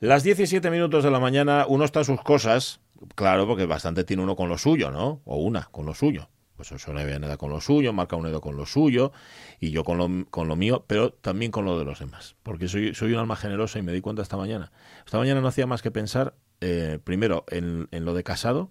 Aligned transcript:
Las 0.00 0.22
17 0.22 0.70
minutos 0.70 1.04
de 1.04 1.10
la 1.10 1.20
mañana, 1.20 1.66
uno 1.68 1.84
está 1.84 2.00
a 2.00 2.04
sus 2.04 2.22
cosas, 2.22 2.80
claro, 3.14 3.46
porque 3.46 3.66
bastante 3.66 4.02
tiene 4.02 4.22
uno 4.22 4.34
con 4.34 4.48
lo 4.48 4.56
suyo, 4.56 4.90
¿no? 4.90 5.20
O 5.26 5.36
una 5.36 5.64
con 5.70 5.84
lo 5.84 5.92
suyo. 5.92 6.30
Pues 6.56 6.72
eso 6.72 6.94
no 6.94 7.04
nada 7.18 7.36
con 7.36 7.50
lo 7.50 7.60
suyo, 7.60 7.92
marca 7.92 8.16
un 8.16 8.24
dedo 8.24 8.40
con 8.40 8.56
lo 8.56 8.64
suyo, 8.64 9.12
y 9.60 9.72
yo 9.72 9.84
con 9.84 9.98
lo, 9.98 10.08
con 10.30 10.48
lo 10.48 10.56
mío, 10.56 10.86
pero 10.86 11.12
también 11.12 11.50
con 11.50 11.66
lo 11.66 11.78
de 11.78 11.84
los 11.84 11.98
demás. 11.98 12.34
Porque 12.42 12.66
soy, 12.66 12.94
soy 12.94 13.12
un 13.12 13.18
alma 13.18 13.36
generosa 13.36 13.78
y 13.78 13.82
me 13.82 13.92
di 13.92 14.00
cuenta 14.00 14.22
esta 14.22 14.38
mañana. 14.38 14.72
Esta 15.04 15.18
mañana 15.18 15.42
no 15.42 15.48
hacía 15.48 15.66
más 15.66 15.82
que 15.82 15.90
pensar, 15.90 16.34
eh, 16.62 16.98
primero, 17.04 17.44
en, 17.48 17.86
lo 17.90 18.14
de 18.14 18.22
casado, 18.22 18.70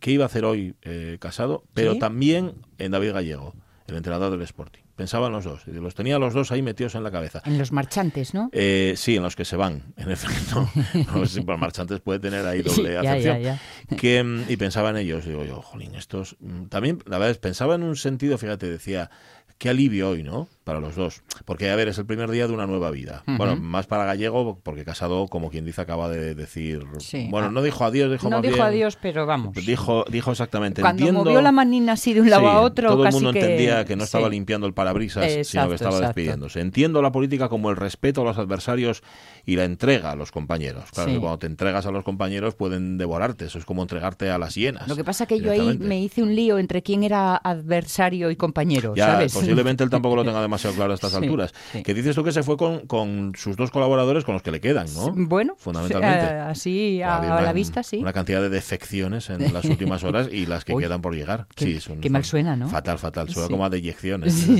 qué, 0.00 0.10
iba 0.10 0.24
a 0.24 0.26
hacer 0.26 0.46
hoy 0.46 0.74
eh, 0.80 1.18
casado, 1.20 1.64
pero 1.74 1.98
también 1.98 2.54
en 2.78 2.92
David 2.92 3.12
Gallego, 3.12 3.52
el 3.88 3.96
entrenador 3.96 4.30
del 4.30 4.40
Sporting. 4.40 4.83
Pensaban 4.96 5.32
los 5.32 5.44
dos. 5.44 5.66
Los 5.66 5.94
tenía 5.94 6.18
los 6.20 6.34
dos 6.34 6.52
ahí 6.52 6.62
metidos 6.62 6.94
en 6.94 7.02
la 7.02 7.10
cabeza. 7.10 7.42
En 7.44 7.58
los 7.58 7.72
marchantes, 7.72 8.32
¿no? 8.32 8.48
Eh, 8.52 8.94
sí, 8.96 9.16
en 9.16 9.24
los 9.24 9.34
que 9.34 9.44
se 9.44 9.56
van, 9.56 9.82
en 9.96 10.10
efecto. 10.10 10.68
no 11.12 11.26
sé 11.26 11.34
si 11.34 11.40
para 11.40 11.58
marchantes 11.58 12.00
puede 12.00 12.20
tener 12.20 12.46
ahí 12.46 12.62
doble 12.62 12.96
acepción. 12.98 13.58
Que, 13.98 14.22
mm, 14.22 14.44
y 14.48 14.56
pensaba 14.56 14.90
en 14.90 14.98
ellos. 14.98 15.24
Digo 15.24 15.44
yo, 15.44 15.62
jolín, 15.62 15.96
estos... 15.96 16.36
Mm, 16.38 16.66
también, 16.66 17.02
la 17.06 17.18
verdad, 17.18 17.40
pensaba 17.40 17.74
en 17.74 17.82
un 17.82 17.96
sentido, 17.96 18.38
fíjate, 18.38 18.70
decía, 18.70 19.10
qué 19.58 19.70
alivio 19.70 20.10
hoy, 20.10 20.22
¿no? 20.22 20.48
Para 20.64 20.80
los 20.80 20.96
dos. 20.96 21.22
Porque, 21.44 21.70
a 21.70 21.76
ver, 21.76 21.88
es 21.88 21.98
el 21.98 22.06
primer 22.06 22.30
día 22.30 22.46
de 22.46 22.54
una 22.54 22.66
nueva 22.66 22.90
vida. 22.90 23.22
Bueno, 23.26 23.56
más 23.56 23.86
para 23.86 24.04
Gallego, 24.04 24.60
porque 24.62 24.84
Casado, 24.84 25.28
como 25.28 25.50
quien 25.50 25.64
dice, 25.64 25.82
acaba 25.82 26.08
de 26.08 26.34
decir... 26.34 26.84
Bueno, 27.28 27.50
no 27.50 27.62
dijo 27.62 27.84
adiós, 27.84 28.10
dijo 28.10 28.30
No 28.30 28.40
dijo 28.40 28.62
adiós, 28.62 28.98
pero 29.00 29.26
vamos. 29.26 29.54
Dijo, 29.54 30.04
dijo 30.08 30.30
exactamente, 30.30 30.80
Cuando 30.80 31.12
movió 31.12 31.40
la 31.42 31.52
manina 31.52 31.92
así 31.92 32.14
de 32.14 32.22
un 32.22 32.30
lado 32.30 32.48
a 32.48 32.60
otro, 32.60 32.88
todo 32.88 33.06
el 33.06 33.12
mundo 33.12 33.30
entendía 33.30 33.84
que 33.84 33.96
no 33.96 34.04
estaba 34.04 34.28
limpiando 34.28 34.66
el 34.66 34.74
parabrisas, 34.74 35.46
sino 35.46 35.68
que 35.68 35.74
estaba 35.74 36.00
despidiéndose. 36.00 36.60
Entiendo 36.60 37.02
la 37.02 37.12
política 37.12 37.48
como 37.48 37.70
el 37.70 37.76
respeto 37.76 38.22
a 38.22 38.24
los 38.24 38.38
adversarios 38.38 39.02
y 39.44 39.56
la 39.56 39.64
entrega 39.64 40.12
a 40.12 40.16
los 40.16 40.32
compañeros. 40.32 40.84
Claro 40.92 41.12
que 41.12 41.18
cuando 41.18 41.38
te 41.38 41.46
entregas 41.46 41.86
a 41.86 41.90
los 41.90 42.04
compañeros 42.04 42.54
pueden 42.54 42.98
devorarte. 42.98 43.46
Eso 43.46 43.58
es 43.58 43.64
como 43.64 43.82
entregarte 43.82 44.30
a 44.30 44.38
las 44.38 44.54
hienas. 44.54 44.88
Lo 44.88 44.96
que 44.96 45.04
pasa 45.04 45.26
que 45.26 45.40
yo 45.40 45.52
ahí 45.52 45.78
me 45.78 46.00
hice 46.00 46.22
un 46.22 46.34
lío 46.34 46.58
entre 46.58 46.82
quién 46.82 47.02
era 47.02 47.36
adversario 47.36 48.30
y 48.30 48.36
compañero, 48.36 48.94
ya, 48.94 49.06
¿sabes? 49.06 49.32
posiblemente 49.32 49.84
él 49.84 49.90
tampoco 49.90 50.16
lo 50.16 50.24
tenga 50.24 50.40
demasiado 50.54 50.76
claro 50.76 50.92
a 50.92 50.94
estas 50.94 51.14
alturas. 51.14 51.52
Que 51.84 51.94
dices 51.94 52.14
tú 52.14 52.24
que 52.24 52.32
se 52.32 52.42
fue 52.42 52.56
con, 52.56 52.86
con, 52.86 53.32
sus 53.36 53.56
dos 53.56 53.70
colaboradores 53.70 54.24
con 54.24 54.34
los 54.34 54.42
que 54.42 54.50
le 54.50 54.60
quedan, 54.60 54.86
¿no? 54.94 55.12
Bueno, 55.14 55.54
fundamentalmente. 55.58 56.24
así 56.24 57.02
a, 57.02 57.40
la 57.42 57.52
vista, 57.52 57.82
sí. 57.82 57.98
Una 57.98 58.12
cantidad 58.12 58.40
de 58.40 58.48
defecciones 58.48 59.30
en 59.30 59.52
las 59.52 59.64
últimas 59.64 60.04
horas 60.04 60.28
y 60.30 60.46
las 60.46 60.64
que 60.64 60.76
quedan 60.76 61.00
por 61.00 61.14
llegar. 61.14 61.46
Qué, 61.54 61.80
sí, 61.80 61.92
qué 62.00 62.10
mal 62.10 62.24
suena, 62.24 62.56
¿no? 62.56 62.68
Fatal, 62.68 62.98
fatal. 62.98 63.28
Suena 63.28 63.48
como 63.48 63.64
a 63.64 63.70
deyecciones. 63.70 64.34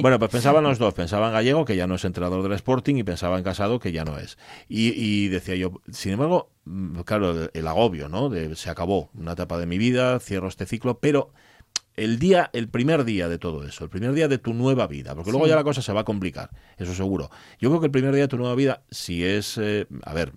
Bueno, 0.00 0.18
pues 0.18 0.30
pensaban 0.30 0.64
los 0.64 0.78
dos. 0.78 0.94
Pensaba 0.94 1.28
en 1.28 1.32
Gallego, 1.32 1.64
que 1.64 1.76
ya 1.76 1.86
no 1.86 1.94
es 1.94 2.04
entrenador 2.04 2.42
del 2.42 2.52
Sporting, 2.52 2.96
y 2.96 3.02
pensaba 3.02 3.38
en 3.38 3.44
Casado, 3.44 3.78
que 3.78 3.92
ya 3.92 4.04
no 4.04 4.18
es. 4.18 4.36
Y, 4.68 5.28
decía 5.28 5.54
yo, 5.54 5.80
sin 5.90 6.12
embargo, 6.12 6.50
mm, 6.64 7.00
claro, 7.00 7.48
el 7.52 7.66
agobio, 7.66 8.08
¿no? 8.08 8.28
De, 8.28 8.54
se 8.56 8.70
acabó 8.70 9.10
una 9.14 9.32
etapa 9.32 9.58
de 9.58 9.66
mi 9.66 9.78
vida, 9.78 10.18
cierro 10.20 10.48
este 10.48 10.66
ciclo, 10.66 10.98
pero 10.98 11.32
el 11.96 12.18
día, 12.18 12.50
el 12.52 12.68
primer 12.68 13.04
día 13.04 13.28
de 13.28 13.38
todo 13.38 13.64
eso, 13.66 13.84
el 13.84 13.90
primer 13.90 14.12
día 14.12 14.28
de 14.28 14.38
tu 14.38 14.52
nueva 14.54 14.86
vida, 14.86 15.14
porque 15.14 15.30
luego 15.30 15.46
ya 15.46 15.56
la 15.56 15.64
cosa 15.64 15.82
se 15.82 15.92
va 15.92 16.00
a 16.00 16.04
complicar, 16.04 16.50
eso 16.76 16.94
seguro. 16.94 17.30
Yo 17.58 17.70
creo 17.70 17.80
que 17.80 17.86
el 17.86 17.92
primer 17.92 18.12
día 18.12 18.24
de 18.24 18.28
tu 18.28 18.36
nueva 18.36 18.54
vida, 18.54 18.82
si 18.90 19.24
es, 19.24 19.58
eh, 19.58 19.86
a 20.02 20.14
ver, 20.14 20.32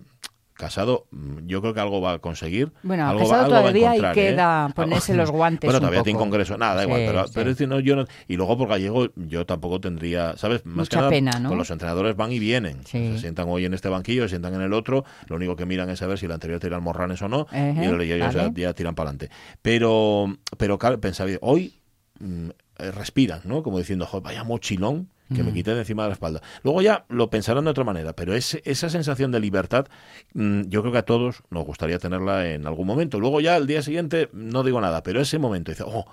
Casado, 0.60 1.06
mm, 1.10 1.46
yo 1.46 1.62
creo 1.62 1.72
que 1.72 1.80
algo 1.80 2.02
va 2.02 2.12
a 2.12 2.18
conseguir. 2.18 2.70
Bueno, 2.82 3.08
algo 3.08 3.22
Casado 3.22 3.48
todavía 3.48 3.92
hay 3.92 4.02
queda 4.12 4.68
¿eh? 4.68 4.72
ponerse 4.74 5.14
los 5.14 5.30
guantes. 5.32 5.66
Bueno, 5.66 5.80
todavía 5.80 6.02
tiene 6.02 6.18
congreso, 6.18 6.58
nada, 6.58 6.74
da 6.74 6.82
igual. 6.84 7.28
pero, 7.34 7.50
es 7.50 7.60
no, 7.66 7.80
yo 7.80 7.96
no, 7.96 8.04
y 8.28 8.36
luego 8.36 8.58
por 8.58 8.68
gallego, 8.68 9.08
yo 9.16 9.46
tampoco 9.46 9.80
tendría, 9.80 10.36
¿sabes? 10.36 10.66
Más 10.66 10.76
Mucha 10.76 11.08
pena, 11.08 11.32
¿no? 11.40 11.48
Con 11.48 11.56
los 11.56 11.70
entrenadores 11.70 12.14
van 12.14 12.30
y 12.30 12.38
vienen. 12.38 12.84
Se 12.84 13.18
sientan 13.18 13.48
hoy 13.48 13.64
en 13.64 13.72
este 13.72 13.88
banquillo, 13.88 14.24
se 14.24 14.30
sientan 14.30 14.54
en 14.54 14.60
el 14.60 14.74
otro. 14.74 15.04
Lo 15.28 15.36
único 15.36 15.56
que 15.56 15.64
miran 15.64 15.88
es 15.88 15.98
saber 15.98 16.18
si 16.18 16.26
el 16.26 16.32
anterior 16.32 16.60
tira 16.60 16.78
morranes 16.78 17.22
o 17.22 17.28
no. 17.28 17.46
y 17.52 18.12
ellos 18.12 18.34
ya, 18.54 18.74
tiran 18.74 18.94
para 18.94 19.10
adelante. 19.10 19.34
Pero, 19.62 20.36
pero 20.58 20.78
pensaba, 20.78 21.30
hoy 21.40 21.80
mm, 22.18 22.50
respiran, 22.92 23.40
¿no? 23.44 23.62
Como 23.62 23.78
diciendo, 23.78 24.08
vaya 24.22 24.44
mochilón 24.44 25.08
que 25.34 25.44
me 25.44 25.52
mm. 25.52 25.54
quiten 25.54 25.74
de 25.74 25.80
encima 25.80 26.02
de 26.02 26.08
la 26.08 26.14
espalda. 26.14 26.42
Luego 26.64 26.82
ya 26.82 27.04
lo 27.08 27.30
pensarán 27.30 27.64
de 27.64 27.70
otra 27.70 27.84
manera, 27.84 28.14
pero 28.14 28.34
esa 28.34 28.90
sensación 28.90 29.30
de 29.30 29.38
libertad, 29.38 29.86
mm, 30.34 30.62
yo 30.62 30.80
creo 30.80 30.92
que 30.92 30.98
a 30.98 31.04
todos 31.04 31.42
nos 31.50 31.64
gustaría 31.64 31.98
tenerla 31.98 32.48
en 32.48 32.66
algún 32.66 32.86
momento. 32.86 33.20
Luego 33.20 33.40
ya 33.40 33.54
al 33.54 33.66
día 33.66 33.82
siguiente 33.82 34.28
no 34.32 34.64
digo 34.64 34.80
nada, 34.80 35.02
pero 35.02 35.20
ese 35.20 35.38
momento 35.38 35.70
dice, 35.70 35.84
oh, 35.86 36.04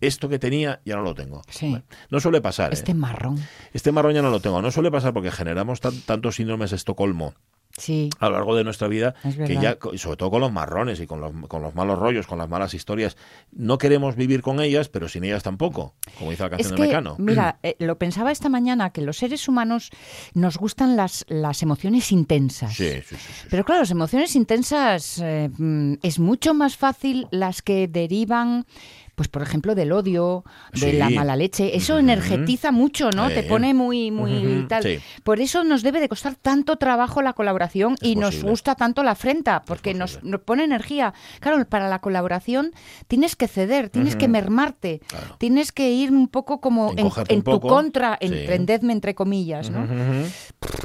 esto 0.00 0.28
que 0.28 0.38
tenía 0.38 0.80
ya 0.84 0.96
no 0.96 1.02
lo 1.02 1.14
tengo. 1.14 1.42
no 2.10 2.20
suele 2.20 2.40
pasar. 2.40 2.72
Este 2.72 2.92
¿eh? 2.92 2.94
marrón. 2.94 3.38
Este 3.72 3.92
marrón 3.92 4.14
ya 4.14 4.22
no 4.22 4.30
lo 4.30 4.40
tengo. 4.40 4.60
No 4.62 4.70
suele 4.70 4.90
pasar 4.90 5.12
porque 5.12 5.30
generamos 5.30 5.80
tantos 5.80 6.36
síndromes 6.36 6.70
de 6.70 6.76
Estocolmo 6.76 7.34
sí. 7.76 8.10
a 8.18 8.28
lo 8.28 8.36
largo 8.36 8.56
de 8.56 8.64
nuestra 8.64 8.88
vida, 8.88 9.14
que 9.22 9.58
ya, 9.60 9.78
sobre 9.96 10.16
todo 10.16 10.30
con 10.30 10.40
los 10.40 10.52
marrones 10.52 11.00
y 11.00 11.06
con 11.06 11.20
los, 11.20 11.32
con 11.48 11.62
los 11.62 11.74
malos 11.74 11.98
rollos, 11.98 12.26
con 12.26 12.38
las 12.38 12.48
malas 12.48 12.74
historias, 12.74 13.16
no 13.52 13.78
queremos 13.78 14.16
vivir 14.16 14.42
con 14.42 14.60
ellas, 14.60 14.88
pero 14.88 15.08
sin 15.08 15.24
ellas 15.24 15.42
tampoco, 15.42 15.94
como 16.18 16.30
dice 16.30 16.42
la 16.42 16.50
canción 16.50 16.76
de 16.76 16.82
Mecano. 16.82 17.16
Mira, 17.18 17.58
eh, 17.62 17.76
lo 17.78 17.98
pensaba 17.98 18.32
esta 18.32 18.48
mañana, 18.48 18.90
que 18.90 19.02
los 19.02 19.16
seres 19.16 19.48
humanos 19.48 19.90
nos 20.34 20.58
gustan 20.58 20.96
las, 20.96 21.24
las 21.28 21.62
emociones 21.62 22.12
intensas. 22.12 22.74
Sí, 22.74 22.90
sí, 23.06 23.16
sí, 23.16 23.46
pero 23.50 23.64
claro, 23.64 23.82
las 23.82 23.90
emociones 23.90 24.36
intensas 24.36 25.18
eh, 25.22 25.50
mm, 25.56 25.94
es 26.02 26.18
mucho 26.18 26.54
más 26.54 26.76
fácil 26.76 27.28
las 27.30 27.62
que 27.62 27.88
derivan 27.88 28.66
pues 29.14 29.28
por 29.28 29.42
ejemplo, 29.42 29.74
del 29.74 29.92
odio, 29.92 30.44
de 30.72 30.94
la 30.94 31.10
mala 31.10 31.36
leche. 31.36 31.76
Eso 31.76 31.98
energetiza 31.98 32.72
mucho, 32.72 33.10
¿no? 33.10 33.28
Te 33.28 33.42
pone 33.42 33.74
muy, 33.74 34.10
muy 34.10 34.66
tal. 34.68 35.02
Por 35.22 35.40
eso 35.40 35.64
nos 35.64 35.82
debe 35.82 36.00
de 36.00 36.08
costar 36.08 36.34
tanto 36.34 36.76
trabajo 36.76 37.20
la 37.20 37.34
colaboración 37.34 37.96
y 38.00 38.16
nos 38.16 38.42
gusta 38.42 38.74
tanto 38.74 39.02
la 39.02 39.12
afrenta, 39.12 39.62
porque 39.62 39.94
nos, 39.94 40.18
pone 40.44 40.64
energía. 40.64 41.12
Claro, 41.40 41.64
para 41.66 41.88
la 41.88 41.98
colaboración 41.98 42.72
tienes 43.06 43.36
que 43.36 43.48
ceder, 43.48 43.90
tienes 43.90 44.16
que 44.16 44.28
mermarte, 44.28 45.02
tienes 45.38 45.72
que 45.72 45.90
ir 45.90 46.10
un 46.10 46.28
poco 46.28 46.60
como 46.60 46.94
en, 46.96 47.42
tu 47.42 47.60
contra, 47.60 48.16
emprendedme 48.20 48.92
entre 48.92 49.14
comillas, 49.14 49.70
¿no? 49.70 49.86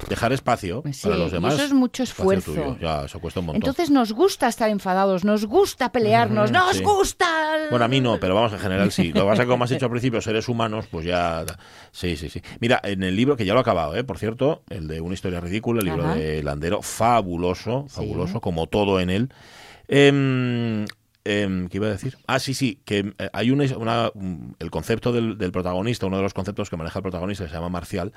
Dejar 0.09 0.33
espacio 0.33 0.83
para 1.03 1.17
los 1.17 1.31
demás. 1.31 1.53
eso 1.53 1.63
es 1.63 1.73
mucho 1.73 2.03
esfuerzo. 2.03 2.77
Ya, 2.81 3.05
eso 3.05 3.19
cuesta 3.19 3.39
un 3.39 3.47
montón. 3.47 3.61
Entonces 3.61 3.89
nos 3.89 4.11
gusta 4.11 4.47
estar 4.47 4.69
enfadados, 4.69 5.23
nos 5.23 5.45
gusta 5.45 5.91
pelearnos, 5.91 6.51
nos 6.51 6.81
gusta... 6.81 7.25
Bueno, 7.69 7.85
a 7.85 7.87
mí 7.87 8.01
no, 8.01 8.16
pero 8.19 8.35
vamos, 8.35 8.53
en 8.53 8.59
general 8.59 8.91
sí. 8.91 9.07
Lo 9.09 9.21
que 9.21 9.27
pasa 9.27 9.33
es 9.43 9.47
que, 9.47 9.51
como 9.51 9.63
has 9.63 9.69
dicho 9.69 9.85
al 9.85 9.91
principio, 9.91 10.21
seres 10.21 10.47
humanos, 10.49 10.85
pues 10.89 11.05
ya... 11.05 11.45
Sí, 11.91 12.17
sí, 12.17 12.29
sí. 12.29 12.41
Mira, 12.59 12.79
en 12.83 13.03
el 13.03 13.15
libro, 13.15 13.35
que 13.37 13.45
ya 13.45 13.53
lo 13.53 13.59
he 13.59 13.61
acabado, 13.61 13.95
¿eh? 13.95 14.03
por 14.03 14.17
cierto, 14.17 14.63
el 14.69 14.87
de 14.87 15.01
Una 15.01 15.13
historia 15.13 15.39
ridícula, 15.39 15.79
el 15.79 15.85
libro 15.85 16.07
de 16.13 16.43
Landero, 16.43 16.81
fabuloso, 16.81 17.85
fabuloso, 17.87 18.41
como 18.41 18.67
todo 18.67 18.99
en 18.99 19.09
él. 19.09 19.29
Eh, 21.29 21.67
¿Qué 21.69 21.77
iba 21.77 21.87
a 21.87 21.91
decir? 21.91 22.17
Ah, 22.25 22.39
sí, 22.39 22.53
sí, 22.53 22.79
que 22.85 23.13
eh, 23.17 23.29
hay 23.33 23.51
una, 23.51 23.65
el 24.59 24.71
concepto 24.71 25.11
del, 25.11 25.51
protagonista, 25.51 26.05
uno 26.05 26.17
de 26.17 26.23
los 26.23 26.33
conceptos 26.33 26.69
que 26.69 26.77
maneja 26.77 26.99
el 26.99 27.03
protagonista, 27.03 27.43
que 27.43 27.49
se 27.49 27.55
llama 27.55 27.67
Marcial, 27.67 28.13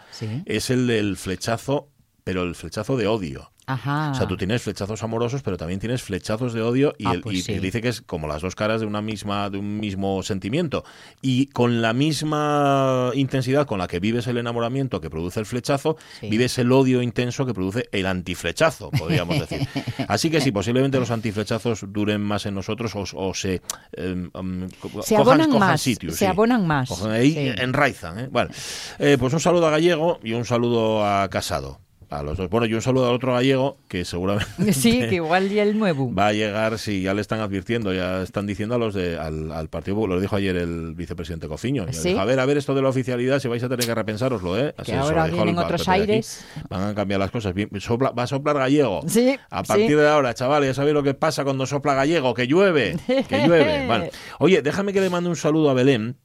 es 0.47 0.71
el 0.71 0.87
del 0.87 1.17
flechazo, 1.17 1.89
pero 2.25 2.43
el 2.43 2.55
flechazo 2.55 2.97
de 2.97 3.07
odio. 3.07 3.51
O 3.73 4.15
sea, 4.15 4.27
tú 4.27 4.37
tienes 4.37 4.63
flechazos 4.63 5.03
amorosos, 5.03 5.43
pero 5.43 5.57
también 5.57 5.79
tienes 5.79 6.03
flechazos 6.03 6.53
de 6.53 6.63
odio 6.63 6.95
y, 6.99 7.07
ah, 7.07 7.15
pues 7.23 7.47
dice 7.47 7.81
que 7.81 7.89
es 7.89 8.01
como 8.01 8.27
las 8.27 8.43
dos 8.43 8.57
caras 8.57 8.81
de 8.81 8.87
una 8.87 9.01
misma 9.01 9.49
de 9.51 9.59
un 9.59 9.79
mismo 9.79 10.23
sentimiento 10.23 10.85
y 11.23 11.47
con 11.47 11.81
la 11.81 11.93
misma 11.93 13.11
intensidad 13.15 13.67
con 13.67 13.79
la 13.79 13.87
que 13.87 14.01
vives 14.01 14.27
el 14.27 14.39
enamoramiento 14.39 15.01
que 15.01 15.11
produce 15.11 15.41
el 15.41 15.47
flechazo, 15.47 15.97
vives 16.23 16.59
el 16.59 16.73
odio 16.73 17.03
intenso 17.03 17.47
que 17.47 17.55
produce 17.55 17.89
el 17.93 18.07
antiflechazo, 18.07 18.91
podríamos 18.91 19.39
decir. 19.49 19.67
Así 20.09 20.31
que 20.31 20.41
sí, 20.41 20.51
posiblemente 20.51 20.99
los 20.99 21.11
antiflechazos 21.11 21.85
duren 21.93 22.21
más 22.21 22.47
en 22.47 22.55
nosotros 22.55 22.93
o, 22.95 23.35
se 23.35 23.63
em, 23.93 24.31
em, 24.35 24.69
se 25.03 25.17
abonan 25.17 25.51
más, 25.59 25.81
se 25.81 26.27
abonan 26.27 26.67
más, 26.67 27.03
ahí 27.03 27.55
enraizan. 27.57 28.19
¿eh? 28.19 28.29
Bueno, 28.31 28.51
eh, 28.99 29.17
pues 29.19 29.33
un 29.33 29.41
saludo 29.41 29.69
a 29.69 29.71
Gallego 29.71 30.19
y 30.23 30.33
un 30.33 30.45
saludo 30.45 31.05
a 31.05 31.29
Casado 31.29 31.79
a 32.11 32.23
los 32.23 32.37
dos. 32.37 32.51
Bueno, 32.51 32.67
y 32.67 32.75
un 32.75 32.83
saludo 32.83 33.09
al 33.09 33.15
otro 33.15 33.33
gallego 33.33 33.79
que 33.89 34.05
seguramente. 34.05 34.73
Sí, 34.73 34.99
que 34.99 35.15
igual 35.17 35.49
ya 35.49 35.63
el 35.63 35.79
nuevo. 35.79 36.13
Va 36.13 36.29
a 36.29 36.33
llegar, 36.33 36.79
si 36.79 37.03
ya 37.03 37.15
le 37.15 37.21
están 37.21 37.41
advirtiendo, 37.41 37.95
ya 37.95 38.23
están 38.23 38.47
diciendo 38.47 38.75
a 38.75 38.79
los 38.79 38.95
de, 38.95 39.17
al, 39.17 39.69
Partido 39.71 40.07
lo 40.07 40.21
dijo 40.21 40.37
ayer 40.37 40.57
el 40.57 40.95
vicepresidente 40.95 41.47
Cofiño. 41.47 41.87
a 42.19 42.25
ver, 42.25 42.41
a 42.41 42.47
ver, 42.47 42.57
esto 42.57 42.75
de 42.75 42.83
la 42.83 42.89
oficialidad, 42.89 43.39
si 43.39 43.49
vais 43.49 43.63
a 43.63 43.69
tener 43.69 43.87
que 43.87 43.95
repensároslo, 43.95 44.59
¿eh? 44.59 44.75
que 44.85 44.95
ahora 44.95 45.27
vienen 45.27 45.59
otros 45.59 45.89
aires. 45.89 46.45
Van 46.69 46.89
a 46.89 46.95
cambiar 46.95 47.21
las 47.21 47.31
cosas. 47.31 47.55
va 47.55 48.23
a 48.23 48.27
soplar 48.27 48.59
gallego. 48.59 49.03
Sí. 49.07 49.39
A 49.51 49.63
partir 49.63 49.97
de 49.97 50.09
ahora, 50.09 50.35
chavales, 50.35 50.71
ya 50.71 50.75
sabéis 50.75 50.95
lo 50.95 51.03
que 51.03 51.15
pasa 51.15 51.45
cuando 51.45 51.67
sopla 51.67 51.95
gallego, 51.95 52.35
que 52.35 52.47
llueve, 52.47 52.97
que 53.07 53.47
llueve. 53.47 53.87
Vale. 53.89 54.11
Oye, 54.39 54.63
déjame 54.63 54.93
que 54.93 55.01
le 55.01 55.11
mande 55.11 55.31
un 55.31 55.37
saludo 55.37 55.71
a 55.71 55.75
Belén. 55.75 56.17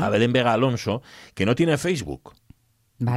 A 0.00 0.10
Belén 0.10 0.32
Vega 0.32 0.52
Alonso, 0.52 1.02
que 1.34 1.46
no 1.46 1.54
tiene 1.54 1.78
Facebook. 1.78 2.34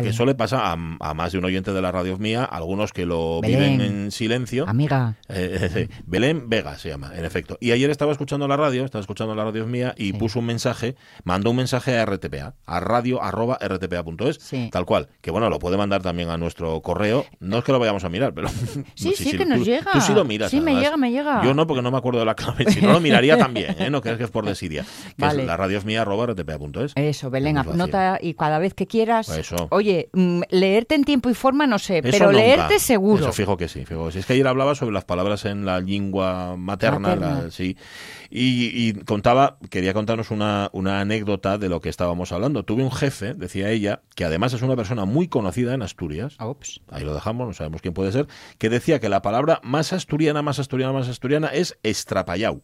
Que 0.02 0.10
eso 0.10 0.26
le 0.26 0.36
pasa 0.36 0.72
a, 0.72 0.76
más 0.76 1.32
de 1.32 1.38
un 1.38 1.46
oyente 1.46 1.72
de 1.72 1.82
la 1.82 1.92
radio 1.92 2.18
mía, 2.18 2.44
algunos 2.44 2.92
que 2.92 3.06
lo 3.06 3.42
viven 3.42 3.82
en 3.82 4.12
silencio. 4.12 4.68
Amiga. 4.68 5.16
Eh, 5.30 5.88
Belén 6.06 6.50
Vega 6.50 6.78
se 6.78 6.90
llama, 6.90 7.12
en 7.16 7.26
efecto. 7.26 7.58
Y 7.60 7.72
ayer 7.72 7.90
estaba 7.90 8.12
escuchando 8.12 8.48
la 8.48 8.58
radio, 8.58 8.86
estaba 8.86 9.02
escuchando 9.02 9.36
la 9.36 9.44
radio 9.44 9.66
mía 9.66 9.94
y 9.98 10.14
puso 10.14 10.40
un 10.40 10.46
mensaje, 10.46 10.96
mandó 11.24 11.52
un 11.52 11.58
mensaje 11.58 11.98
a 11.98 12.06
RTPA, 12.06 12.56
a 12.66 12.80
radio 12.80 13.22
arroba 13.22 13.58
rtpa.es, 13.62 14.40
tal 14.72 14.86
cual. 14.86 15.10
Que 15.22 15.32
bueno, 15.32 15.50
lo 15.50 15.60
puede 15.60 15.78
mandar 15.78 16.02
también 16.02 16.30
a 16.30 16.38
nuestro 16.38 16.82
correo. 16.82 17.26
No 17.40 17.60
es 17.60 17.64
que 17.64 17.72
lo 17.72 17.80
vayamos 17.80 18.04
a 18.04 18.10
mirar, 18.10 18.34
pero. 18.34 18.50
Sí, 18.96 19.14
sí, 19.16 19.38
que 19.38 19.46
nos 19.46 19.66
llega. 19.66 19.92
Tú 19.92 20.02
sí 20.02 20.14
lo 20.14 20.26
miras. 20.26 20.52
Sí, 20.52 20.62
me 20.62 20.76
llega, 20.76 20.98
me 20.98 21.12
llega. 21.12 21.44
Yo 21.44 21.54
no, 21.54 21.68
porque 21.68 21.82
no 21.82 21.92
me 21.92 21.98
acuerdo 21.98 22.20
de 22.20 22.26
la 22.26 22.36
clave. 22.36 22.66
Si 22.72 22.82
no, 22.82 22.94
lo 22.94 23.00
miraría 23.00 23.38
también, 23.38 23.76
¿eh? 23.80 23.90
No 23.90 24.02
crees 24.02 24.18
que 24.18 24.24
es 24.24 24.32
por 24.32 24.46
desidia. 24.46 24.86
Que 25.18 25.26
es 25.26 25.36
la 25.36 25.58
radio 25.58 25.82
mía 25.84 26.02
arroba 26.02 26.28
rtpa.es. 26.28 26.94
Eso, 26.96 27.30
Belén, 27.30 27.60
nota 27.74 28.20
y 28.22 28.34
cada 28.34 28.60
vez 28.60 28.74
que 28.74 28.88
quieras. 28.88 29.30
Eso. 29.30 29.68
Oye, 29.76 30.10
mm, 30.14 30.44
leerte 30.52 30.96
en 30.96 31.04
tiempo 31.04 31.30
y 31.30 31.34
forma 31.34 31.68
no 31.68 31.80
sé, 31.80 32.02
pero 32.02 32.32
leerte 32.32 32.80
seguro. 32.80 33.26
Eso 33.26 33.34
fijo 33.34 33.58
que 33.58 33.68
sí, 33.68 33.86
fijo 33.86 34.06
que 34.06 34.14
sí. 34.14 34.20
Es 34.20 34.26
que 34.26 34.32
ayer 34.32 34.48
hablaba 34.48 34.74
sobre 34.74 34.94
las 34.94 35.04
palabras 35.04 35.44
en 35.44 35.66
la 35.66 35.82
lengua 35.82 36.56
materna, 36.58 37.50
sí, 37.52 37.76
y, 38.30 38.94
contaba, 39.04 39.58
quería 39.70 39.94
contarnos 39.94 40.32
una, 40.32 40.70
una 40.72 41.02
anécdota 41.02 41.58
de 41.58 41.68
lo 41.68 41.82
que 41.82 41.90
estábamos 41.90 42.32
hablando. 42.32 42.64
Tuve 42.64 42.84
un 42.84 42.92
jefe, 42.92 43.34
decía 43.34 43.70
ella, 43.70 44.02
que 44.16 44.24
además 44.24 44.54
es 44.54 44.62
una 44.62 44.78
persona 44.78 45.04
muy 45.04 45.28
conocida 45.28 45.74
en 45.74 45.82
Asturias, 45.82 46.38
ahí 46.90 47.04
lo 47.04 47.14
dejamos, 47.14 47.48
no 47.48 47.54
sabemos 47.54 47.82
quién 47.82 47.94
puede 47.94 48.14
ser, 48.14 48.28
que 48.58 48.70
decía 48.70 49.02
que 49.02 49.10
la 49.10 49.22
palabra 49.22 49.60
más 49.62 49.92
asturiana, 49.92 50.42
más 50.42 50.60
asturiana, 50.60 50.94
más 50.94 51.10
asturiana 51.10 51.48
es 51.50 51.78
estrapallau. 51.84 52.62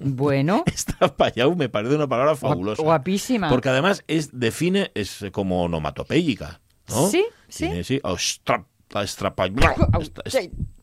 Bueno. 0.00 0.64
Estrapallau 0.66 1.54
me 1.54 1.68
parece 1.68 1.94
una 1.94 2.08
palabra 2.08 2.34
fabulosa. 2.34 2.82
Guapísima. 2.82 3.48
Porque 3.48 3.68
además 3.68 4.02
es 4.08 4.30
define, 4.32 4.90
es 4.94 5.24
como 5.32 5.62
onomatopéyica. 5.62 6.60
Sí, 6.86 7.24
sí. 7.48 7.84
sí, 7.84 8.00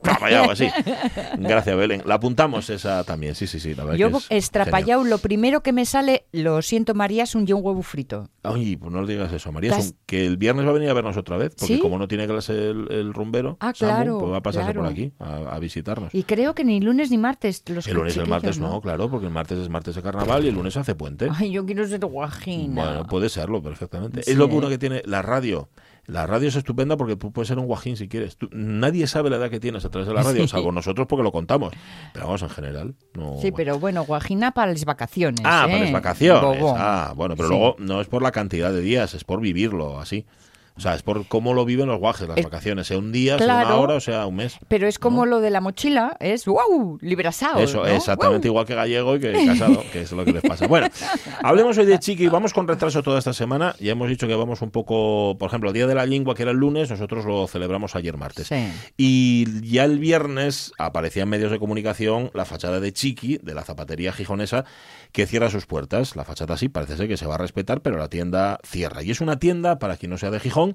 Estrapallado, 0.07 0.51
así. 0.51 0.69
Gracias, 1.39 1.75
Belén. 1.75 2.03
La 2.05 2.15
apuntamos 2.15 2.69
esa 2.69 3.03
también, 3.03 3.35
sí, 3.35 3.47
sí, 3.47 3.59
sí. 3.59 3.75
Yo, 3.97 4.09
estrapallado, 4.29 5.03
lo 5.03 5.17
primero 5.17 5.61
que 5.61 5.73
me 5.73 5.85
sale, 5.85 6.25
lo 6.31 6.61
siento, 6.61 6.93
María, 6.93 7.23
es 7.23 7.35
un 7.35 7.47
un 7.47 7.63
huevo 7.63 7.81
frito. 7.81 8.29
Ay, 8.43 8.75
pues 8.75 8.91
no 8.91 9.01
le 9.01 9.13
digas 9.13 9.31
eso, 9.31 9.51
María. 9.51 9.77
Es 9.77 9.95
que 10.05 10.25
el 10.25 10.37
viernes 10.37 10.65
va 10.65 10.71
a 10.71 10.73
venir 10.73 10.89
a 10.89 10.93
vernos 10.93 11.17
otra 11.17 11.37
vez, 11.37 11.55
porque 11.57 11.79
como 11.79 11.97
no 11.97 12.07
tiene 12.07 12.27
clase 12.27 12.69
el, 12.69 12.91
el 12.91 13.13
rumbero, 13.13 13.57
ah, 13.59 13.73
claro, 13.73 14.19
pues 14.19 14.31
va 14.31 14.37
a 14.37 14.41
pasarse 14.41 14.73
por 14.73 14.85
aquí 14.85 15.13
a, 15.19 15.57
visitarnos. 15.59 16.13
Y 16.13 16.23
creo 16.23 16.53
que 16.53 16.63
ni 16.63 16.79
lunes 16.79 17.09
ni 17.09 17.17
martes 17.17 17.63
los 17.67 17.87
El 17.87 17.95
lunes 17.95 18.15
y 18.15 18.19
el 18.19 18.27
martes 18.27 18.59
no, 18.59 18.79
claro, 18.81 19.09
porque 19.09 19.27
el 19.27 19.33
martes 19.33 19.57
es 19.59 19.69
martes 19.69 19.95
de 19.95 20.01
carnaval 20.01 20.45
y 20.45 20.49
el 20.49 20.55
lunes 20.55 20.77
hace 20.77 20.95
puente. 20.95 21.27
Ay, 21.31 21.51
yo 21.51 21.65
quiero 21.65 21.87
ser 21.87 22.05
guajina. 22.05 22.83
Bueno, 22.83 23.07
puede 23.07 23.29
serlo 23.29 23.61
perfectamente. 23.61 24.21
Es 24.21 24.35
lo 24.35 24.47
bueno 24.47 24.69
que 24.69 24.77
tiene 24.77 25.01
la 25.05 25.21
radio 25.21 25.69
la 26.07 26.25
radio 26.25 26.47
es 26.47 26.55
estupenda 26.55 26.95
porque 26.95 27.17
tú 27.17 27.33
puedes 27.33 27.49
ser 27.49 27.59
un 27.59 27.65
guajín 27.65 27.97
si 27.97 28.07
quieres. 28.07 28.37
nadie 28.51 29.07
sabe 29.07 29.29
la 29.29 29.35
edad 29.35 29.49
que 29.49 29.59
tienes 29.59 29.83
a 29.83 29.89
través 29.89 30.07
de 30.07 30.13
la 30.13 30.23
radio, 30.23 30.47
salvo 30.47 30.71
nosotros 30.71 31.05
porque 31.05 31.21
lo 31.21 31.33
contamos. 31.33 31.73
Pero 32.13 32.25
vamos, 32.25 32.41
en 32.41 32.49
general. 32.49 32.95
No, 33.13 33.37
sí, 33.41 33.51
pero 33.51 33.77
bueno, 33.77 34.05
guajina 34.05 34.51
para 34.51 34.71
las 34.71 34.85
vacaciones. 34.85 35.41
Ah, 35.43 35.65
para 35.67 35.79
las 35.79 35.89
¿eh? 35.89 35.93
vacaciones. 35.93 36.63
Ah, 36.77 37.13
bueno, 37.15 37.35
pero 37.35 37.49
luego 37.49 37.75
no 37.79 37.99
es 37.99 38.07
por 38.07 38.21
la 38.21 38.31
cantidad 38.31 38.71
de 38.71 38.81
días, 38.81 39.13
es 39.13 39.25
por 39.25 39.41
vivirlo 39.41 39.99
así. 39.99 40.25
O 40.77 40.79
sea, 40.79 40.93
es 40.93 41.01
por 41.01 41.25
cómo 41.25 41.53
lo 41.53 41.65
viven 41.65 41.87
los 41.87 41.99
guajes, 41.99 42.27
las 42.27 42.41
vacaciones, 42.43 42.87
sea 42.87 42.99
un 42.99 43.11
día, 43.11 43.37
sea 43.37 43.45
una 43.65 43.75
hora 43.77 43.95
o 43.95 43.99
sea 43.99 44.27
un 44.27 44.35
mes. 44.35 44.57
Pero 44.67 44.87
es 44.87 44.99
como 44.99 45.25
lo 45.25 45.39
de 45.39 45.49
la 45.49 45.59
mochila, 45.59 46.15
es 46.19 46.45
wow, 46.45 46.99
librasado. 47.01 47.59
Eso, 47.59 47.85
exactamente 47.85 48.47
igual 48.47 48.65
que 48.65 48.75
gallego 48.75 49.15
y 49.15 49.19
que 49.19 49.45
casado, 49.45 49.83
que 49.91 50.01
es 50.01 50.11
lo 50.11 50.23
que 50.23 50.33
les 50.33 50.43
pasa. 50.43 50.67
Bueno, 50.77 50.87
hablemos 51.43 51.77
hoy 51.77 51.85
de 51.85 51.97
Chiqui, 51.97 52.27
vamos 52.27 52.53
con 52.53 52.67
retraso 52.67 53.01
toda 53.01 53.19
esta 53.19 53.33
semana. 53.33 53.73
Ya 53.79 53.93
hemos 53.93 54.09
dicho 54.09 54.27
que 54.27 54.35
vamos 54.35 54.61
un 54.61 54.69
poco, 54.69 55.37
por 55.39 55.47
ejemplo, 55.47 55.69
el 55.69 55.73
Día 55.73 55.87
de 55.87 55.95
la 55.95 56.05
Lengua, 56.05 56.35
que 56.35 56.43
era 56.43 56.51
el 56.51 56.57
lunes, 56.57 56.89
nosotros 56.89 57.25
lo 57.25 57.47
celebramos 57.47 57.95
ayer 57.95 58.17
martes. 58.17 58.49
Y 58.97 59.61
ya 59.61 59.85
el 59.85 59.97
viernes 59.97 60.73
aparecía 60.77 61.23
en 61.23 61.29
medios 61.29 61.51
de 61.51 61.59
comunicación 61.59 62.31
la 62.33 62.45
fachada 62.45 62.79
de 62.79 62.91
Chiqui, 62.91 63.39
de 63.41 63.53
la 63.53 63.63
zapatería 63.63 64.11
gijonesa, 64.11 64.65
que 65.11 65.25
cierra 65.25 65.49
sus 65.49 65.65
puertas. 65.65 66.15
La 66.15 66.25
fachada 66.25 66.57
sí, 66.57 66.69
parece 66.69 66.97
ser 66.97 67.07
que 67.07 67.17
se 67.17 67.25
va 67.25 67.35
a 67.35 67.37
respetar, 67.39 67.81
pero 67.81 67.97
la 67.97 68.09
tienda 68.09 68.59
cierra. 68.63 69.03
Y 69.03 69.11
es 69.11 69.21
una 69.21 69.39
tienda, 69.39 69.79
para 69.79 69.97
quien 69.97 70.11
no 70.11 70.17
sea 70.17 70.31
de 70.31 70.39
Gijón, 70.39 70.66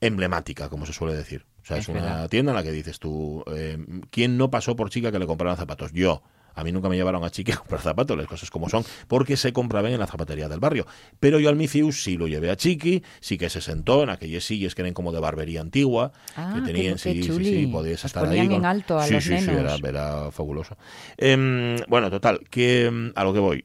emblemática, 0.00 0.68
como 0.68 0.86
se 0.86 0.92
suele 0.92 1.14
decir. 1.14 1.46
O 1.62 1.66
sea, 1.66 1.76
es, 1.76 1.88
una 1.88 2.28
tienda 2.28 2.52
en 2.52 2.56
la 2.56 2.62
que 2.62 2.72
dices 2.72 2.98
tú, 2.98 3.44
eh, 3.54 3.78
¿quién 4.10 4.38
no 4.38 4.50
pasó 4.50 4.74
por 4.74 4.90
chica 4.90 5.12
que 5.12 5.18
le 5.18 5.26
compraron 5.26 5.56
zapatos? 5.56 5.92
Yo. 5.92 6.22
A 6.58 6.64
mí 6.64 6.72
nunca 6.72 6.88
me 6.88 6.96
llevaron 6.96 7.22
a 7.22 7.30
chica 7.30 7.54
a 7.54 7.56
comprar 7.58 7.80
zapatos, 7.80 8.16
las 8.16 8.26
cosas 8.26 8.50
como 8.50 8.68
son, 8.68 8.84
porque 9.06 9.36
se 9.36 9.52
compraban 9.52 9.92
en 9.92 10.00
la 10.00 10.08
zapatería 10.08 10.48
del 10.48 10.58
barrio. 10.58 10.86
Pero 11.20 11.38
yo 11.38 11.50
al 11.50 11.54
Micius 11.54 12.02
sí 12.02 12.16
lo 12.16 12.26
llevé 12.26 12.50
a 12.50 12.56
Chiqui, 12.56 13.04
sí 13.20 13.38
que 13.38 13.48
se 13.48 13.60
sentó 13.60 14.02
en 14.02 14.10
aquellas 14.10 14.42
sillas 14.42 14.74
que 14.74 14.82
eran 14.82 14.92
como 14.92 15.12
de 15.12 15.20
barbería 15.20 15.60
antigua, 15.60 16.10
ah, 16.34 16.54
que 16.56 16.62
tenían, 16.62 16.98
sí, 16.98 17.22
sí, 17.22 17.44
sí, 17.44 17.66
podías 17.68 18.04
estar 18.04 18.26
ahí. 18.26 18.40
en 18.40 18.64
alto 18.64 18.98
a 18.98 19.06
sí, 19.06 19.14
los 19.14 19.22
sí, 19.22 19.38
sí, 19.38 19.50
era, 19.50 20.32
fabuloso. 20.32 20.76
Em, 21.16 21.76
bueno, 21.86 22.10
total, 22.10 22.40
que 22.50 22.86
em, 22.86 23.12
a 23.14 23.22
lo 23.22 23.32
que 23.32 23.38
voy. 23.38 23.64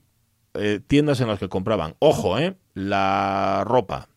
Eh, 0.53 0.79
tiendas 0.85 1.19
en 1.19 1.29
las 1.29 1.39
que 1.39 1.49
compraban, 1.49 1.95
ojo, 1.97 2.37
eh, 2.37 2.55
la 2.75 3.63
ropa, 3.65 4.07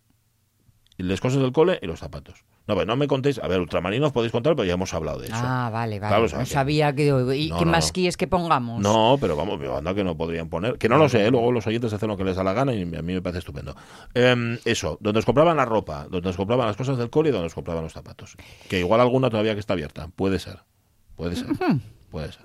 las 0.98 1.20
cosas 1.20 1.40
del 1.40 1.52
cole 1.52 1.78
y 1.82 1.86
los 1.86 2.00
zapatos. 2.00 2.44
No, 2.66 2.74
pero 2.74 2.86
no 2.86 2.96
me 2.96 3.06
contéis. 3.06 3.38
A 3.38 3.48
ver, 3.48 3.60
ultramarinos 3.60 4.12
podéis 4.12 4.32
contar, 4.32 4.56
pero 4.56 4.66
ya 4.66 4.74
hemos 4.74 4.92
hablado 4.92 5.20
de 5.20 5.26
eso. 5.26 5.36
Ah, 5.36 5.70
vale, 5.72 6.00
vale. 6.00 6.28
no 6.32 6.46
sabía 6.46 6.94
que. 6.94 7.12
¿Y 7.36 7.50
qué 7.50 7.64
más 7.64 7.92
quieres 7.92 8.16
que 8.16 8.26
pongamos? 8.26 8.80
No, 8.80 9.16
pero 9.20 9.36
vamos, 9.36 9.60
anda 9.76 9.94
que 9.94 10.02
no 10.02 10.16
podrían 10.16 10.48
poner. 10.48 10.78
Que 10.78 10.88
no 10.88 10.98
lo 10.98 11.08
sé, 11.08 11.26
¿eh? 11.26 11.30
luego 11.30 11.52
los 11.52 11.66
oyentes 11.66 11.92
hacen 11.92 12.08
lo 12.08 12.16
que 12.16 12.24
les 12.24 12.36
da 12.36 12.42
la 12.42 12.52
gana 12.52 12.74
y 12.74 12.82
a 12.82 13.02
mí 13.02 13.14
me 13.14 13.22
parece 13.22 13.40
estupendo. 13.40 13.76
Em, 14.14 14.58
eso, 14.64 14.98
donde 15.00 15.20
os 15.20 15.24
compraban 15.24 15.56
la 15.56 15.64
ropa, 15.64 16.06
donde 16.10 16.30
os 16.30 16.36
compraban 16.36 16.66
las 16.66 16.76
cosas 16.76 16.98
del 16.98 17.10
cole 17.10 17.28
y 17.28 17.32
donde 17.32 17.46
os 17.46 17.54
compraban 17.54 17.84
los 17.84 17.92
zapatos. 17.92 18.36
Que 18.68 18.80
igual 18.80 19.00
alguna 19.00 19.30
todavía 19.30 19.54
que 19.54 19.60
está 19.60 19.74
abierta. 19.74 20.08
Puede 20.16 20.38
ser. 20.38 20.60
Puede 21.14 21.36
ser. 21.36 21.46
Puede 22.10 22.32
ser. 22.32 22.42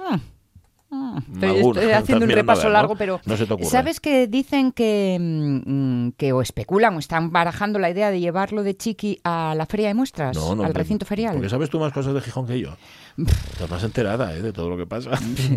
Estoy, 0.92 1.92
haciendo 1.94 2.26
un 2.26 2.32
repaso 2.32 2.70
largo, 2.70 2.96
pero 2.96 3.22
¿sabes 3.64 4.00
que 4.00 4.28
dicen 4.28 4.72
que, 4.72 5.18
mm, 5.20 6.10
que 6.18 6.34
o 6.34 6.42
especulan 6.42 6.96
o 6.96 7.00
están 7.00 7.32
barajando 7.32 7.80
la 7.80 7.90
idea 7.90 8.12
de 8.12 8.20
llevarlo 8.20 8.64
de 8.64 8.76
Chiqui 8.76 9.20
a 9.24 9.54
la 9.56 9.66
feria 9.66 9.88
de 9.88 9.94
muestras, 9.94 10.38
al 10.38 10.74
recinto 10.74 11.06
ferial? 11.06 11.34
Porque 11.34 11.50
sabes 11.50 11.70
tú 11.70 11.80
más 11.80 11.94
cosas 11.94 12.14
de 12.14 12.22
Gijón 12.22 12.46
que 12.46 12.60
yo. 12.60 12.76
Estás 13.18 13.70
más 13.70 13.84
enterada 13.84 14.36
¿eh? 14.36 14.42
de 14.42 14.54
todo 14.54 14.70
lo 14.70 14.78
que 14.78 14.86
pasa. 14.86 15.12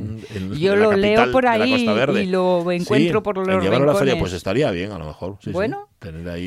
yo 0.58 0.76
lo 0.76 0.92
leo 0.92 1.30
por 1.32 1.46
ahí 1.46 1.88
y 2.18 2.26
lo 2.26 2.70
encuentro 2.70 3.22
por 3.22 3.36
los 3.36 3.62
llevarlo 3.62 3.90
a 3.90 3.94
la 3.94 3.98
feria, 3.98 4.18
pues 4.18 4.32
estaría 4.32 4.70
bien, 4.70 4.92
a 4.92 4.98
lo 4.98 5.06
mejor. 5.06 5.38
bueno, 5.52 5.88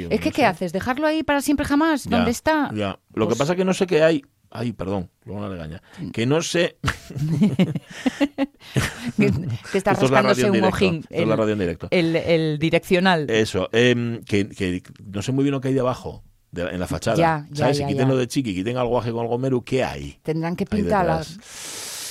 es 0.09 0.21
que 0.21 0.31
¿qué 0.31 0.45
haces? 0.45 0.71
¿Dejarlo 0.71 1.07
ahí 1.07 1.23
para 1.23 1.41
siempre 1.41 1.65
jamás? 1.65 2.09
¿Dónde 2.09 2.31
está? 2.31 2.71
Ya. 2.73 2.99
Lo 3.13 3.25
que 3.25 3.29
pues 3.29 3.39
pasa 3.39 3.53
es 3.53 3.57
que 3.57 3.65
no 3.65 3.73
sé 3.73 3.87
qué 3.87 4.03
hay 4.03 4.23
Ay, 4.57 4.73
perdón, 4.73 5.11
luego 5.23 5.41
una 5.41 5.49
legaña. 5.49 5.83
Que 6.11 6.25
no 6.25 6.41
sé. 6.41 6.77
que, 9.17 9.77
está 9.77 9.93
rascándose 9.93 10.49
un 10.49 10.59
mojín. 10.61 11.05
El, 11.11 11.29
la 11.29 11.35
radio 11.35 11.53
en 11.53 11.59
directo. 11.59 11.87
El, 11.91 12.57
direccional. 12.57 13.29
Eso. 13.29 13.69
Em, 13.71 14.23
que, 14.23 14.81
no 15.05 15.21
sé 15.21 15.31
muy 15.31 15.43
bien 15.43 15.51
lo 15.51 15.61
que 15.61 15.67
hay 15.67 15.75
debajo. 15.75 16.23
en 16.55 16.79
la 16.79 16.87
fachada. 16.87 17.17
Ya, 17.17 17.45
ya, 17.51 17.65
¿Sabes? 17.65 17.77
si 17.77 17.85
quiten 17.85 18.07
lo 18.07 18.17
de 18.17 18.27
chiqui, 18.27 18.55
quiten 18.55 18.77
algo 18.77 18.89
guaje 18.89 19.11
con 19.11 19.21
algo 19.21 19.37
meru, 19.37 19.63
¿qué 19.63 19.83
hay? 19.83 20.17
Tendrán 20.23 20.55
que 20.55 20.65
pintarlas. 20.65 21.37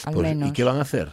Al 0.05 0.15
pues, 0.15 0.29
menos. 0.29 0.51
¿Y 0.51 0.53
qué 0.53 0.63
van 0.63 0.77
a 0.77 0.83
hacer? 0.83 1.11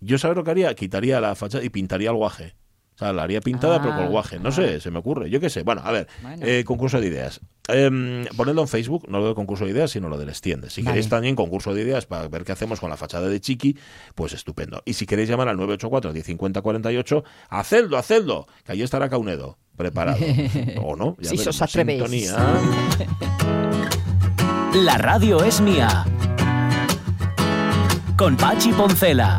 Yo 0.00 0.16
sabes 0.16 0.34
lo 0.34 0.44
que 0.44 0.50
haría, 0.50 0.74
quitaría 0.74 1.20
la 1.20 1.34
fachada 1.34 1.62
y 1.62 1.68
pintaría 1.68 2.08
el 2.08 2.16
guaje 2.16 2.54
sea, 3.00 3.12
la 3.12 3.22
haría 3.22 3.40
pintada 3.40 3.80
pero 3.80 3.94
con 3.94 4.04
ah, 4.04 4.08
guaje. 4.08 4.38
No 4.38 4.52
sé, 4.52 4.80
se 4.80 4.90
me 4.90 4.98
ocurre. 4.98 5.28
Yo 5.30 5.40
qué 5.40 5.50
sé. 5.50 5.62
Bueno, 5.62 5.82
a 5.84 5.90
ver, 5.90 6.06
eh, 6.40 6.64
concurso 6.64 7.00
de 7.00 7.08
ideas. 7.08 7.40
Eh, 7.68 8.26
ponedlo 8.36 8.62
en 8.62 8.68
Facebook, 8.68 9.06
no 9.08 9.18
lo 9.18 9.28
de 9.28 9.34
concurso 9.34 9.64
de 9.64 9.70
ideas, 9.70 9.90
sino 9.90 10.08
lo 10.08 10.18
del 10.18 10.28
extiende. 10.28 10.70
Si 10.70 10.82
queréis 10.82 11.08
también 11.08 11.36
concurso 11.36 11.74
de 11.74 11.82
ideas 11.82 12.06
para 12.06 12.28
ver 12.28 12.44
qué 12.44 12.52
hacemos 12.52 12.80
con 12.80 12.90
la 12.90 12.96
fachada 12.96 13.28
de 13.28 13.40
Chiqui, 13.40 13.76
pues 14.14 14.32
estupendo. 14.32 14.82
Y 14.84 14.94
si 14.94 15.06
queréis 15.06 15.28
llamar 15.28 15.48
al 15.48 15.56
984 15.56 16.12
1050 16.12 16.62
48, 16.62 17.24
hacedlo, 17.48 17.98
hacedlo, 17.98 18.46
que 18.64 18.72
ahí 18.72 18.82
estará 18.82 19.08
Caunedo 19.08 19.58
preparado. 19.80 20.18
¿O 20.82 20.94
no? 20.94 21.16
Ya 21.20 21.30
si 21.30 21.48
os 21.48 21.62
atrevéis. 21.62 22.34
La 24.74 24.98
radio 24.98 25.42
es 25.42 25.60
mía. 25.60 26.04
Con 28.16 28.36
Pachi 28.36 28.72
Poncela. 28.72 29.38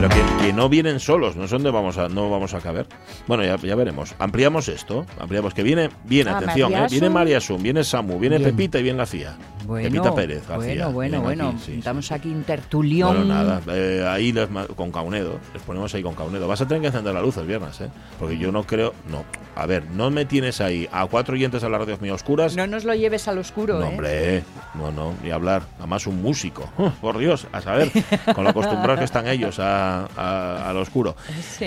Pero 0.00 0.14
que, 0.40 0.52
no 0.54 0.70
vienen 0.70 0.98
solos, 0.98 1.36
no 1.36 1.46
sé 1.46 1.56
dónde 1.56 1.70
vamos 1.70 1.98
a, 1.98 2.08
no 2.08 2.30
vamos 2.30 2.54
a 2.54 2.60
caber. 2.60 2.86
Bueno, 3.26 3.44
ya, 3.44 3.56
ya 3.56 3.74
veremos. 3.74 4.14
Ampliamos 4.18 4.66
esto, 4.68 5.04
ampliamos 5.18 5.52
que 5.52 5.62
viene, 5.62 5.90
viene, 6.04 6.30
ah, 6.30 6.38
atención, 6.38 6.72
¿eh? 6.72 6.86
viene 6.90 7.10
María 7.10 7.38
Sum, 7.38 7.62
viene 7.62 7.84
Samu, 7.84 8.18
viene 8.18 8.40
Pepita 8.40 8.78
y 8.78 8.82
viene 8.82 8.96
la 8.96 9.04
FIA. 9.04 9.36
Pepita 9.68 10.14
Pérez 10.14 10.48
García. 10.48 10.88
Bueno, 10.88 11.20
bueno, 11.20 11.52
bueno. 11.52 11.60
Estamos 11.68 12.10
aquí 12.12 12.30
en 12.30 12.44
tertulión. 12.44 13.08
Bueno, 13.08 13.24
nada, 13.26 13.60
eh, 13.68 14.04
ahí 14.08 14.34
con 14.74 14.90
Caunedo, 14.90 15.38
les 15.52 15.62
ponemos 15.62 15.94
ahí 15.94 16.02
con 16.02 16.14
Caunedo. 16.14 16.48
Vas 16.48 16.60
a 16.60 16.66
tener 16.66 16.80
que 16.80 16.86
encender 16.88 17.14
la 17.14 17.20
luz 17.20 17.36
el 17.36 17.46
viernes, 17.46 17.80
¿eh? 17.80 17.90
Porque 18.18 18.38
yo 18.38 18.50
no 18.50 18.64
creo, 18.64 18.94
no. 19.10 19.24
A 19.54 19.66
ver, 19.66 19.84
no 19.90 20.10
me 20.10 20.24
tienes 20.24 20.60
ahí 20.60 20.88
a 20.92 21.06
cuatro 21.06 21.34
oyentes 21.34 21.62
a 21.62 21.68
las 21.68 21.80
radios 21.80 22.00
mías 22.00 22.14
oscuras. 22.14 22.56
No 22.56 22.66
nos 22.66 22.84
lo 22.84 22.94
lleves 22.94 23.28
al 23.28 23.38
oscuro, 23.38 23.78
no, 23.78 23.84
¿eh? 23.84 23.88
hombre, 23.88 24.44
no, 24.74 24.90
no, 24.90 25.14
ni 25.22 25.30
hablar. 25.30 25.62
Además 25.78 26.06
un 26.06 26.22
músico, 26.22 26.68
por 27.00 27.18
Dios, 27.18 27.46
a 27.52 27.60
saber, 27.60 27.90
con 28.34 28.44
lo 28.44 28.50
acostumbrados 28.50 28.98
que 28.98 29.04
están 29.04 29.28
ellos 29.28 29.58
a 29.58 29.89
al 30.16 30.76
oscuro. 30.76 31.16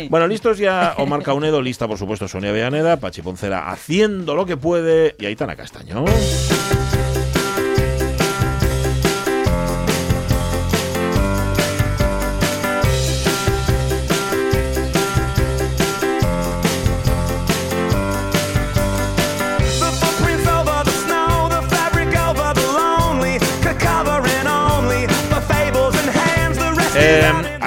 Bueno, 0.10 0.28
listos 0.28 0.58
ya 0.58 0.96
Omar 0.98 1.24
Caunedo, 1.24 1.62
lista 1.62 1.88
por 1.88 1.98
supuesto 1.98 2.28
Sonia 2.28 2.52
Villaneda, 2.52 2.98
Pachi 2.98 3.22
Poncela 3.22 3.70
haciendo 3.70 4.36
lo 4.36 4.46
que 4.46 4.58
puede 4.58 5.16
y 5.20 5.26
Aitana 5.26 5.56
Castaño. 5.56 6.06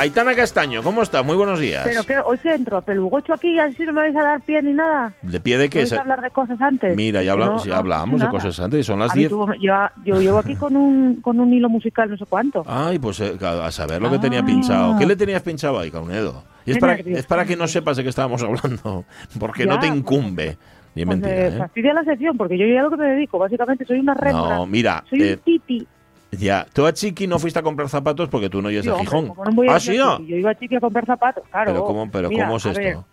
Aitana 0.06 0.36
Castaño, 0.36 0.84
¿cómo 0.84 1.02
estás? 1.02 1.26
Muy 1.26 1.34
buenos 1.34 1.58
días. 1.58 1.82
Pero 1.84 2.04
que 2.04 2.16
hoy 2.18 2.38
se 2.38 2.54
entro 2.54 2.76
a 2.76 2.80
pelugocho 2.80 3.34
aquí 3.34 3.48
y 3.48 3.58
así 3.58 3.82
no 3.82 3.92
me 3.92 4.02
vais 4.02 4.14
a 4.14 4.22
dar 4.22 4.40
pie 4.40 4.62
ni 4.62 4.72
nada. 4.72 5.12
¿De 5.20 5.40
pie 5.40 5.58
de 5.58 5.68
qué? 5.68 5.80
¿Vais 5.80 5.92
a 5.94 6.00
hablar 6.00 6.20
de 6.20 6.30
cosas 6.30 6.60
antes? 6.60 6.94
Mira, 6.94 7.24
ya 7.24 7.32
hablamos, 7.32 7.64
ya 7.64 7.78
hablamos 7.78 8.20
de 8.20 8.28
cosas 8.28 8.60
antes, 8.60 8.86
son 8.86 9.00
las 9.00 9.12
10. 9.12 9.32
Yo, 9.60 9.80
yo, 10.04 10.20
llevo 10.20 10.38
aquí 10.38 10.54
con 10.54 10.76
un, 10.76 11.16
con 11.16 11.40
un 11.40 11.52
hilo 11.52 11.68
musical 11.68 12.08
no 12.08 12.16
sé 12.16 12.24
cuánto. 12.24 12.62
Ay, 12.68 13.00
pues 13.00 13.18
eh, 13.18 13.36
a 13.42 13.68
saber 13.72 14.00
lo 14.00 14.08
que 14.08 14.20
tenía 14.20 14.40
ah. 14.40 14.46
pinchado. 14.46 14.96
¿Qué 14.96 15.06
le 15.06 15.16
tenías 15.16 15.42
pinchado 15.42 15.80
ahí, 15.80 15.90
Caunedo? 15.90 16.44
Y 16.64 16.70
es 16.70 16.78
para, 16.78 16.94
es 16.94 17.26
para 17.26 17.44
que 17.44 17.56
no 17.56 17.66
sepas 17.66 17.96
de 17.96 18.04
qué 18.04 18.10
estábamos 18.10 18.44
hablando, 18.44 19.04
porque 19.40 19.66
no 19.66 19.80
te 19.80 19.88
incumbe. 19.88 20.56
Ni 20.94 21.04
pues, 21.04 21.18
mentira, 21.18 21.48
eh, 21.48 21.58
Fastidia 21.58 21.92
la 21.92 22.04
sección, 22.04 22.36
porque 22.36 22.56
yo 22.56 22.64
ya 22.64 22.82
lo 22.82 22.90
que 22.90 22.96
me 22.96 23.06
dedico, 23.06 23.38
básicamente 23.38 23.84
soy 23.84 23.98
una 23.98 24.14
renta. 24.14 24.38
No, 24.38 24.66
mira. 24.66 25.02
Soy 25.10 25.32
un 25.32 25.38
titi. 25.38 25.86
Ya, 26.32 26.66
tú 26.72 26.86
a 26.86 26.92
Chiqui 26.92 27.26
no 27.26 27.38
fuiste 27.38 27.58
a 27.58 27.62
comprar 27.62 27.88
zapatos 27.88 28.28
porque 28.28 28.50
tú 28.50 28.60
no 28.60 28.70
ibas 28.70 28.86
a 28.86 28.98
Gijón. 28.98 29.32
¿Ah, 29.68 29.80
sí? 29.80 29.96
Yo 29.96 30.18
iba 30.20 30.50
a 30.50 30.54
Chiqui 30.54 30.76
a 30.76 30.80
comprar 30.80 31.06
zapatos, 31.06 31.44
claro. 31.50 31.72
Pero 31.72 31.84
¿cómo, 31.84 32.10
pero 32.10 32.30
¿cómo 32.30 32.56
es 32.56 32.66
esto? 32.66 33.06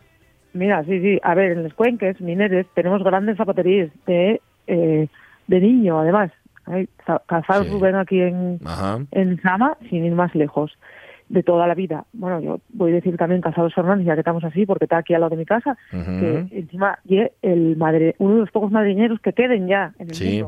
mira, 0.54 0.84
sí, 0.84 1.00
sí. 1.00 1.20
A 1.24 1.34
ver, 1.36 1.54
en 1.54 1.64
los 1.64 1.74
cuenques, 1.74 2.20
mineres, 2.22 2.68
tenemos 2.74 3.04
grandes 3.04 3.38
zapaterías 3.38 3.90
de, 4.06 4.42
eh, 4.68 5.08
de 5.48 5.60
niño, 5.60 6.00
además. 6.00 6.32
Hay 6.66 6.88
calzados 7.28 7.70
Rubén 7.70 7.96
aquí 7.96 8.22
en, 8.22 8.60
en 9.12 9.42
Sama, 9.42 9.78
sin 9.90 10.06
ir 10.06 10.14
más 10.14 10.34
lejos, 10.34 10.72
de 11.28 11.44
toda 11.44 11.68
la 11.68 11.74
vida. 11.74 12.06
Bueno, 12.14 12.40
yo 12.40 12.60
voy 12.70 12.92
a 12.92 12.96
decir 12.96 13.18
también 13.18 13.42
calzados 13.42 13.74
Fernández, 13.74 14.06
ya 14.06 14.14
que 14.14 14.22
estamos 14.22 14.44
así, 14.46 14.66
porque 14.66 14.86
está 14.86 14.98
aquí 14.98 15.14
al 15.14 15.22
lado 15.22 15.32
de 15.32 15.38
mi 15.38 15.46
casa, 15.46 15.78
que 15.92 16.48
encima 16.52 17.00
el 17.42 17.76
madre, 17.76 18.16
uno 18.20 18.36
de 18.36 18.40
los 18.42 18.52
pocos 18.52 18.72
madrineros 18.72 19.20
que 19.20 19.34
queden 19.34 19.68
ya 19.68 19.94
en 20.00 20.10
el 20.10 20.16
sí. 20.16 20.44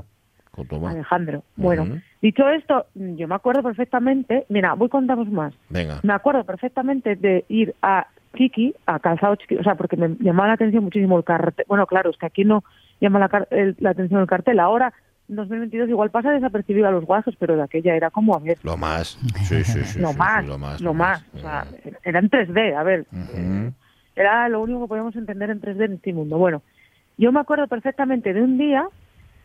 Alejandro. 0.88 1.44
Bueno, 1.56 2.02
dicho 2.22 2.48
esto, 2.50 2.86
yo 2.96 3.28
me 3.28 3.36
acuerdo 3.36 3.64
perfectamente, 3.64 4.46
mira, 4.50 4.74
voy 4.74 4.88
a 4.88 4.90
contaros 4.90 5.30
más. 5.30 5.54
Venga. 5.70 6.00
Me 6.04 6.14
acuerdo 6.14 6.44
perfectamente 6.44 7.16
de 7.16 7.46
ir 7.50 7.76
a 7.82 8.08
Kiki, 8.34 8.76
a 8.86 9.00
Calzado 9.00 9.36
Chiqui, 9.36 9.56
o 9.58 9.64
sea, 9.64 9.76
porque 9.76 9.98
me 9.98 10.16
llamaba 10.20 10.50
la 10.50 10.54
atención 10.54 10.84
muchísimo 10.84 11.18
el 11.18 11.24
cartel. 11.24 11.66
Bueno, 11.68 11.88
claro, 11.88 12.10
es 12.10 12.18
que 12.18 12.26
aquí 12.26 12.44
no 12.44 12.64
llama 13.02 13.20
la, 13.20 13.48
la 13.80 13.90
atención 13.90 14.22
el 14.22 14.28
cartel. 14.28 14.60
Ahora, 14.60 14.94
en 15.28 15.36
2022, 15.38 15.90
igual 15.90 16.12
pasa 16.12 16.32
desapercibido 16.32 16.88
a 16.88 16.92
los 16.92 17.06
guasos, 17.06 17.36
pero 17.40 17.56
de 17.56 17.64
aquella 17.64 17.96
era 17.96 18.12
como, 18.12 18.36
a 18.36 18.40
ver... 18.40 18.58
Lo 18.64 18.78
más, 18.78 19.18
sí, 19.44 19.64
sí, 19.64 19.84
sí. 19.84 20.00
lo, 20.00 20.14
más, 20.14 20.46
lo 20.46 20.58
más, 20.58 20.82
lo 20.82 20.94
más, 20.94 21.26
O 21.34 21.40
sea, 21.40 21.66
era 22.04 22.20
en 22.20 22.30
3D, 22.30 22.76
a 22.76 22.84
ver. 22.84 23.06
Era 24.16 24.48
lo 24.50 24.62
único 24.62 24.82
que 24.82 24.88
podíamos 24.88 25.16
entender 25.16 25.50
en 25.50 25.62
3D 25.62 25.86
en 25.86 25.94
este 25.94 26.14
mundo. 26.14 26.38
Bueno, 26.38 26.62
yo 27.18 27.32
me 27.32 27.40
acuerdo 27.40 27.68
perfectamente 27.68 28.34
de 28.34 28.42
un 28.42 28.58
día 28.58 28.88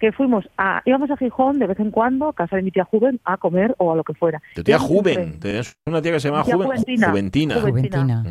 que 0.01 0.13
fuimos 0.13 0.49
a, 0.57 0.83
íbamos 0.87 1.11
a 1.11 1.17
Gijón 1.19 1.59
de 1.59 1.67
vez 1.67 1.79
en 1.79 1.91
cuando, 1.91 2.29
a 2.29 2.33
casa 2.33 2.57
de 2.57 2.63
mi 2.63 2.71
tía 2.71 2.85
Juven, 2.85 3.21
a 3.25 3.37
comer 3.37 3.75
o 3.77 3.93
a 3.93 3.97
lo 3.97 4.03
que 4.03 4.15
fuera. 4.15 4.41
¿Tu 4.55 4.65
tía 4.65 4.79
Juven? 4.79 5.39
¿Tienes 5.39 5.77
una 5.87 6.01
tía 6.01 6.13
que 6.13 6.21
se 6.21 6.31
llama 6.31 6.43
Juventina? 6.43 7.11
Juventina. 7.11 7.61
Juventina. 7.61 8.25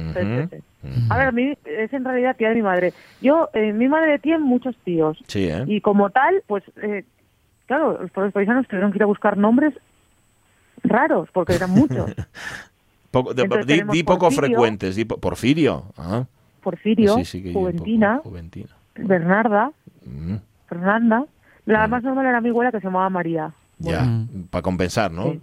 A 1.10 1.18
ver, 1.18 1.28
a 1.28 1.32
mí 1.32 1.54
es 1.66 1.94
en 1.94 2.04
realidad 2.04 2.36
tía 2.36 2.50
de 2.50 2.56
mi 2.56 2.64
madre. 2.64 2.94
Yo, 3.22 3.50
eh, 3.54 3.72
mi 3.72 3.88
madre 3.88 4.18
tiene 4.18 4.40
muchos 4.40 4.76
tíos. 4.84 5.20
Sí, 5.28 5.48
¿eh? 5.48 5.64
Y 5.68 5.82
como 5.82 6.10
tal, 6.10 6.42
pues, 6.48 6.64
eh, 6.82 7.06
claro, 7.68 8.00
los 8.02 8.34
paisanos 8.34 8.68
tuvieron 8.68 8.92
que 8.92 8.98
ir 8.98 9.04
a 9.04 9.08
buscar 9.08 9.38
nombres 9.38 9.76
raros, 10.84 11.30
porque 11.32 11.54
eran 11.54 11.70
muchos. 11.70 12.12
poco, 13.12 13.36
di, 13.36 14.04
poco 14.04 14.32
frecuentes, 14.32 14.96
di 14.96 15.06
Porfirio. 15.06 15.86
Porfirio, 16.64 17.18
Juventina, 17.54 18.22
Bernarda, 18.96 19.72
mm. 20.04 20.36
Fernanda. 20.68 21.26
La 21.70 21.88
más 21.88 22.04
normal 22.04 22.26
era 22.26 22.42
mi 22.42 22.50
abuela 22.50 22.72
que 22.72 22.80
se 22.80 22.88
llamaba 22.88 23.10
María. 23.12 23.52
Ya, 23.78 24.06
para 24.50 24.62
compensar, 24.62 25.10
¿no? 25.12 25.38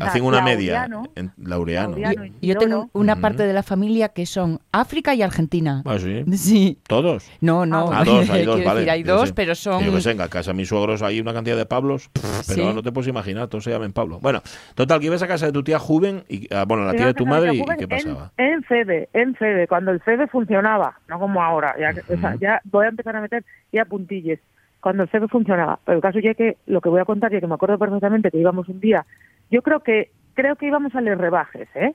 Hacen 0.00 0.22
una 0.22 0.42
media. 0.42 0.86
En 1.16 1.32
Laureano. 1.38 1.96
Yo, 2.42 2.56
tengo 2.56 2.90
una 2.92 3.16
parte 3.16 3.44
de 3.44 3.52
la 3.52 3.62
familia 3.62 4.10
que 4.10 4.26
son 4.26 4.60
África 4.70 5.14
y 5.14 5.22
Argentina. 5.22 5.82
Ah, 5.84 5.98
sí. 5.98 6.24
sí. 6.36 6.78
¿Todos? 6.86 7.28
No, 7.40 7.66
no. 7.66 7.90
Ah, 7.90 8.04
dos, 8.04 8.28
hay 8.30 8.44
dos, 8.46 8.62
vale. 8.62 8.80
Decir, 8.80 8.90
hay 8.90 9.02
dos, 9.02 9.32
pero 9.32 9.54
son. 9.54 9.82
Yo 9.82 9.92
que 9.92 10.00
sé, 10.02 10.12
en 10.12 10.18
casa 10.18 10.50
de 10.50 10.56
mis 10.58 10.68
suegros 10.68 11.02
hay 11.02 11.20
una 11.20 11.32
cantidad 11.32 11.56
de 11.56 11.66
Pablos, 11.66 12.10
pero 12.46 12.72
no 12.74 12.82
te 12.82 12.92
puedes 12.92 13.08
imaginar, 13.08 13.48
todos 13.48 13.64
se 13.64 13.70
llaman 13.70 13.92
Pablo. 13.92 14.20
Bueno, 14.20 14.42
total, 14.74 15.00
que 15.00 15.06
ibas 15.06 15.22
a 15.22 15.26
casa 15.26 15.46
de 15.46 15.52
tu 15.52 15.64
tía 15.64 15.78
Juven, 15.78 16.22
y, 16.28 16.52
ah, 16.54 16.66
bueno, 16.68 16.84
la 16.84 16.92
tía 16.92 17.06
de 17.06 17.14
tu 17.14 17.26
madre, 17.26 17.54
y 17.54 17.64
¿qué 17.78 17.88
pasaba? 17.88 18.30
En, 18.36 18.52
en 18.52 18.62
Febe, 18.62 19.08
en 19.14 19.34
Febe, 19.34 19.66
cuando 19.66 19.90
el 19.90 20.00
Febe 20.00 20.28
funcionaba, 20.28 21.00
no 21.08 21.18
como 21.18 21.42
ahora. 21.42 21.74
Ya, 21.80 21.94
o 22.14 22.20
sea, 22.20 22.36
ya 22.36 22.60
voy 22.64 22.84
a 22.84 22.90
empezar 22.90 23.16
a 23.16 23.22
meter 23.22 23.42
ya 23.72 23.86
puntilles 23.86 24.38
cuando 24.80 25.02
el 25.02 25.08
CEP 25.08 25.28
funcionaba. 25.28 25.78
Pero 25.84 25.96
el 25.96 26.02
caso 26.02 26.18
ya 26.18 26.34
que 26.34 26.56
lo 26.66 26.80
que 26.80 26.88
voy 26.88 27.00
a 27.00 27.04
contar, 27.04 27.32
ya 27.32 27.40
que 27.40 27.46
me 27.46 27.54
acuerdo 27.54 27.78
perfectamente 27.78 28.30
que 28.30 28.38
íbamos 28.38 28.68
un 28.68 28.80
día, 28.80 29.04
yo 29.50 29.62
creo 29.62 29.80
que 29.80 30.10
creo 30.34 30.56
que 30.56 30.66
íbamos 30.66 30.94
a 30.94 31.00
leer 31.00 31.18
rebajes, 31.18 31.68
¿eh? 31.74 31.94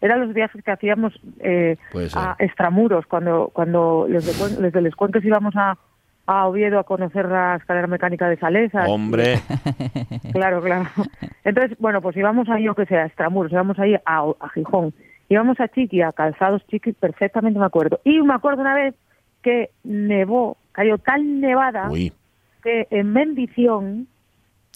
Eran 0.00 0.20
los 0.20 0.34
viajes 0.34 0.64
que 0.64 0.70
hacíamos 0.70 1.14
eh, 1.40 1.76
a 2.14 2.34
extramuros, 2.38 3.06
cuando 3.06 3.50
cuando 3.52 4.06
desde, 4.08 4.80
Les 4.82 4.96
Cuenques 4.96 5.24
íbamos 5.24 5.54
a, 5.56 5.78
a 6.26 6.46
Oviedo 6.48 6.78
a 6.78 6.84
conocer 6.84 7.26
la 7.28 7.56
escalera 7.56 7.86
mecánica 7.86 8.28
de 8.28 8.36
Salesa. 8.36 8.84
Hombre. 8.88 9.40
claro, 10.32 10.60
claro. 10.60 10.88
Entonces, 11.44 11.78
bueno, 11.78 12.00
pues 12.02 12.16
íbamos 12.16 12.48
ahí, 12.48 12.68
o 12.68 12.74
que 12.74 12.86
sea, 12.86 13.02
a 13.02 13.06
extramuros, 13.06 13.52
íbamos 13.52 13.78
ahí 13.78 13.94
a, 13.94 14.24
a 14.40 14.48
Gijón, 14.50 14.92
íbamos 15.28 15.60
a 15.60 15.68
Chiqui, 15.68 16.02
a 16.02 16.12
Calzados 16.12 16.66
Chiqui, 16.66 16.92
perfectamente 16.92 17.58
me 17.60 17.66
acuerdo. 17.66 18.00
Y 18.04 18.20
me 18.22 18.34
acuerdo 18.34 18.62
una 18.62 18.74
vez 18.74 18.94
que 19.42 19.70
nevó 19.84 20.56
cayó 20.72 20.98
tal 20.98 21.40
nevada 21.40 21.88
que 22.62 22.86
en 22.90 23.14
bendición 23.14 24.08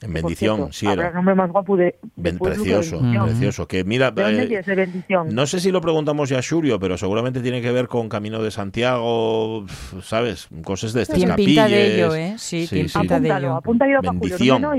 en 0.02 0.12
bendición, 0.12 0.74
sí 0.74 0.86
era. 0.86 1.10
nombre 1.10 1.34
más 1.34 1.50
guapo 1.50 1.74
de, 1.74 1.96
precioso, 2.38 3.00
precioso. 3.24 3.66
Que 3.66 3.82
mira, 3.82 4.12
eh, 4.14 4.62
bendición? 4.66 5.34
No 5.34 5.46
sé 5.46 5.58
si 5.58 5.72
lo 5.72 5.80
preguntamos 5.80 6.28
ya 6.28 6.36
a 6.36 6.40
Shurio, 6.42 6.78
pero 6.78 6.98
seguramente 6.98 7.40
tiene 7.40 7.62
que 7.62 7.72
ver 7.72 7.88
con 7.88 8.10
Camino 8.10 8.42
de 8.42 8.50
Santiago, 8.50 9.64
¿sabes? 10.02 10.48
Cosas 10.64 10.92
de 10.92 11.00
estas 11.00 11.24
capillas. 11.24 11.70
de 11.70 11.94
ello, 11.94 12.14
¿eh? 12.14 12.34
Sí, 12.36 12.66
sí, 12.66 12.88
sí. 12.90 12.98
Apúntalo, 12.98 13.22
de 13.22 13.38
ello. 13.38 13.54
Apúntalo, 13.54 14.00
bendición. 14.02 14.62
No, 14.62 14.72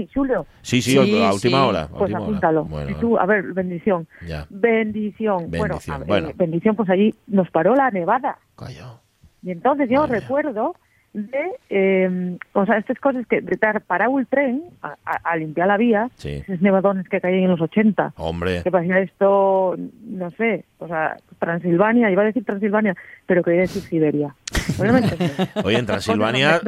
Sí, 0.61 0.83
sí, 0.83 0.97
a 0.97 1.33
última 1.33 1.65
hora. 1.65 1.87
Pues 1.87 2.13
apúntalo. 2.13 2.65
Bueno, 2.65 2.95
tú, 2.99 3.17
a 3.17 3.25
ver, 3.25 3.53
bendición. 3.53 4.07
Ya. 4.27 4.45
Bendición. 4.51 5.49
Bueno, 5.49 6.31
bendición, 6.35 6.75
pues 6.75 6.91
allí 6.91 7.11
nos 7.25 7.49
paró 7.49 7.73
la 7.73 7.89
nevada. 7.89 8.37
Callao. 8.55 9.01
Y 9.41 9.49
entonces 9.49 9.89
yo 9.89 10.05
recuerdo 10.05 10.75
de, 11.17 11.51
eh, 11.69 12.37
o 12.53 12.65
sea, 12.65 12.77
estas 12.77 12.99
cosas 12.99 13.25
que 13.27 13.41
de 13.41 13.53
estar 13.53 13.81
parado 13.81 14.19
el 14.19 14.27
tren 14.27 14.63
a, 14.81 15.35
limpiar 15.35 15.67
la 15.67 15.77
vía, 15.77 16.09
esos 16.23 16.61
nevadones 16.61 17.09
que 17.09 17.19
caían 17.19 17.43
en 17.43 17.49
los 17.49 17.61
80. 17.61 18.13
Hombre. 18.17 18.61
Que 18.63 18.71
parecía 18.71 18.99
esto, 18.99 19.75
no 20.05 20.31
sé, 20.31 20.63
o 20.79 20.87
sea, 20.87 21.17
Transilvania, 21.39 22.11
iba 22.11 22.21
a 22.21 22.25
decir 22.25 22.45
Transilvania, 22.45 22.95
pero 23.25 23.43
quería 23.43 23.61
decir 23.61 23.81
Siberia. 23.81 24.35
Oye, 25.63 25.79
en 25.79 25.85
Transilvania... 25.85 26.61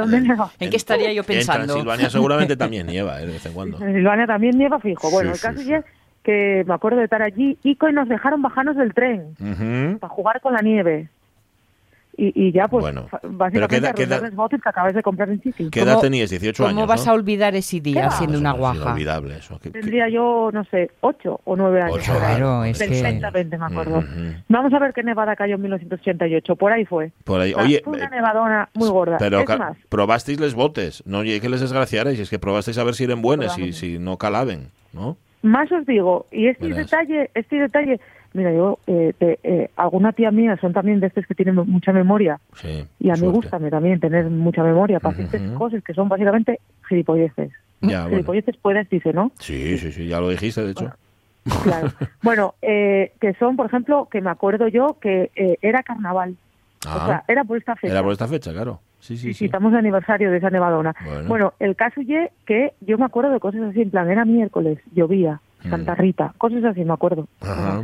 ¿En 0.59 0.69
qué 0.69 0.77
estaría 0.77 1.13
yo 1.13 1.23
pensando? 1.23 1.61
En 1.61 1.67
Transilvania 1.67 2.09
seguramente 2.09 2.57
también 2.57 2.87
nieva, 2.87 3.21
¿eh? 3.21 3.27
de 3.27 3.33
vez 3.33 3.45
en 3.45 3.53
cuando. 3.53 3.77
En 3.77 3.83
Transilvania 3.83 4.27
también 4.27 4.57
nieva 4.57 4.79
fijo. 4.79 5.11
Bueno, 5.11 5.31
el 5.31 5.39
caso 5.39 5.61
es 5.61 5.83
que 6.23 6.63
me 6.67 6.73
acuerdo 6.73 6.97
de 6.97 7.05
estar 7.05 7.21
allí 7.21 7.57
y 7.63 7.77
nos 7.93 8.09
dejaron 8.09 8.41
bajarnos 8.41 8.75
del 8.75 8.93
tren 8.93 9.35
para 9.99 10.13
jugar 10.13 10.41
con 10.41 10.53
la 10.53 10.61
nieve 10.61 11.07
y, 12.19 12.51
ya 12.51 12.67
pues 12.67 12.85
básicamente 13.23 13.93
¿qué 13.95 14.03
edad, 14.03 14.31
botes 14.33 14.61
que 14.61 14.69
acabas 14.69 14.93
de 14.93 15.01
comprar 15.01 15.29
en 15.29 15.39
Chiqui. 15.39 15.69
¿Qué 15.69 15.81
edad 15.81 15.99
tenías? 16.01 16.29
18 16.29 16.63
años, 16.63 16.73
¿Cómo 16.75 16.87
vas 16.87 17.07
a 17.07 17.13
olvidar 17.13 17.55
ese 17.55 17.79
día 17.79 18.11
siendo 18.11 18.37
una 18.37 18.51
guaja? 18.51 18.79
Es 18.79 18.85
olvidable 18.85 19.37
eso. 19.37 19.59
Tendría 19.59 20.09
yo, 20.09 20.49
no 20.51 20.63
sé, 20.65 20.91
8 21.01 21.41
o 21.43 21.55
9 21.55 21.81
años. 21.81 21.97
8, 21.97 22.13
claro, 22.17 22.63
es 22.65 22.77
Perfectamente 22.77 23.57
me 23.57 23.65
acuerdo. 23.65 24.03
Vamos 24.49 24.73
a 24.73 24.79
ver 24.79 24.93
qué 24.93 25.03
nevada 25.03 25.35
cayó 25.35 25.55
en 25.55 25.61
1988, 25.61 26.55
por 26.55 26.71
ahí 26.71 26.85
fue. 26.85 27.11
Por 27.23 27.39
ahí. 27.41 27.53
Oye, 27.53 27.81
fue 27.83 27.93
una 27.93 28.05
eh, 28.05 28.09
nevadona 28.11 28.69
muy 28.73 28.89
gorda. 28.89 29.17
Pero 29.17 29.45
probasteis 29.87 30.39
los 30.39 30.55
botes, 30.55 31.03
no 31.05 31.21
que 31.21 31.49
les 31.49 31.61
desgraciarais, 31.61 32.19
es 32.19 32.29
que 32.29 32.39
probasteis 32.39 32.77
a 32.77 32.83
ver 32.83 32.95
si 32.95 33.05
eran 33.05 33.21
buenas 33.21 33.57
y 33.57 33.73
si 33.73 33.99
no 33.99 34.17
calaben, 34.17 34.71
¿no? 34.93 35.17
Más 35.41 35.71
os 35.71 35.85
digo, 35.85 36.25
y 36.31 36.47
este 36.47 36.67
detalle, 36.67 37.31
este 37.33 37.55
detalle 37.55 38.01
Mira, 38.33 38.53
yo, 38.53 38.77
eh, 38.87 39.13
eh, 39.19 39.69
alguna 39.75 40.11
tía 40.13 40.29
mía 40.31 40.55
son 40.61 40.71
también 40.71 40.99
de 40.99 41.07
estos 41.07 41.25
que 41.25 41.33
tienen 41.35 41.55
mucha 41.55 41.91
memoria. 41.91 42.39
y 42.99 43.09
a 43.09 43.15
mí 43.15 43.27
gusta 43.27 43.59
también 43.59 43.99
tener 43.99 44.29
mucha 44.29 44.63
memoria 44.63 44.99
para 44.99 45.15
uh 45.19 45.57
cosas 45.57 45.83
que 45.83 45.93
son 45.93 46.07
básicamente 46.09 46.59
gilipolleces. 46.87 47.51
Ya, 47.81 48.07
gilipolleces 48.09 48.55
puedes, 48.57 48.89
dice, 48.89 49.13
¿no? 49.13 49.31
Sí, 49.39 49.77
sí, 49.77 49.91
sí, 49.91 50.07
ya 50.07 50.19
lo 50.19 50.29
dijiste, 50.29 50.61
de 50.63 50.71
hecho. 50.71 50.91
Claro. 51.63 51.87
Bueno, 52.21 52.53
eh, 52.61 53.13
que 53.19 53.33
son, 53.35 53.55
por 53.55 53.65
ejemplo, 53.65 54.07
que 54.11 54.21
me 54.21 54.29
acuerdo 54.29 54.67
yo 54.67 54.97
que 55.01 55.31
eh, 55.35 55.57
era 55.61 55.81
carnaval. 55.81 56.35
o 56.85 56.89
Ah, 56.89 57.05
sea, 57.07 57.23
era 57.27 57.43
por 57.43 57.57
esta 57.57 57.75
fecha. 57.75 57.93
era 57.93 58.03
por 58.03 58.11
esta 58.11 58.27
fecha, 58.27 58.51
claro. 58.53 58.79
Sí, 58.99 59.15
sí, 59.15 59.27
Sí, 59.27 59.27
sí. 59.29 59.39
sí, 59.39 59.45
estamos 59.45 59.71
de 59.71 59.79
aniversario 59.79 60.29
de 60.29 60.37
esa 60.37 60.49
nevadona. 60.49 60.93
Bueno. 61.03 61.27
Bueno, 61.27 61.53
el 61.59 61.75
caso 61.75 62.01
y 62.01 62.07
que 62.45 62.73
yo 62.81 62.97
me 62.97 63.05
acuerdo 63.05 63.31
de 63.31 63.39
cosas 63.39 63.61
así, 63.61 63.81
en 63.81 63.89
plan, 63.89 64.09
era 64.11 64.25
miércoles, 64.25 64.77
llovía, 64.93 65.39
Santa 65.63 65.95
Rita, 65.95 66.33
cosas 66.37 66.63
así, 66.65 66.83
me 66.85 66.93
acuerdo. 66.93 67.23
Mm. 67.41 67.45
Ajá. 67.45 67.81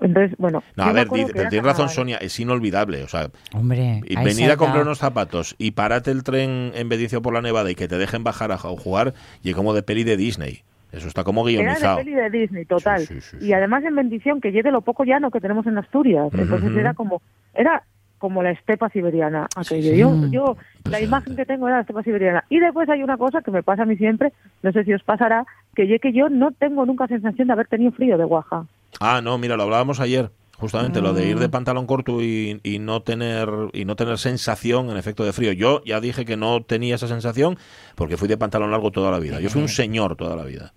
Entonces, 0.00 0.36
bueno. 0.38 0.62
No, 0.76 0.84
yo 0.84 0.90
a 0.90 0.92
ver, 0.92 1.08
tienes 1.08 1.62
razón. 1.64 1.88
Sonia, 1.88 2.18
es 2.18 2.38
inolvidable. 2.38 3.02
O 3.02 3.08
sea, 3.08 3.28
Hombre, 3.54 4.00
venir 4.24 4.50
a 4.50 4.56
comprar 4.56 4.82
unos 4.82 4.98
zapatos 4.98 5.54
y 5.58 5.72
pararte 5.72 6.10
el 6.10 6.22
tren 6.22 6.70
en 6.74 6.88
Bedicio 6.88 7.20
por 7.22 7.34
la 7.34 7.40
Nevada 7.42 7.70
y 7.70 7.74
que 7.74 7.88
te 7.88 7.98
dejen 7.98 8.22
bajar 8.24 8.52
a 8.52 8.58
jugar 8.58 9.14
y 9.42 9.52
como 9.54 9.74
de 9.74 9.82
peli 9.82 10.04
de 10.04 10.16
Disney. 10.16 10.62
Eso 10.92 11.06
está 11.08 11.22
como 11.24 11.46
Era 11.48 11.58
de 11.58 11.64
guionizado. 11.64 11.96
peli 11.98 12.14
de 12.14 12.30
Disney, 12.30 12.64
total. 12.64 13.00
Sí, 13.00 13.06
sí, 13.14 13.20
sí, 13.20 13.36
sí. 13.40 13.46
Y 13.46 13.52
además 13.52 13.84
en 13.84 13.94
bendición, 13.94 14.40
que 14.40 14.52
llegue 14.52 14.70
lo 14.70 14.80
poco 14.80 15.04
llano 15.04 15.30
que 15.30 15.40
tenemos 15.40 15.66
en 15.66 15.76
Asturias. 15.76 16.28
Entonces 16.32 16.74
era 16.76 16.94
como, 16.94 17.20
era 17.54 17.82
como 18.18 18.42
la 18.42 18.50
estepa 18.52 18.88
siberiana 18.88 19.46
aquello. 19.54 19.92
sí. 19.92 19.98
Yo, 19.98 20.10
Mm. 20.10 20.30
yo, 20.30 20.56
la 20.88 21.00
imagen 21.00 21.36
que 21.36 21.44
tengo 21.44 21.66
era 21.68 21.76
la 21.76 21.80
estepa 21.82 22.02
siberiana. 22.02 22.42
Y 22.48 22.58
después 22.58 22.88
hay 22.88 23.02
una 23.02 23.16
cosa 23.18 23.42
que 23.42 23.50
me 23.50 23.62
pasa 23.62 23.82
a 23.82 23.86
mí 23.86 23.96
siempre, 23.96 24.32
no 24.62 24.72
sé 24.72 24.82
si 24.84 24.92
os 24.94 25.02
pasará, 25.02 25.44
que 25.74 25.86
yo, 25.86 25.98
que 26.00 26.12
yo 26.12 26.28
no 26.30 26.52
tengo 26.52 26.86
nunca 26.86 27.06
sensación 27.06 27.48
de 27.48 27.52
haber 27.52 27.66
tenido 27.68 27.92
frío 27.92 28.16
de 28.16 28.24
Guaja. 28.24 28.64
Ah, 29.00 29.20
no, 29.22 29.38
mira, 29.38 29.56
lo 29.56 29.62
hablábamos 29.64 30.00
ayer. 30.00 30.30
Justamente 30.58 31.00
lo 31.00 31.12
de 31.12 31.24
ir 31.28 31.36
Mm. 31.36 31.40
de 31.40 31.48
pantalón 31.48 31.86
corto 31.86 32.20
y, 32.20 32.60
y 32.64 32.80
no 32.80 33.02
tener 33.02 33.48
y 33.72 33.84
no 33.84 33.94
tener 33.94 34.18
sensación 34.18 34.90
en 34.90 34.96
efecto 34.96 35.22
de 35.24 35.32
frío. 35.32 35.52
Yo 35.52 35.82
ya 35.84 36.00
dije 36.00 36.24
que 36.24 36.36
no 36.36 36.64
tenía 36.64 36.96
esa 36.96 37.06
sensación 37.06 37.56
porque 37.94 38.16
fui 38.16 38.26
de 38.26 38.36
pantalón 38.36 38.72
largo 38.72 38.90
toda 38.90 39.12
la 39.12 39.20
vida. 39.20 39.38
Yo 39.40 39.50
fui 39.50 39.62
un 39.62 39.68
señor 39.68 40.16
toda 40.16 40.34
la 40.34 40.42
vida. 40.42 40.72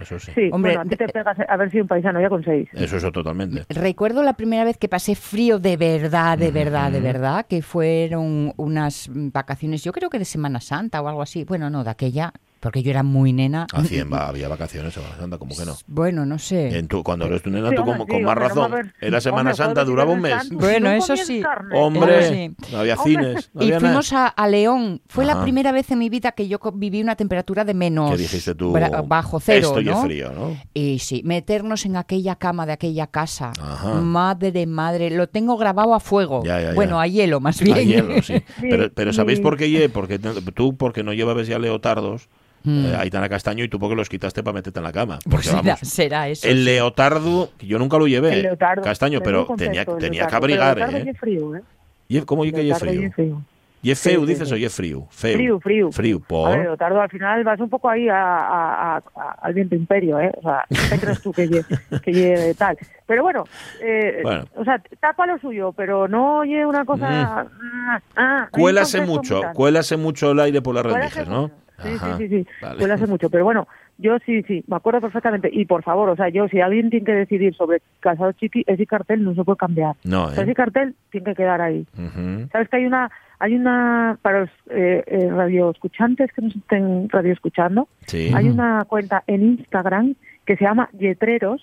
Eso 0.00 0.18
sí. 0.18 0.32
Sí, 0.34 0.50
Hombre, 0.50 0.72
bueno, 0.76 0.80
a 0.80 0.84
ti 0.90 0.96
te 0.96 1.06
pegas 1.06 1.36
haber 1.48 1.70
sido 1.70 1.84
un 1.84 1.88
paisano 1.88 2.20
ya 2.20 2.28
con 2.28 2.42
seis. 2.42 2.68
Eso 2.72 2.96
eso 2.96 3.12
totalmente. 3.12 3.64
Recuerdo 3.68 4.24
la 4.24 4.32
primera 4.32 4.64
vez 4.64 4.76
que 4.76 4.88
pasé 4.88 5.14
frío 5.14 5.60
de 5.60 5.76
verdad, 5.76 6.36
de 6.36 6.50
verdad, 6.50 6.90
de 6.90 6.98
verdad, 7.00 7.46
que 7.46 7.62
fueron 7.62 8.52
unas 8.56 9.08
vacaciones, 9.12 9.84
yo 9.84 9.92
creo 9.92 10.10
que 10.10 10.18
de 10.18 10.24
Semana 10.24 10.60
Santa 10.60 11.00
o 11.00 11.06
algo 11.06 11.22
así. 11.22 11.44
Bueno, 11.44 11.70
no, 11.70 11.84
de 11.84 11.90
aquella, 11.90 12.32
porque 12.64 12.82
yo 12.82 12.90
era 12.90 13.02
muy 13.02 13.34
nena. 13.34 13.66
Hacían, 13.74 14.10
va, 14.10 14.26
había 14.26 14.48
vacaciones 14.48 14.94
Semana 14.94 15.16
Santa, 15.18 15.36
como 15.38 15.54
que 15.54 15.66
no. 15.66 15.76
Bueno, 15.86 16.24
no 16.24 16.38
sé. 16.38 16.78
En 16.78 16.88
tu, 16.88 17.02
cuando 17.04 17.26
eres 17.26 17.42
tu 17.42 17.50
nena, 17.50 17.68
Sí, 17.68 17.76
tú 17.76 17.84
como, 17.84 18.06
con 18.06 18.22
más 18.22 18.34
razón. 18.36 18.72
haber- 18.72 18.94
Era 19.02 19.20
Semana 19.20 19.50
hombre, 19.50 19.54
Santa, 19.54 19.84
duraba 19.84 20.12
un 20.12 20.22
mes. 20.22 20.48
Bueno, 20.50 20.88
no 20.88 20.94
eso 20.96 21.14
sí. 21.16 21.40
carne. 21.42 21.78
Hombre, 21.78 22.28
sí. 22.28 22.56
no 22.72 22.78
había 22.78 22.94
Hombre. 22.94 23.12
cines. 23.12 23.50
no 23.52 23.62
Y 23.62 23.66
había 23.66 23.80
fuimos 23.80 24.12
a, 24.14 24.28
a 24.28 24.48
León. 24.48 25.02
Fue 25.08 25.24
Ajá. 25.24 25.34
la 25.34 25.42
primera 25.42 25.72
vez 25.72 25.90
en 25.90 25.98
mi 25.98 26.08
vida 26.08 26.32
que 26.32 26.48
yo 26.48 26.58
viví 26.74 27.02
una 27.02 27.16
temperatura 27.16 27.64
de 27.66 27.74
menos. 27.74 28.10
¿Qué 28.12 28.16
dijiste 28.16 28.54
tú? 28.54 28.74
Bajo 29.06 29.40
cero, 29.40 29.68
Esto 29.68 29.80
ya 29.82 29.92
¿no? 29.92 30.02
frío, 30.02 30.32
¿no? 30.32 30.56
Y 30.72 31.00
sí, 31.00 31.20
meternos 31.24 31.84
en 31.84 31.96
aquella 31.96 32.36
cama 32.36 32.64
de 32.64 32.72
aquella 32.72 33.06
casa. 33.08 33.52
Ajá. 33.60 33.94
Madre, 34.00 34.66
madre. 34.66 35.10
Lo 35.10 35.28
tengo 35.28 35.58
grabado 35.58 35.94
a 35.94 36.00
fuego. 36.00 36.42
Ya, 36.44 36.60
ya, 36.60 36.68
ya. 36.68 36.74
Bueno, 36.74 36.98
a 36.98 37.06
hielo 37.06 37.40
más 37.40 37.60
bien. 37.60 37.76
A 37.76 37.82
hielo, 37.82 38.22
sí. 38.22 38.42
Pero, 38.58 38.90
pero 38.94 39.12
¿sabéis 39.12 39.40
por 39.40 39.58
qué 39.58 39.68
lle? 39.68 39.90
Porque 39.90 40.18
tú, 40.18 40.76
porque 40.78 41.02
no 41.02 41.12
llevabas 41.12 41.46
ya 41.46 41.58
leotardos, 41.58 42.28
Mm. 42.64 42.86
eh, 42.86 42.96
Aitana 42.96 43.28
Castaño, 43.28 43.62
y 43.62 43.68
tú 43.68 43.78
porque 43.78 43.94
los 43.94 44.08
quitaste 44.08 44.42
para 44.42 44.54
meterte 44.54 44.78
en 44.80 44.84
la 44.84 44.92
cama. 44.92 45.18
Porque 45.30 45.46
Será, 45.48 45.60
vamos, 45.62 45.78
será 45.80 46.28
eso. 46.28 46.48
el 46.48 46.64
leotardo, 46.64 47.50
que 47.58 47.66
yo 47.66 47.78
nunca 47.78 47.98
lo 47.98 48.06
llevé, 48.06 48.32
El 48.32 48.42
leotardo, 48.42 48.82
Castaño, 48.82 49.20
pero 49.22 49.46
tenía, 49.56 49.82
el 49.82 49.98
tenía 49.98 50.26
que 50.26 50.34
abrigar, 50.34 50.76
Pero 50.76 50.96
¿eh? 50.96 51.04
y 51.10 51.14
frío, 51.14 51.56
¿eh? 51.56 51.62
¿Y 52.08 52.20
¿Cómo 52.22 52.42
que 52.42 52.48
y 52.62 52.72
frío? 52.72 53.42
¿Y 53.82 53.90
es 53.90 54.00
feo, 54.00 54.20
Sí, 54.20 54.26
sí, 54.26 54.32
dices, 54.32 54.48
sí. 54.48 54.54
o 54.54 54.56
lle 54.56 54.70
frío? 54.70 55.06
Feo. 55.10 55.34
Frío, 55.36 55.60
frío. 55.60 55.92
Frío, 55.92 56.16
A 56.16 56.26
por... 56.26 56.50
ver, 56.56 56.60
Leotardo, 56.60 57.02
al 57.02 57.10
final 57.10 57.44
vas 57.44 57.60
un 57.60 57.68
poco 57.68 57.90
ahí 57.90 58.08
a, 58.08 58.16
a- 58.16 58.96
a- 58.96 59.02
a- 59.14 59.36
al 59.42 59.52
viento 59.52 59.74
imperio, 59.74 60.18
¿eh? 60.18 60.32
O 60.38 60.40
sea, 60.40 60.64
¿qué 60.90 60.98
crees 60.98 61.20
tú 61.20 61.32
que 61.32 61.46
lleve, 61.46 61.64
que 62.02 62.10
lleve 62.10 62.54
tal? 62.54 62.78
Pero 63.06 63.22
bueno, 63.22 63.44
eh, 63.82 64.20
Bueno. 64.22 64.46
o 64.56 64.64
sea, 64.64 64.82
tapa 65.00 65.26
lo 65.26 65.38
suyo, 65.38 65.72
pero 65.76 66.08
no 66.08 66.38
oye 66.38 66.64
una 66.64 66.86
cosa... 66.86 67.06
ah, 67.10 68.00
ah, 68.16 68.48
un 68.54 68.58
Cuélase 68.58 69.02
mucho, 69.02 69.42
cuélase 69.52 69.98
mucho 69.98 70.30
el 70.30 70.40
aire 70.40 70.62
por 70.62 70.74
las 70.74 70.84
Cuélase 70.84 71.16
rendijas, 71.24 71.28
¿no? 71.28 71.50
Sí, 71.82 71.88
Ajá, 71.96 72.16
sí, 72.16 72.28
sí, 72.28 72.42
sí. 72.44 72.46
vale. 72.62 72.78
Cuélase 72.78 73.06
mucho. 73.06 73.28
Pero 73.30 73.44
bueno, 73.44 73.66
yo 73.98 74.16
sí, 74.24 74.42
sí, 74.44 74.64
me 74.68 74.76
acuerdo 74.76 75.00
perfectamente. 75.00 75.48
Y 75.52 75.64
por 75.64 75.82
favor, 75.82 76.08
o 76.08 76.16
sea, 76.16 76.28
yo, 76.28 76.46
si 76.48 76.60
alguien 76.60 76.90
tiene 76.90 77.04
que 77.04 77.12
decidir 77.12 77.54
sobre 77.54 77.82
casado 78.00 78.32
chiqui, 78.32 78.62
ese 78.66 78.86
cartel 78.86 79.24
no 79.24 79.34
se 79.34 79.42
puede 79.44 79.56
cambiar. 79.56 79.96
No, 80.04 80.24
O 80.26 80.30
sea, 80.30 80.42
¿eh? 80.42 80.46
ese 80.46 80.54
cartel 80.54 80.94
tiene 81.10 81.24
que 81.26 81.34
quedar 81.34 81.60
ahí. 81.60 81.86
Ujú. 81.98 82.48
Sabes 82.52 82.68
que 82.68 82.76
hay 82.76 82.86
una, 82.86 83.10
hay 83.40 83.54
una, 83.56 84.18
para 84.22 84.40
los 84.40 84.50
eh, 84.70 85.02
eh, 85.06 85.28
radioescuchantes 85.30 86.32
que 86.32 86.42
nos 86.42 86.54
estén 86.56 87.08
radioescuchando, 87.08 87.88
Sí. 88.06 88.30
hay 88.34 88.48
una 88.48 88.84
cuenta 88.86 89.24
en 89.26 89.42
Instagram 89.42 90.14
que 90.46 90.56
se 90.56 90.64
llama 90.64 90.88
Yetreros, 90.92 91.62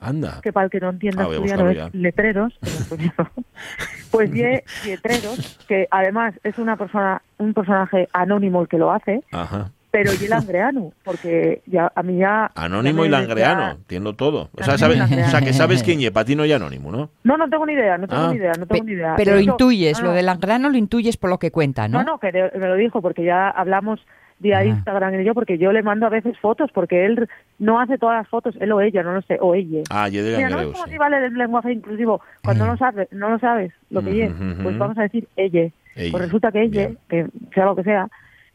Anda. 0.00 0.40
que 0.42 0.52
para 0.52 0.64
el 0.64 0.70
que 0.70 0.80
no 0.80 0.90
entienda 0.90 1.24
Ah, 1.24 1.28
asturiano 1.30 1.68
es 1.70 1.94
letreros, 1.94 2.58
pues 4.10 4.30
Ye- 4.32 4.64
Yetreros, 4.84 5.58
que 5.68 5.86
además 5.90 6.34
es 6.42 6.58
una 6.58 6.76
persona, 6.76 7.22
un 7.38 7.54
personaje 7.54 8.08
anónimo 8.12 8.62
el 8.62 8.68
que 8.68 8.78
lo 8.78 8.90
hace, 8.92 9.22
Ajá. 9.30 9.70
pero 9.90 10.10
y 10.12 10.26
langreano, 10.28 10.92
porque 11.04 11.62
ya 11.66 11.90
a 11.94 12.02
mí 12.02 12.18
ya... 12.18 12.50
Anónimo 12.54 13.02
ya 13.02 13.08
y 13.08 13.10
langreano, 13.10 13.60
ya- 13.62 13.70
entiendo 13.72 14.14
todo. 14.14 14.50
O 14.58 14.62
sea, 14.64 14.74
y 14.74 14.78
sabes, 14.78 14.98
langreano. 14.98 15.26
o 15.26 15.30
sea, 15.30 15.40
que 15.40 15.52
sabes 15.52 15.82
quién 15.82 16.00
es, 16.00 16.10
para 16.10 16.24
ti 16.24 16.34
no 16.36 16.42
hay 16.44 16.52
anónimo, 16.52 16.90
¿no? 16.90 17.10
No, 17.24 17.36
no 17.36 17.48
tengo 17.48 17.66
ni 17.66 17.74
idea, 17.74 17.98
no 17.98 18.06
tengo 18.08 18.22
Ah. 18.22 18.30
ni 18.30 18.36
idea, 18.36 18.52
no 18.58 18.66
tengo 18.66 18.84
ni 18.84 18.92
idea. 18.92 19.14
Pero 19.16 19.32
De 19.32 19.36
lo 19.44 19.52
intuyes, 19.52 19.98
no, 19.98 20.04
lo 20.06 20.10
no, 20.10 20.16
del 20.16 20.38
grano 20.38 20.70
lo 20.70 20.76
intuyes 20.76 21.16
por 21.16 21.30
lo 21.30 21.38
que 21.38 21.50
cuenta, 21.50 21.88
¿no? 21.88 21.98
No, 22.02 22.12
no, 22.12 22.18
que 22.18 22.32
de- 22.32 22.50
me 22.58 22.66
lo 22.68 22.74
dijo 22.76 23.00
porque 23.02 23.24
ya 23.24 23.48
hablamos 23.50 24.00
vía 24.40 24.58
Ah. 24.58 24.64
Instagram 24.64 25.20
y 25.20 25.24
yo, 25.24 25.34
porque 25.34 25.56
yo 25.58 25.70
le 25.72 25.82
mando 25.82 26.06
a 26.06 26.10
veces 26.10 26.36
fotos, 26.38 26.70
porque 26.72 27.04
él 27.06 27.28
no 27.58 27.78
hace 27.80 27.98
todas 27.98 28.16
las 28.18 28.28
fotos, 28.28 28.56
él 28.60 28.72
o 28.72 28.80
ella, 28.80 29.02
no 29.02 29.14
lo 29.14 29.22
sé, 29.22 29.38
o 29.40 29.54
ella. 29.54 29.82
Ah, 29.90 30.08
yo 30.08 30.24
de 30.24 30.36
Mira, 30.36 30.48
no 30.50 30.60
es 30.60 30.66
como 30.68 30.84
sí. 30.86 30.90
si 30.92 30.98
vale 30.98 31.24
el 31.24 31.34
lenguaje 31.34 31.72
inclusivo. 31.72 32.20
Cuando 32.42 32.66
no 32.66 32.76
sabes, 32.76 33.06
no 33.12 33.28
lo 33.30 33.38
sabes 33.38 33.72
lo 33.90 34.02
que 34.02 34.24
es, 34.24 34.32
pues 34.62 34.76
vamos 34.78 34.98
a 34.98 35.02
decir 35.02 35.28
ella. 35.36 35.68
Ella. 35.96 36.10
Pues 36.12 36.24
resulta 36.24 36.50
que 36.52 36.62
ella, 36.62 36.86
Bien. 36.88 36.98
que 37.08 37.26
sea 37.54 37.64
lo 37.66 37.76
que 37.76 37.82
sea, 37.84 38.08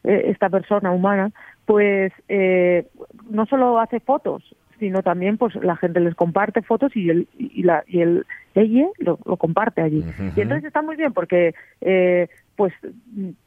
eh, 0.04 0.24
esta 0.26 0.48
persona 0.48 0.90
humana, 0.90 1.30
pues 1.64 2.12
eh, 2.28 2.86
no 3.30 3.46
solo 3.46 3.78
hace 3.80 4.00
fotos, 4.00 4.42
sino 4.78 5.02
también 5.02 5.36
pues 5.38 5.54
la 5.56 5.76
gente 5.76 6.00
les 6.00 6.14
comparte 6.14 6.62
fotos 6.62 6.94
y 6.96 7.08
el 7.10 7.28
y 7.38 7.62
la 7.62 7.82
y 7.86 8.00
el 8.02 8.26
ella 8.54 8.86
lo, 8.98 9.18
lo 9.24 9.36
comparte 9.36 9.80
allí. 9.82 10.04
Y 10.36 10.40
entonces 10.40 10.64
está 10.66 10.82
muy 10.82 10.96
bien 10.96 11.12
porque 11.12 11.54
eh, 11.80 12.28
pues 12.56 12.72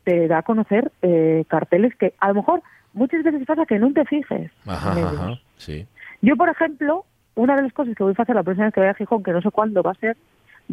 te 0.04 0.28
da 0.28 0.40
a 0.40 0.44
conocer 0.44 0.92
eh, 1.02 1.44
carteles 1.48 1.96
que 1.96 2.14
a 2.20 2.30
lo 2.30 2.36
mejor 2.36 2.62
muchas 2.94 3.24
veces 3.24 3.46
pasa 3.46 3.66
que 3.66 3.80
no 3.80 3.92
te 3.94 4.06
fijes. 4.06 4.52
Ajá, 4.66 4.94
ajá, 5.10 5.40
sí. 5.58 5.86
Yo, 6.22 6.36
por 6.36 6.50
ejemplo, 6.50 7.06
una 7.36 7.56
de 7.56 7.64
las 7.64 7.74
cosas 7.74 7.96
que 7.96 8.04
voy 8.04 8.14
a 8.18 8.22
hacer 8.22 8.36
la 8.36 8.44
próxima 8.44 8.66
vez 8.66 8.74
que 8.74 8.80
vaya 8.82 8.92
a 8.92 8.96
Gijón, 8.96 9.24
que 9.24 9.32
no 9.32 9.42
sé 9.42 9.52
cuándo 9.52 9.82
va 9.84 9.92
a 9.92 9.96
ser, 9.96 10.18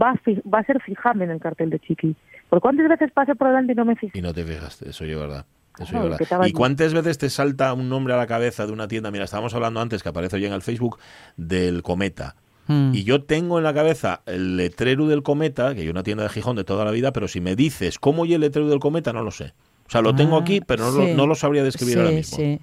va 0.01 0.11
a, 0.11 0.17
fi- 0.17 0.43
va 0.53 0.59
a 0.61 0.65
ser 0.65 0.81
fijarme 0.83 1.25
en 1.25 1.31
el 1.33 1.41
cartel 1.41 1.71
de 1.71 1.79
Chiqui. 1.79 2.15
Porque 2.49 2.63
cuántas 2.63 2.89
veces 2.89 3.11
pasé 3.13 3.35
por 3.35 3.49
delante 3.49 3.73
y 3.73 3.77
no 3.77 3.85
me 3.85 3.97
fijé. 3.97 4.19
Y 4.19 4.23
no 4.23 4.33
te 4.33 4.45
fijaste, 4.45 4.91
eso 4.91 5.05
es 5.05 5.19
verdad. 5.19 5.45
Eso 5.79 6.09
estaba 6.23 6.49
¿Y 6.49 6.53
cuántas 6.53 6.95
veces 6.95 7.19
te 7.19 7.29
salta 7.29 7.75
un 7.75 7.89
nombre 7.91 8.15
a 8.15 8.17
la 8.17 8.27
cabeza 8.27 8.67
de 8.67 8.73
una 8.73 8.89
tienda? 8.89 9.11
Mira, 9.11 9.25
estábamos 9.25 9.55
hablando 9.55 9.79
antes, 9.81 10.03
que 10.03 10.09
aparece 10.09 10.37
hoy 10.37 10.47
en 10.47 10.55
el 10.55 10.63
Facebook, 10.63 10.99
del 11.37 11.83
Cometa. 11.83 12.35
Mm. 12.69 12.93
Y 12.95 13.05
yo 13.05 13.23
tengo 13.23 13.59
en 13.59 13.65
la 13.65 13.73
cabeza 13.75 14.23
el 14.27 14.57
letrero 14.57 15.07
del 15.07 15.23
Cometa, 15.23 15.75
que 15.75 15.83
hay 15.83 15.89
una 15.89 16.03
tienda 16.03 16.25
de 16.25 16.29
Gijón 16.31 16.57
de 16.57 16.65
toda 16.65 16.85
la 16.85 16.91
vida, 16.91 17.13
pero 17.13 17.29
si 17.29 17.41
me 17.41 17.55
dices 17.57 17.99
cómo 17.99 18.25
y 18.27 18.35
el 18.35 18.41
letrero 18.41 18.69
del 18.69 18.79
Cometa, 18.81 19.13
no 19.13 19.23
lo 19.23 19.31
sé. 19.31 19.53
O 19.87 19.91
sea, 19.91 20.01
lo 20.03 20.15
tengo 20.17 20.37
Ah, 20.37 20.41
aquí, 20.41 20.61
pero 20.67 20.85
no, 20.87 20.93
sí. 20.93 21.11
lo, 21.11 21.17
no 21.17 21.27
lo 21.27 21.35
sabría 21.37 21.63
describir 21.63 21.95
sí, 21.95 22.01
ahora 22.01 22.11
mismo. 22.13 22.37
Sí, 22.37 22.61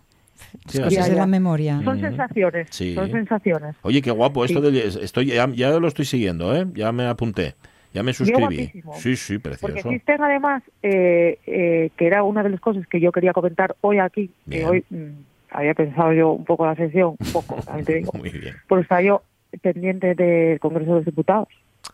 Sí, 0.68 0.78
Cosas 0.80 0.94
Ya, 0.94 1.10
de 1.10 1.16
la 1.16 1.26
memoria. 1.26 1.82
Son 1.84 2.00
sensaciones. 2.02 2.68
Sí. 2.70 2.94
Son 2.96 3.10
sensaciones. 3.10 3.76
Oye, 3.82 4.02
qué 4.02 4.12
guapo 4.12 4.44
esto 4.44 4.62
Sí. 4.62 4.72
de 4.72 4.88
estoy 5.04 5.28
ya, 5.28 5.48
ya 5.50 5.70
lo 5.80 5.88
estoy 5.88 6.06
siguiendo, 6.06 6.54
¿eh? 6.56 6.66
Ya 6.74 6.92
me 6.92 7.06
apunté. 7.06 7.56
Ya 7.94 8.04
me 8.04 8.14
suscribí. 8.14 8.72
Sí, 8.96 9.16
sí, 9.16 9.38
Porque 9.38 9.58
precioso. 9.60 9.90
existen 9.90 10.22
además, 10.22 10.62
eh, 10.82 11.40
eh, 11.46 11.92
que 11.96 12.08
era 12.08 12.24
una 12.24 12.44
de 12.44 12.50
las 12.50 12.60
cosas 12.60 12.86
que 12.88 13.00
yo 13.00 13.12
quería 13.12 13.32
comentar 13.32 13.76
hoy 13.82 14.00
aquí, 14.00 14.32
que 14.50 14.66
hoy 14.66 14.84
mm, 14.90 15.10
había 15.52 15.74
pensado 15.76 16.12
yo 16.14 16.32
un 16.32 16.44
poco 16.44 16.66
la 16.66 16.76
sesión, 16.76 17.16
un 17.20 17.32
poco, 17.32 17.56
también 17.64 17.86
te 17.86 17.94
digo, 17.96 18.12
Muy 18.18 18.30
bien. 18.32 18.56
porque 18.68 18.82
estaba 18.82 19.02
yo 19.02 19.22
pendiente 19.60 20.16
del 20.16 20.60
Congreso 20.60 20.92
de 20.92 20.98
los 20.98 21.06
Diputados. 21.06 21.48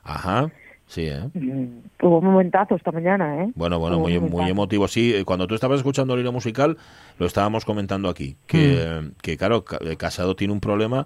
Ajá. 0.04 0.52
Sí, 0.90 1.06
¿eh? 1.06 1.22
Mm, 1.36 1.82
Hubo 2.02 2.18
un 2.18 2.26
momentazo 2.26 2.76
esta 2.76 2.92
mañana, 2.92 3.44
¿eh? 3.44 3.52
Bueno, 3.54 3.78
bueno, 3.78 3.98
Hubo 3.98 4.10
muy, 4.10 4.20
muy 4.20 4.50
emotivo. 4.50 4.88
Sí, 4.88 5.14
eh, 5.14 5.24
cuando 5.24 5.46
tú 5.46 5.54
estabas 5.54 5.78
escuchando 5.78 6.16
el 6.16 6.22
hilo 6.22 6.32
musical, 6.32 6.78
lo 7.20 7.28
estábamos 7.28 7.64
comentando 7.64 8.10
aquí. 8.10 8.38
Que, 8.48 8.76
eh, 8.80 9.12
que 9.22 9.38
claro, 9.38 9.64
eh, 9.82 9.98
Casado 9.98 10.36
tiene 10.36 10.52
un 10.52 10.60
problema, 10.60 11.06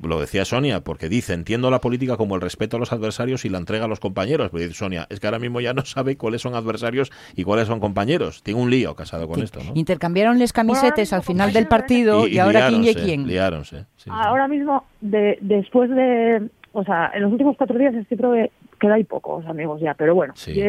lo 0.00 0.20
decía 0.20 0.44
Sonia, 0.44 0.80
porque 0.80 1.08
dice, 1.08 1.32
entiendo 1.34 1.70
la 1.70 1.80
política 1.80 2.16
como 2.16 2.34
el 2.34 2.40
respeto 2.40 2.76
a 2.76 2.80
los 2.80 2.92
adversarios 2.92 3.44
y 3.44 3.48
la 3.48 3.58
entrega 3.58 3.84
a 3.84 3.88
los 3.88 4.00
compañeros. 4.00 4.50
Pero 4.50 4.62
dice 4.62 4.74
Sonia, 4.74 5.06
es 5.10 5.20
que 5.20 5.26
ahora 5.26 5.38
mismo 5.38 5.60
ya 5.60 5.74
no 5.74 5.84
sabe 5.84 6.16
cuáles 6.16 6.42
son 6.42 6.54
adversarios 6.54 7.10
y 7.36 7.44
cuáles 7.44 7.68
son 7.68 7.80
compañeros. 7.80 8.42
Tiene 8.42 8.60
un 8.60 8.70
lío 8.70 8.94
Casado 8.96 9.26
con 9.28 9.36
Sí. 9.38 9.44
esto, 9.44 9.60
¿no? 9.64 9.72
Intercambiaron 9.74 10.38
les 10.38 10.52
camisetes 10.52 11.08
mismo 11.10 11.16
al 11.16 11.22
final 11.22 11.52
del 11.52 11.68
partido 11.68 12.26
y, 12.26 12.38
ahora 12.38 12.68
quién 12.68 12.84
y 12.84 12.94
quién. 12.94 13.26
liáronse, 13.26 13.80
sí, 13.96 14.04
sí. 14.04 14.10
Ahora 14.12 14.48
mismo, 14.48 14.84
de, 15.00 15.38
después 15.40 15.88
de, 15.90 16.48
o 16.72 16.84
sea, 16.84 17.10
en 17.14 17.22
los 17.22 17.32
últimos 17.32 17.56
cuatro 17.56 17.78
días 17.78 17.94
estoy 17.94 18.16
creo 18.16 18.32
que 18.32 18.50
queda 18.80 18.94
ahí 18.94 19.04
pocos 19.04 19.46
amigos 19.46 19.80
ya, 19.80 19.94
pero 19.94 20.14
bueno, 20.14 20.32
Sí. 20.36 20.54
yo, 20.54 20.64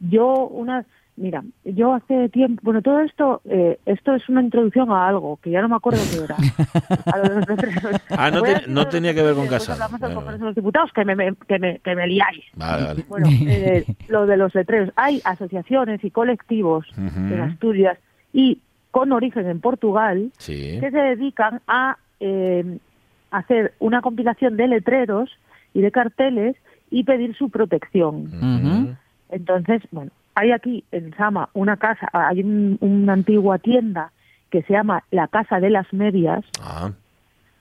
yo 0.00 0.46
una, 0.46 0.84
Mira, 1.18 1.42
yo 1.64 1.94
hace 1.94 2.28
tiempo, 2.28 2.60
bueno, 2.62 2.80
todo 2.80 3.00
esto, 3.00 3.40
eh, 3.44 3.78
esto 3.86 4.14
es 4.14 4.28
una 4.28 4.40
introducción 4.40 4.90
a 4.92 5.08
algo 5.08 5.38
que 5.42 5.50
ya 5.50 5.60
no 5.60 5.68
me 5.68 5.74
acuerdo 5.74 6.00
qué 6.12 6.24
era. 6.24 6.36
ah, 8.16 8.30
no, 8.30 8.42
no 8.68 8.88
tenía 8.88 9.12
que 9.12 9.22
ver 9.22 9.34
con 9.34 9.48
casa. 9.48 9.72
Hablamos 9.72 10.00
del 10.00 10.14
Congreso 10.14 10.38
de 10.38 10.44
los 10.44 10.54
Diputados, 10.54 10.92
que 10.92 11.04
me, 11.04 11.34
que 11.48 11.58
me, 11.58 11.78
que 11.80 11.94
me 11.96 12.06
liáis. 12.06 12.44
Vale, 12.54 12.84
vale. 12.84 13.04
Bueno, 13.08 13.26
eh, 13.30 13.84
lo 14.06 14.26
de 14.26 14.36
los 14.36 14.54
letreros. 14.54 14.90
Hay 14.94 15.20
asociaciones 15.24 16.04
y 16.04 16.10
colectivos 16.12 16.86
en 16.96 17.40
Asturias 17.40 17.98
y 18.32 18.60
con 18.92 19.10
origen 19.10 19.48
en 19.48 19.60
Portugal 19.60 20.30
que 20.46 20.80
se 20.80 20.98
dedican 20.98 21.60
a 21.66 21.98
eh, 22.20 22.78
hacer 23.32 23.74
una 23.80 24.02
compilación 24.02 24.56
de 24.56 24.68
letreros 24.68 25.30
y 25.74 25.80
de 25.80 25.90
carteles 25.90 26.56
y 26.90 27.02
pedir 27.02 27.36
su 27.36 27.50
protección. 27.50 28.96
Entonces, 29.30 29.82
bueno, 29.90 30.12
hay 30.38 30.52
aquí 30.52 30.84
en 30.92 31.14
Sama 31.16 31.48
una 31.52 31.76
casa, 31.76 32.08
hay 32.12 32.42
una 32.80 33.12
antigua 33.12 33.58
tienda 33.58 34.12
que 34.50 34.62
se 34.62 34.72
llama 34.72 35.02
la 35.10 35.26
Casa 35.26 35.58
de 35.58 35.68
las 35.68 35.92
Medias, 35.92 36.44
ah. 36.62 36.92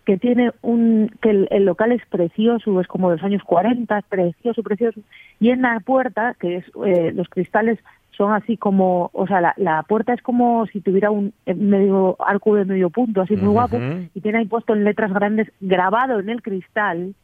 que 0.05 0.17
tiene 0.17 0.51
un, 0.61 1.11
que 1.21 1.47
el, 1.49 1.65
local 1.65 1.91
es 1.91 2.05
precioso, 2.05 2.79
es 2.79 2.87
como 2.87 3.09
de 3.09 3.15
los 3.15 3.25
años 3.25 3.41
40, 3.43 4.03
precioso, 4.03 4.61
precioso, 4.61 5.01
y 5.39 5.49
en 5.49 5.63
la 5.63 5.79
puerta, 5.79 6.35
que 6.39 6.57
es, 6.57 6.65
eh, 6.85 7.11
los 7.13 7.27
cristales 7.29 7.79
son 8.11 8.31
así 8.31 8.57
como, 8.57 9.09
o 9.11 9.25
sea, 9.25 9.53
la, 9.57 9.83
puerta 9.83 10.13
es 10.13 10.21
como 10.21 10.67
si 10.67 10.79
tuviera 10.79 11.09
un 11.09 11.33
medio 11.45 12.15
arco 12.19 12.55
de 12.55 12.65
medio 12.65 12.91
punto, 12.91 13.21
así 13.21 13.35
muy 13.35 13.53
guapo, 13.53 13.79
y 14.13 14.21
tiene 14.21 14.39
ahí 14.39 14.45
puesto 14.45 14.73
en 14.73 14.83
letras 14.83 15.11
grandes, 15.11 15.51
grabado 15.61 16.19
en 16.19 16.29
el 16.29 16.43
cristal, 16.43 17.15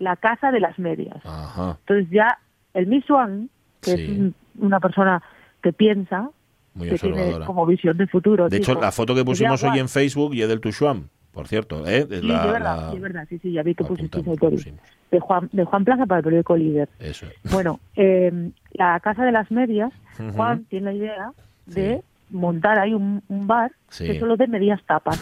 la 0.00 0.16
Casa 0.16 0.50
de 0.50 0.60
las 0.60 0.78
Medias. 0.78 1.22
Entonces 1.80 2.10
ya 2.10 2.38
el 2.72 2.86
Miss 2.86 3.04
que 3.80 3.92
es 3.92 4.10
una 4.58 4.80
persona 4.80 5.22
que 5.62 5.72
piensa, 5.72 6.30
que 6.78 6.98
tiene 6.98 7.40
como 7.44 7.66
visión 7.66 7.96
de 7.96 8.06
futuro. 8.06 8.48
De 8.48 8.58
hecho, 8.58 8.74
la 8.74 8.92
foto 8.92 9.14
que 9.14 9.24
pusimos 9.24 9.62
hoy 9.64 9.78
en 9.78 9.88
Facebook 9.88 10.34
y 10.34 10.42
es 10.42 10.48
del 10.48 10.60
Tushuam, 10.60 11.08
por 11.32 11.48
cierto. 11.48 11.86
¿eh? 11.86 12.06
sí, 12.08 12.08
de 12.08 12.20
verdad, 12.20 12.92
sí, 12.92 12.98
verdad, 12.98 13.26
sí, 13.28 13.38
sí, 13.38 13.52
ya 13.52 13.62
vi 13.62 13.74
que 13.74 13.84
pusiste 13.84 14.22
de 15.10 15.20
Juan, 15.20 15.48
de 15.52 15.64
Juan 15.64 15.84
Plaza 15.84 16.06
para 16.06 16.18
el 16.18 16.24
periódico 16.24 16.56
Líder. 16.56 16.88
Eso. 16.98 17.26
Bueno, 17.50 17.80
eh, 17.96 18.50
la 18.72 19.00
Casa 19.00 19.24
de 19.24 19.32
las 19.32 19.50
Medias, 19.50 19.92
Juan 20.34 20.64
tiene 20.64 20.86
la 20.86 20.92
idea 20.92 21.32
de 21.66 22.02
montar 22.30 22.78
ahí 22.78 22.94
un, 22.94 23.22
bar 23.28 23.72
que 23.96 24.18
solo 24.18 24.36
de 24.36 24.46
medias 24.46 24.80
tapas. 24.86 25.18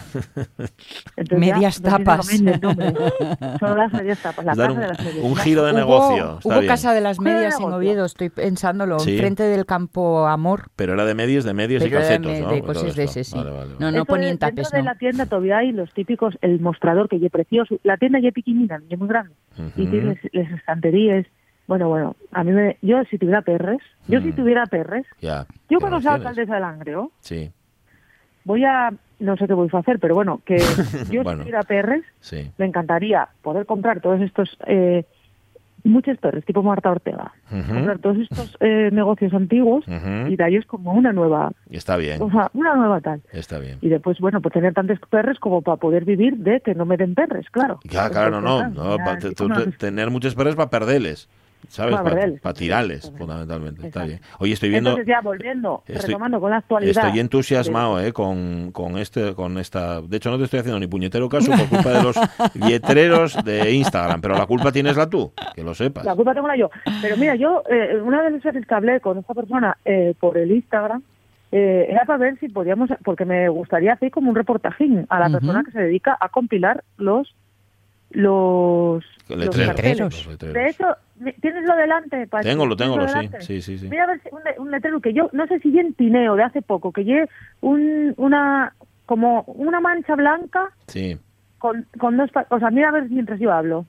medias 1.31 1.81
tapas. 1.81 2.27
solo 2.27 3.75
las 3.75 3.93
medias 3.93 4.21
tapas. 4.21 4.45
La 4.45 4.55
casa 4.55 4.71
un, 4.71 4.79
de 4.79 4.87
las 4.87 4.99
medias. 4.99 5.23
Un 5.23 5.35
giro 5.37 5.65
de 5.65 5.73
negocio. 5.73 6.39
Hubo, 6.43 6.65
casa 6.67 6.93
de 6.93 7.01
las 7.01 7.19
medias 7.19 7.59
en 7.59 7.71
Oviedo, 7.71 8.05
estoy 8.05 8.29
pensándolo, 8.29 8.97
enfrente 8.99 9.43
del 9.43 9.65
campo 9.65 10.27
Amor. 10.27 10.69
Pero 10.75 10.93
era 10.93 11.05
de 11.05 11.15
medias, 11.15 11.43
de 11.43 11.53
medias 11.53 11.85
y 11.85 11.89
calcetos, 11.89 12.31
de, 12.31 12.41
¿no? 12.41 12.49
De 12.51 12.61
cosas 12.61 12.95
de 12.95 13.03
ese, 13.03 13.23
sí. 13.23 13.37
No, 13.79 13.91
no 13.91 14.05
ponían 14.05 14.37
tapes, 14.37 14.55
Dentro 14.55 14.77
de 14.77 14.83
la 14.83 14.95
tienda 14.95 15.25
todavía 15.25 15.59
hay 15.59 15.71
los 15.71 15.93
típicos, 15.93 16.37
el 16.41 16.59
mostrador 16.59 17.07
que 17.09 17.17
es 17.17 17.31
precioso. 17.31 17.79
La 17.83 17.97
tienda 17.97 18.19
ya 18.19 18.31
pequeñita, 18.31 18.79
ya 18.89 18.97
muy 18.97 19.07
grande. 19.07 19.33
Y 19.75 19.87
tiene 19.87 20.19
las 20.33 20.51
estanterías 20.51 21.25
bueno, 21.67 21.89
bueno, 21.89 22.15
a 22.31 22.43
mí 22.43 22.51
me, 22.51 22.77
yo 22.81 23.03
si 23.05 23.17
tuviera 23.17 23.41
perres, 23.41 23.79
yo 24.07 24.21
si 24.21 24.29
mm. 24.29 24.35
tuviera 24.35 24.65
perres, 24.65 25.05
yo 25.21 25.79
cuando 25.79 26.01
sea 26.01 26.13
alcaldesa 26.13 26.55
de 26.55 26.59
Langreo, 26.61 27.11
sí. 27.19 27.51
voy 28.45 28.63
a, 28.63 28.93
no 29.19 29.35
sé 29.35 29.47
qué 29.47 29.53
voy 29.53 29.69
a 29.71 29.77
hacer, 29.77 29.99
pero 29.99 30.15
bueno, 30.15 30.41
que 30.45 30.57
yo 31.11 31.23
si 31.23 31.37
tuviera 31.37 31.63
perres, 31.63 32.03
me 32.57 32.65
encantaría 32.65 33.27
poder 33.41 33.65
comprar 33.65 33.99
todos 33.99 34.21
estos, 34.21 34.57
eh, 34.65 35.03
muchos 35.83 36.17
perres, 36.19 36.45
tipo 36.45 36.63
Marta 36.63 36.89
Ortega, 36.89 37.33
comprar 37.49 37.99
todos 37.99 38.17
estos 38.17 38.55
eh, 38.61 38.89
negocios 38.93 39.33
antiguos 39.33 39.85
y 39.87 40.35
de 40.35 40.57
es 40.57 40.65
como 40.65 40.93
una 40.93 41.11
nueva... 41.11 41.51
Está 41.69 41.97
bien. 41.97 42.21
O 42.21 42.31
sea, 42.31 42.49
una 42.53 42.75
nueva 42.75 43.01
tal. 43.01 43.21
Está 43.33 43.59
bien. 43.59 43.77
Y 43.81 43.89
después, 43.89 44.19
bueno, 44.19 44.41
pues 44.41 44.53
tener 44.53 44.73
tantos 44.73 44.99
perres 45.09 45.37
como 45.39 45.61
para 45.61 45.75
poder 45.77 46.05
vivir 46.05 46.37
de 46.37 46.61
que 46.61 46.73
no 46.73 46.85
me 46.85 46.95
den 46.95 47.13
perres, 47.13 47.49
claro. 47.49 47.79
Claro, 47.87 48.11
claro, 48.11 48.41
no, 48.41 48.69
no, 48.69 48.97
tener 49.77 50.09
muchos 50.09 50.33
perres 50.35 50.55
para 50.55 50.69
perderles. 50.69 51.27
¿Sabes? 51.67 51.95
Para, 52.41 52.53
tirarles, 52.53 53.11
fundamentalmente. 53.17 53.87
Está 53.87 54.05
bien. 54.05 54.19
Oye, 54.39 54.53
estoy 54.53 54.69
viendo. 54.69 54.91
Entonces, 54.91 55.07
ya 55.07 55.21
volviendo, 55.21 55.83
retomando 55.87 56.39
con 56.39 56.51
la 56.51 56.57
actualidad. 56.57 57.05
Estoy 57.05 57.19
entusiasmado, 57.19 57.99
¿eh? 58.01 58.13
Con, 58.13 58.71
con, 58.71 58.97
este, 58.97 59.33
con 59.33 59.57
esta. 59.57 60.01
De 60.01 60.17
hecho, 60.17 60.31
no 60.31 60.37
te 60.37 60.45
estoy 60.45 60.59
haciendo 60.59 60.79
ni 60.79 60.87
puñetero 60.87 61.29
caso 61.29 61.51
por 61.57 61.67
culpa 61.69 61.89
de 61.89 62.03
los 62.03 62.15
letreros 62.55 63.43
de 63.43 63.71
Instagram, 63.73 64.21
pero 64.21 64.35
la 64.35 64.45
culpa 64.45 64.71
tienes 64.71 64.97
la 64.97 65.09
tú, 65.09 65.31
que 65.55 65.63
lo 65.63 65.73
sepas. 65.73 66.05
La 66.05 66.15
culpa 66.15 66.33
tengo 66.33 66.47
la 66.47 66.57
yo. 66.57 66.69
Pero 67.01 67.17
mira, 67.17 67.35
yo, 67.35 67.63
eh, 67.69 67.99
una 68.03 68.21
de 68.21 68.31
las 68.31 68.43
veces 68.43 68.65
que 68.65 68.75
hablé 68.75 68.99
con 69.01 69.17
esta 69.17 69.33
persona 69.33 69.77
eh, 69.85 70.13
por 70.19 70.37
el 70.37 70.51
Instagram, 70.51 71.03
eh, 71.51 71.87
era 71.89 72.05
para 72.05 72.19
ver 72.19 72.39
si 72.39 72.49
podíamos, 72.49 72.89
porque 73.03 73.25
me 73.25 73.47
gustaría 73.49 73.93
hacer 73.93 74.11
como 74.11 74.29
un 74.29 74.35
reportajín 74.35 75.05
a 75.09 75.19
la 75.19 75.29
persona 75.29 75.63
que 75.63 75.71
se 75.71 75.79
dedica 75.79 76.17
a 76.19 76.29
compilar 76.29 76.83
los 76.97 77.33
los, 78.09 79.03
letreros. 79.29 80.27
De 80.39 80.69
hecho, 80.69 80.85
¿tienes 81.41 81.63
lo 81.65 81.75
delante? 81.75 82.27
Tengo, 82.41 82.65
lo 82.65 82.75
tengo, 82.75 82.97
lo 82.97 83.07
sí. 83.07 83.29
sí, 83.39 83.61
sí, 83.61 83.77
sí. 83.77 83.87
Mira 83.89 84.03
a 84.03 84.07
ver 84.07 84.21
un, 84.57 84.71
letrero 84.71 84.99
que 85.01 85.13
yo, 85.13 85.29
no 85.33 85.47
sé 85.47 85.59
si 85.59 85.77
en 85.77 85.93
Tineo 85.93 86.35
de 86.35 86.43
hace 86.43 86.61
poco, 86.61 86.91
que 86.91 87.03
lleve 87.03 87.29
un, 87.61 88.13
una, 88.17 88.73
como 89.05 89.41
una 89.47 89.79
mancha 89.79 90.15
blanca. 90.15 90.69
Sí. 90.87 91.17
Con, 91.57 91.87
con 91.97 92.17
dos, 92.17 92.29
o 92.49 92.59
sea, 92.59 92.69
mira 92.69 92.89
a 92.89 92.91
ver 92.91 93.09
mientras 93.09 93.39
yo 93.39 93.51
hablo. 93.51 93.85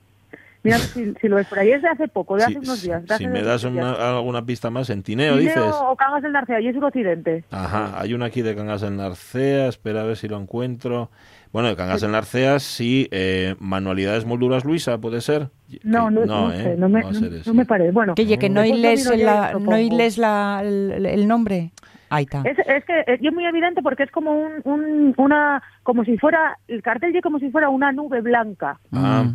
Mira 0.62 0.78
si, 0.78 1.14
si, 1.20 1.28
lo 1.28 1.36
ves 1.36 1.46
por 1.46 1.58
ahí. 1.58 1.70
Es 1.70 1.82
de 1.82 1.88
hace 1.88 2.08
poco, 2.08 2.36
de 2.36 2.44
hace 2.44 2.58
unos 2.58 2.82
días. 2.82 3.02
si 3.16 3.26
me 3.26 3.42
das 3.42 3.64
alguna 3.64 4.44
pista 4.44 4.70
más, 4.70 4.90
en 4.90 5.02
Tineo, 5.02 5.36
Tineo 5.36 5.54
dices. 5.54 5.74
o 5.80 5.96
Cangas 5.96 6.22
del 6.22 6.32
Narcea, 6.32 6.60
y 6.60 6.68
es 6.68 6.76
un 6.76 6.84
occidente. 6.84 7.44
Ajá, 7.50 8.00
hay 8.00 8.14
una 8.14 8.26
aquí 8.26 8.42
de 8.42 8.54
Cangas 8.54 8.80
del 8.80 8.96
Narcea, 8.96 9.68
espera 9.68 10.02
a 10.02 10.04
ver 10.04 10.16
si 10.16 10.28
lo 10.28 10.38
encuentro. 10.38 11.10
Bueno, 11.52 11.68
de 11.68 11.76
Cangas 11.76 12.00
del 12.02 12.12
Narcea 12.12 12.58
sí, 12.58 13.08
eh, 13.10 13.54
manualidades 13.58 14.26
molduras 14.26 14.64
Luisa, 14.64 14.98
¿puede 14.98 15.20
ser? 15.20 15.48
No, 15.82 16.10
no, 16.10 16.26
no, 16.26 16.52
¿eh? 16.52 16.76
no, 16.76 16.88
me, 16.88 17.02
no, 17.02 17.54
me 17.54 17.64
parece. 17.64 17.90
Bueno, 17.90 18.14
que, 18.14 18.38
que 18.38 18.50
no 18.50 18.62
lees, 18.62 19.06
la, 19.16 19.54
no 19.54 19.76
lees 19.76 20.18
la, 20.18 20.60
el, 20.62 21.26
nombre. 21.26 21.70
Ahí 22.10 22.24
está. 22.24 22.42
Es, 22.44 22.58
es, 22.58 22.84
que 22.84 23.04
es 23.06 23.32
muy 23.32 23.46
evidente 23.46 23.82
porque 23.82 24.02
es 24.02 24.10
como 24.10 24.32
un, 24.32 24.52
un, 24.64 25.14
una, 25.16 25.62
como 25.82 26.04
si 26.04 26.18
fuera, 26.18 26.58
el 26.68 26.82
cartel 26.82 27.16
es 27.16 27.22
como 27.22 27.38
si 27.38 27.50
fuera 27.50 27.70
una 27.70 27.92
nube 27.92 28.20
blanca. 28.20 28.78
Ah, 28.92 29.30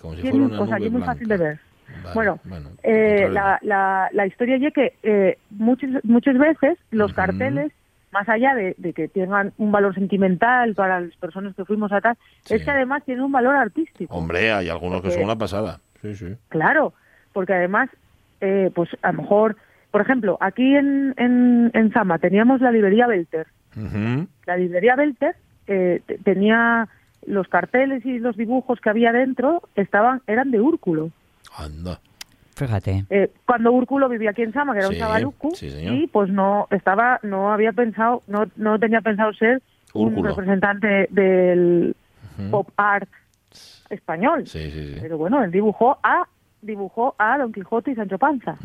como 0.00 0.14
si 0.16 0.22
fuera 0.22 0.36
una 0.36 0.48
nube 0.48 0.58
o 0.58 0.66
sea, 0.66 0.76
es 0.78 0.92
muy 0.92 1.02
fácil 1.02 1.28
de 1.28 1.36
ver. 1.36 1.60
bueno, 2.14 2.38
eh, 2.82 3.28
la, 3.30 3.58
la, 3.62 4.08
la, 4.12 4.26
historia 4.26 4.56
es 4.56 4.74
que 4.74 4.94
eh, 5.02 5.38
muchas, 5.50 5.90
muchas 6.04 6.36
veces 6.36 6.78
los 6.90 7.12
carteles 7.14 7.72
más 8.12 8.28
allá 8.28 8.54
de, 8.54 8.74
que 8.92 9.08
tengan 9.08 9.52
un 9.58 9.72
valor 9.72 9.94
sentimental 9.94 10.74
para 10.74 11.00
las 11.00 11.14
personas 11.16 11.54
que 11.54 11.64
fuimos 11.64 11.92
atrás, 11.92 12.18
es 12.48 12.64
que 12.64 12.70
además 12.70 13.04
tienen 13.04 13.24
un 13.24 13.32
valor 13.32 13.54
artístico. 13.54 14.14
Hombre, 14.14 14.52
hay 14.52 14.68
algunos 14.68 15.02
que 15.02 15.10
son 15.10 15.24
una 15.24 15.36
pasada. 15.36 15.80
Sí, 16.02 16.14
sí. 16.14 16.36
Claro, 16.48 16.92
porque 17.32 17.54
además, 17.54 17.88
eh, 18.40 18.70
pues 18.74 18.90
a 19.02 19.12
lo 19.12 19.22
mejor, 19.22 19.56
por 19.90 20.00
ejemplo, 20.00 20.38
aquí 20.40 20.74
en, 20.74 21.14
en, 21.16 21.70
en 21.74 21.92
Zama 21.92 22.18
teníamos 22.18 22.60
la 22.60 22.72
librería 22.72 23.06
Belter. 23.06 23.46
La 24.46 24.56
librería 24.56 24.96
Belter 24.96 25.36
eh, 25.68 26.02
tenía 26.24 26.88
los 27.26 27.46
carteles 27.48 28.04
y 28.04 28.18
los 28.18 28.36
dibujos 28.36 28.80
que 28.80 28.90
había 28.90 29.12
dentro 29.12 29.62
estaban 29.76 30.22
eran 30.26 30.50
de 30.50 30.60
Úrculo. 30.60 31.10
Anda. 31.56 32.00
Fíjate. 32.60 33.06
Eh, 33.08 33.30
cuando 33.46 33.72
Úrculo 33.72 34.08
vivía 34.08 34.30
aquí 34.30 34.42
en 34.42 34.52
Sama, 34.52 34.74
que 34.74 34.80
era 34.80 34.88
un 34.88 34.94
chavalucu, 34.94 35.52
y 35.62 36.06
pues 36.08 36.28
no 36.28 36.68
estaba, 36.70 37.18
no 37.22 37.52
había 37.52 37.72
pensado, 37.72 38.22
no, 38.26 38.44
no 38.56 38.78
tenía 38.78 39.00
pensado 39.00 39.32
ser 39.32 39.62
un 39.94 40.22
representante 40.22 41.08
del 41.10 41.96
pop 42.50 42.68
art 42.76 43.08
español. 43.88 44.44
Pero 45.00 45.16
bueno, 45.16 45.42
él 45.42 45.50
dibujó 45.50 45.98
a 46.02 46.28
dibujó 46.60 47.14
a 47.16 47.38
Don 47.38 47.50
Quijote 47.50 47.92
y 47.92 47.94
Sancho 47.94 48.18
Panza. 48.18 48.56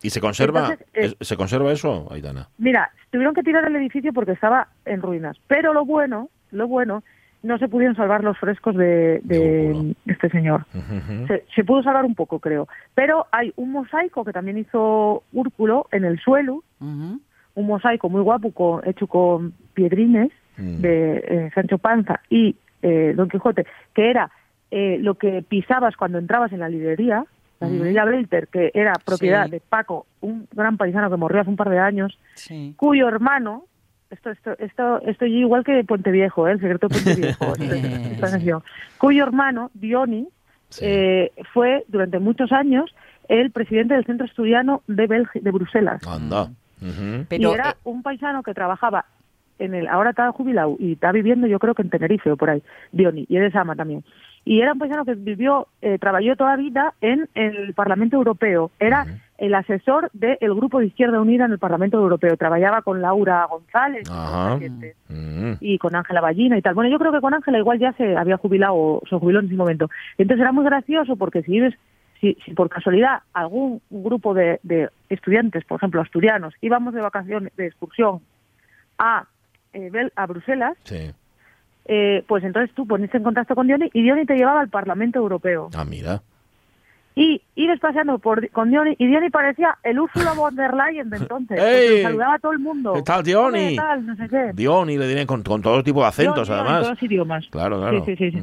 ¿Y 0.00 0.08
se 0.08 0.20
conserva 0.20 0.78
eh, 0.94 1.14
se 1.20 1.36
conserva 1.36 1.70
eso, 1.72 2.08
Aitana? 2.10 2.48
Mira, 2.56 2.90
tuvieron 3.10 3.34
que 3.34 3.42
tirar 3.42 3.66
el 3.66 3.76
edificio 3.76 4.14
porque 4.14 4.32
estaba 4.32 4.68
en 4.86 5.02
ruinas. 5.02 5.36
Pero 5.46 5.74
lo 5.74 5.84
bueno, 5.84 6.30
lo 6.52 6.66
bueno 6.66 7.02
no 7.42 7.58
se 7.58 7.68
pudieron 7.68 7.96
salvar 7.96 8.24
los 8.24 8.36
frescos 8.38 8.76
de, 8.76 9.94
este 10.06 10.28
señor. 10.30 10.64
se, 11.54 11.64
pudo 11.64 11.82
salvar 11.82 12.04
un 12.04 12.14
poco, 12.14 12.40
creo. 12.40 12.68
Pero 12.94 13.26
hay 13.30 13.52
un 13.56 13.72
mosaico 13.72 14.24
que 14.24 14.32
también 14.32 14.58
hizo 14.58 15.22
Úrculo 15.32 15.86
en 15.92 16.04
el 16.04 16.18
suelo, 16.18 16.64
un 16.80 17.66
mosaico 17.66 18.08
muy 18.08 18.22
guapo 18.22 18.80
hecho 18.84 19.06
con 19.06 19.52
piedrines 19.74 20.30
mm. 20.56 20.80
de 20.80 21.16
eh, 21.16 21.50
Sancho 21.54 21.78
Panza 21.78 22.20
y 22.28 22.56
eh, 22.82 23.14
Don 23.16 23.28
Quijote, 23.28 23.66
que 23.94 24.10
era 24.10 24.30
eh, 24.70 24.98
lo 25.00 25.14
que 25.14 25.42
pisabas 25.42 25.96
cuando 25.96 26.18
entrabas 26.18 26.52
en 26.52 26.60
la 26.60 26.68
librería, 26.68 27.24
la 27.60 27.68
librería 27.68 28.04
Belter, 28.04 28.46
que 28.46 28.70
era 28.72 28.92
propiedad 29.04 29.48
de 29.50 29.60
Paco, 29.60 30.06
un 30.20 30.46
gran 30.52 30.76
paisano 30.76 31.10
que 31.10 31.16
murió 31.16 31.40
hace 31.40 31.50
un 31.50 31.56
par 31.56 31.70
de 31.70 31.80
años, 31.80 32.16
cuyo 32.76 33.08
hermano, 33.08 33.64
esto, 34.10 34.30
esto, 34.30 34.58
esto, 34.58 35.00
esto 35.02 35.26
igual 35.26 35.64
que 35.64 35.84
Puente 35.84 36.10
Viejo, 36.10 36.48
¿eh? 36.48 36.52
el 36.52 36.60
secreto 36.60 36.88
de 36.88 36.94
Puente 36.94 37.20
Viejo, 37.20 38.62
cuyo 38.98 39.22
hermano, 39.22 39.70
Dioni, 39.74 40.28
eh, 40.80 41.32
fue 41.52 41.84
durante 41.88 42.18
muchos 42.18 42.52
años 42.52 42.94
el 43.28 43.50
presidente 43.50 43.94
del 43.94 44.04
Centro 44.04 44.26
Asturiano 44.26 44.82
de, 44.86 45.26
de 45.34 45.50
Bruselas. 45.50 46.06
Anda. 46.06 46.50
y 47.30 47.44
era 47.44 47.76
un 47.84 48.02
paisano 48.02 48.42
que 48.42 48.54
trabajaba 48.54 49.04
en 49.58 49.74
el, 49.74 49.88
ahora 49.88 50.10
está 50.10 50.30
jubilado 50.32 50.76
y 50.78 50.92
está 50.92 51.10
viviendo 51.12 51.46
yo 51.46 51.58
creo 51.58 51.74
que 51.74 51.82
en 51.82 51.90
Tenerife 51.90 52.30
o 52.30 52.36
por 52.36 52.50
ahí, 52.50 52.62
Dioni, 52.92 53.26
y 53.28 53.36
es 53.36 53.42
de 53.42 53.50
Sama 53.50 53.76
también. 53.76 54.04
Y 54.44 54.60
era 54.60 54.72
un 54.72 54.78
paisano 54.78 55.04
que 55.04 55.14
vivió, 55.14 55.68
eh, 55.82 55.98
trabajó 55.98 56.36
toda 56.36 56.50
la 56.50 56.56
vida 56.56 56.94
en 57.02 57.28
el 57.34 57.74
Parlamento 57.74 58.16
Europeo. 58.16 58.70
Era 58.78 59.06
el 59.38 59.54
asesor 59.54 60.10
del 60.12 60.54
Grupo 60.54 60.80
de 60.80 60.86
Izquierda 60.86 61.20
Unida 61.20 61.44
en 61.44 61.52
el 61.52 61.58
Parlamento 61.58 61.96
Europeo. 61.96 62.36
Trabajaba 62.36 62.82
con 62.82 63.00
Laura 63.00 63.46
González 63.46 64.08
y 65.60 65.78
con 65.78 65.94
Ángela 65.94 66.20
Ballina 66.20 66.58
y 66.58 66.62
tal. 66.62 66.74
Bueno, 66.74 66.90
yo 66.90 66.98
creo 66.98 67.12
que 67.12 67.20
con 67.20 67.34
Ángela 67.34 67.58
igual 67.58 67.78
ya 67.78 67.92
se 67.92 68.16
había 68.16 68.36
jubilado 68.36 68.74
o 68.74 69.02
se 69.08 69.16
jubiló 69.16 69.38
en 69.38 69.46
ese 69.46 69.54
momento. 69.54 69.88
Entonces 70.18 70.42
era 70.42 70.52
muy 70.52 70.64
gracioso 70.64 71.16
porque 71.16 71.42
si 71.42 71.52
vives 71.52 71.74
si, 72.20 72.34
por 72.56 72.68
casualidad 72.68 73.22
algún 73.32 73.80
grupo 73.90 74.34
de, 74.34 74.58
de, 74.64 74.90
estudiantes, 75.08 75.64
por 75.64 75.76
ejemplo, 75.76 76.00
asturianos, 76.00 76.52
íbamos 76.60 76.92
de 76.92 77.00
vacaciones, 77.00 77.54
de 77.56 77.66
excursión 77.66 78.20
a 78.98 79.24
eh, 79.72 80.10
a 80.16 80.26
Bruselas, 80.26 80.76
eh, 81.84 82.24
pues 82.26 82.42
entonces 82.42 82.74
tú 82.74 82.86
poniste 82.86 83.18
en 83.18 83.22
contacto 83.22 83.54
con 83.54 83.66
Diony 83.66 83.90
y 83.92 84.02
Diony 84.02 84.24
te 84.26 84.36
llevaba 84.36 84.60
al 84.60 84.68
Parlamento 84.68 85.18
Europeo. 85.18 85.70
Ah, 85.74 85.84
mira. 85.84 86.22
Y 87.18 87.42
ibas 87.56 87.80
paseando 87.80 88.20
por, 88.20 88.48
con 88.50 88.70
Diony 88.70 88.94
y 88.96 89.08
Diony 89.08 89.28
parecía 89.28 89.76
el 89.82 89.98
Úrsula 89.98 90.34
von 90.34 90.54
der 90.54 90.72
Leyen 90.72 91.10
de 91.10 91.16
entonces. 91.16 91.58
saludaba 92.02 92.34
a 92.34 92.38
todo 92.38 92.52
el 92.52 92.60
mundo. 92.60 92.92
¿Qué 92.92 93.02
tal, 93.02 93.24
Diony? 93.24 93.76
Diony, 94.54 94.96
le 94.96 95.08
diré 95.08 95.26
con, 95.26 95.42
con 95.42 95.60
todo 95.60 95.82
tipo 95.82 96.00
de 96.02 96.06
acentos, 96.06 96.48
además. 96.48 96.82
todos 96.84 97.02
idiomas. 97.02 97.44
Claro, 97.50 97.80
claro. 97.80 98.04
Sí, 98.04 98.14
sí, 98.14 98.30
sí 98.30 98.42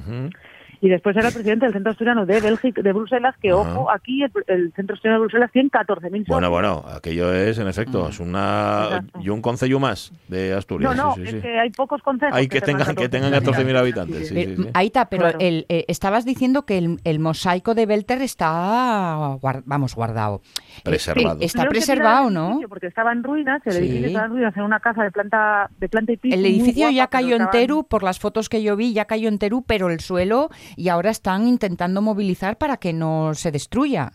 y 0.81 0.89
después 0.89 1.15
era 1.15 1.31
presidente 1.31 1.65
del 1.65 1.73
Centro 1.73 1.91
Asturiano 1.91 2.25
de 2.25 2.39
Bélgica, 2.39 2.81
de 2.81 2.93
Bruselas, 2.93 3.35
que 3.41 3.53
ojo, 3.53 3.89
aquí 3.91 4.23
el, 4.23 4.73
Centro 4.75 4.95
Asturiano 4.95 5.19
de 5.19 5.27
Bruselas 5.27 5.51
tiene 5.51 5.69
14.000 5.69 6.01
socios. 6.01 6.27
Bueno, 6.27 6.49
bueno, 6.49 6.83
aquello 6.93 7.33
es, 7.33 7.57
en 7.57 7.67
efecto, 7.67 8.09
es 8.09 8.19
una 8.19 9.05
y 9.19 9.29
un 9.29 9.41
concello 9.41 9.79
más 9.79 10.11
de 10.27 10.53
Asturias. 10.53 10.95
No, 10.95 11.15
no, 11.15 11.23
es 11.23 11.35
que 11.35 11.59
hay 11.59 11.69
pocos 11.71 12.01
concejos. 12.01 12.35
Hay 12.35 12.47
que, 12.47 12.61
tengan, 12.61 12.95
que 12.95 13.09
tengan 13.09 13.33
14.000 13.33 13.77
habitantes. 13.77 14.33
Ahí 14.73 14.88
está, 14.88 15.09
pero 15.09 15.27
el, 15.39 15.65
eh, 15.69 15.85
estabas 15.88 16.25
diciendo 16.25 16.65
que 16.65 16.97
el, 17.03 17.19
mosaico 17.19 17.73
de 17.73 17.85
Belter 17.85 18.21
está, 18.21 19.38
vamos, 19.65 19.95
guardado. 19.95 20.41
Preservado. 20.83 21.39
está 21.41 21.65
preservado, 21.67 22.29
¿no? 22.29 22.59
Porque 22.67 22.88
estaba 22.88 23.11
en 23.11 23.23
ruinas, 23.23 23.61
el 23.65 23.77
edificio 23.77 24.07
estaba 24.07 24.25
en 24.25 24.31
ruinas, 24.31 24.57
en 24.57 24.63
una 24.63 24.79
casa 24.79 25.03
de 25.03 25.11
planta, 25.11 25.69
de 25.79 25.89
planta 25.89 26.11
y 26.11 26.17
piso. 26.17 26.35
El 26.35 26.45
edificio 26.45 26.89
ya 26.89 27.07
cayó 27.07 27.35
entero, 27.35 27.83
por 27.83 28.03
las 28.03 28.19
fotos 28.19 28.49
que 28.49 28.61
yo 28.61 28.75
vi, 28.75 28.93
ya 28.93 29.05
cayó 29.05 29.29
entero, 29.29 29.63
pero 29.65 29.89
el 29.89 29.99
suelo 29.99 30.49
y 30.75 30.89
ahora 30.89 31.10
están 31.10 31.47
intentando 31.47 32.01
movilizar 32.01 32.58
para 32.58 32.78
que 32.78 32.93
no 32.93 33.34
se 33.34 33.51
destruya. 33.51 34.12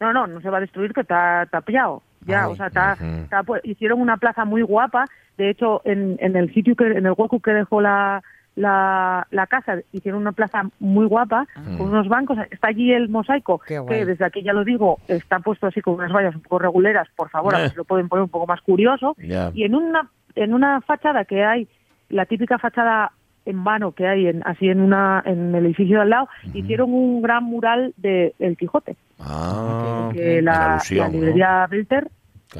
No, 0.00 0.12
no, 0.12 0.26
no 0.26 0.40
se 0.40 0.50
va 0.50 0.58
a 0.58 0.60
destruir, 0.60 0.92
que 0.92 1.00
está 1.00 1.46
tapiado. 1.50 2.02
Ya, 2.26 2.48
o 2.48 2.56
sea, 2.56 2.66
está, 2.66 2.96
pues, 3.44 3.62
hicieron 3.64 4.00
una 4.00 4.16
plaza 4.16 4.44
muy 4.44 4.62
guapa. 4.62 5.04
De 5.38 5.48
hecho, 5.48 5.80
en, 5.84 6.16
en 6.20 6.34
el 6.34 6.52
sitio 6.52 6.74
que, 6.74 6.86
en 6.86 7.06
el 7.06 7.14
hueco 7.16 7.40
que 7.40 7.52
dejó 7.52 7.80
la, 7.80 8.22
la, 8.56 9.26
la, 9.30 9.46
casa, 9.46 9.76
hicieron 9.92 10.22
una 10.22 10.32
plaza 10.32 10.64
muy 10.80 11.06
guapa, 11.06 11.46
con 11.76 11.88
unos 11.88 12.08
bancos, 12.08 12.38
está 12.50 12.68
allí 12.68 12.90
el 12.92 13.08
mosaico, 13.08 13.58
que 13.58 14.04
desde 14.04 14.24
aquí 14.24 14.42
ya 14.42 14.54
lo 14.54 14.64
digo, 14.64 14.98
está 15.08 15.38
puesto 15.40 15.66
así 15.66 15.82
con 15.82 15.94
unas 15.94 16.10
vallas 16.10 16.34
un 16.34 16.40
poco 16.40 16.58
reguleras, 16.58 17.06
por 17.14 17.28
favor, 17.28 17.54
a 17.54 17.58
ver 17.58 17.70
si 17.70 17.76
lo 17.76 17.84
pueden 17.84 18.08
poner 18.08 18.24
un 18.24 18.30
poco 18.30 18.46
más 18.46 18.62
curioso, 18.62 19.14
y 19.18 19.64
en 19.64 19.74
una, 19.74 20.10
en 20.34 20.54
una 20.54 20.80
fachada 20.80 21.26
que 21.26 21.44
hay, 21.44 21.68
la 22.08 22.24
típica 22.24 22.58
fachada 22.58 23.12
en 23.46 23.64
vano 23.64 23.92
que 23.92 24.06
hay 24.06 24.26
en, 24.26 24.42
así 24.44 24.68
en 24.68 24.80
una 24.80 25.22
en 25.24 25.54
el 25.54 25.66
edificio 25.66 25.96
de 25.96 26.02
al 26.02 26.10
lado 26.10 26.28
hicieron 26.52 26.92
un 26.92 27.22
gran 27.22 27.44
mural 27.44 27.94
de 27.96 28.34
El 28.38 28.56
Quijote. 28.56 28.96
Ah, 29.18 30.10
que 30.12 30.42
la, 30.42 30.82
librería 31.10 31.66
Belter 31.68 32.10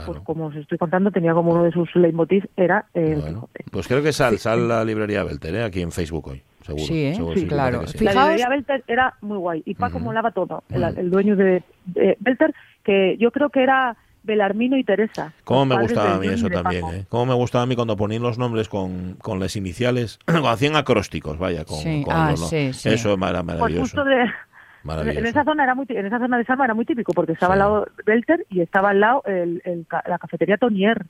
pues 0.07 0.19
como 0.21 0.47
os 0.47 0.57
estoy 0.57 0.79
contando 0.79 1.11
tenía 1.11 1.33
como 1.33 1.53
uno 1.53 1.65
de 1.65 1.73
sus 1.73 1.95
leitmotiv 1.95 2.49
era 2.57 2.87
El 2.95 3.23
Quijote. 3.23 3.65
pues 3.71 3.89
creo 3.89 4.03
que 4.03 4.13
sal 4.13 4.39
sal 4.39 4.69
la 4.69 4.85
librería 4.85 5.25
Belter 5.25 5.55
¿eh? 5.55 5.65
aquí 5.65 5.83
en 5.83 5.93
Facebook 5.93 6.29
hoy 6.29 6.43
Seguro, 6.63 6.85
sí, 6.85 7.07
¿eh? 7.07 7.47
claro. 7.47 7.83
La 8.01 8.13
librería 8.13 8.49
Belter 8.49 8.85
era 8.89 9.15
muy 9.21 9.39
guay 9.39 9.63
y 9.65 9.75
Paco 9.75 10.01
molaba 10.01 10.33
todo, 10.33 10.65
el, 10.71 11.11
dueño 11.11 11.37
de, 11.37 11.63
de 11.85 12.17
Belter, 12.19 12.53
que 12.83 13.17
yo 13.19 13.31
creo 13.31 13.51
que 13.51 13.63
era 13.63 13.97
Belarmino 14.27 14.77
y 14.77 14.85
Teresa. 14.85 15.33
¿Cómo 15.45 15.65
me 15.65 15.81
gustaba 15.81 16.17
a 16.17 16.19
mí 16.19 16.27
eso 16.27 16.51
también? 16.51 16.85
¿eh? 16.89 17.07
¿Cómo 17.09 17.27
me 17.27 17.35
gustaba 17.35 17.63
a 17.63 17.67
mí 17.67 17.77
cuando 17.77 17.97
ponían 17.97 18.23
los 18.23 18.39
nombres 18.39 18.69
con, 18.69 19.15
con 19.23 19.41
las 19.41 19.57
iniciales? 19.57 20.19
cuando 20.27 20.49
hacían 20.49 20.77
acrósticos, 20.77 21.39
vaya, 21.39 21.65
con, 21.65 21.79
sí. 21.79 22.03
con 22.05 22.15
ah, 22.15 22.31
los, 22.33 22.49
sí, 22.49 22.73
sí. 22.73 22.91
Eso 22.91 23.15
era 23.15 23.17
maravilloso. 23.17 23.59
Pues 23.59 23.79
justo 23.79 24.05
de, 24.05 25.19
En 25.19 25.27
esa 25.27 25.45
zona 25.45 25.65
era 25.65 25.75
muy, 25.75 25.87
en 25.89 26.07
esa 26.07 26.19
zona 26.19 26.39
de 26.39 26.45
Salma 26.45 26.65
era 26.65 26.75
muy 26.75 26.85
típico 26.85 27.13
porque 27.13 27.33
estaba 27.33 27.55
al 27.55 27.61
lado 27.61 27.87
Belter 28.05 28.45
y 28.51 28.61
estaba 28.61 28.91
al 28.91 29.01
lado 29.01 29.23
el, 29.27 29.63
el, 29.65 29.87
la 30.07 30.19
cafetería 30.19 30.59
Tonier. 30.59 31.07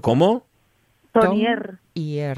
¿Cómo? 0.00 0.44
Tonier. 1.12 1.78
Tonier. 1.94 2.36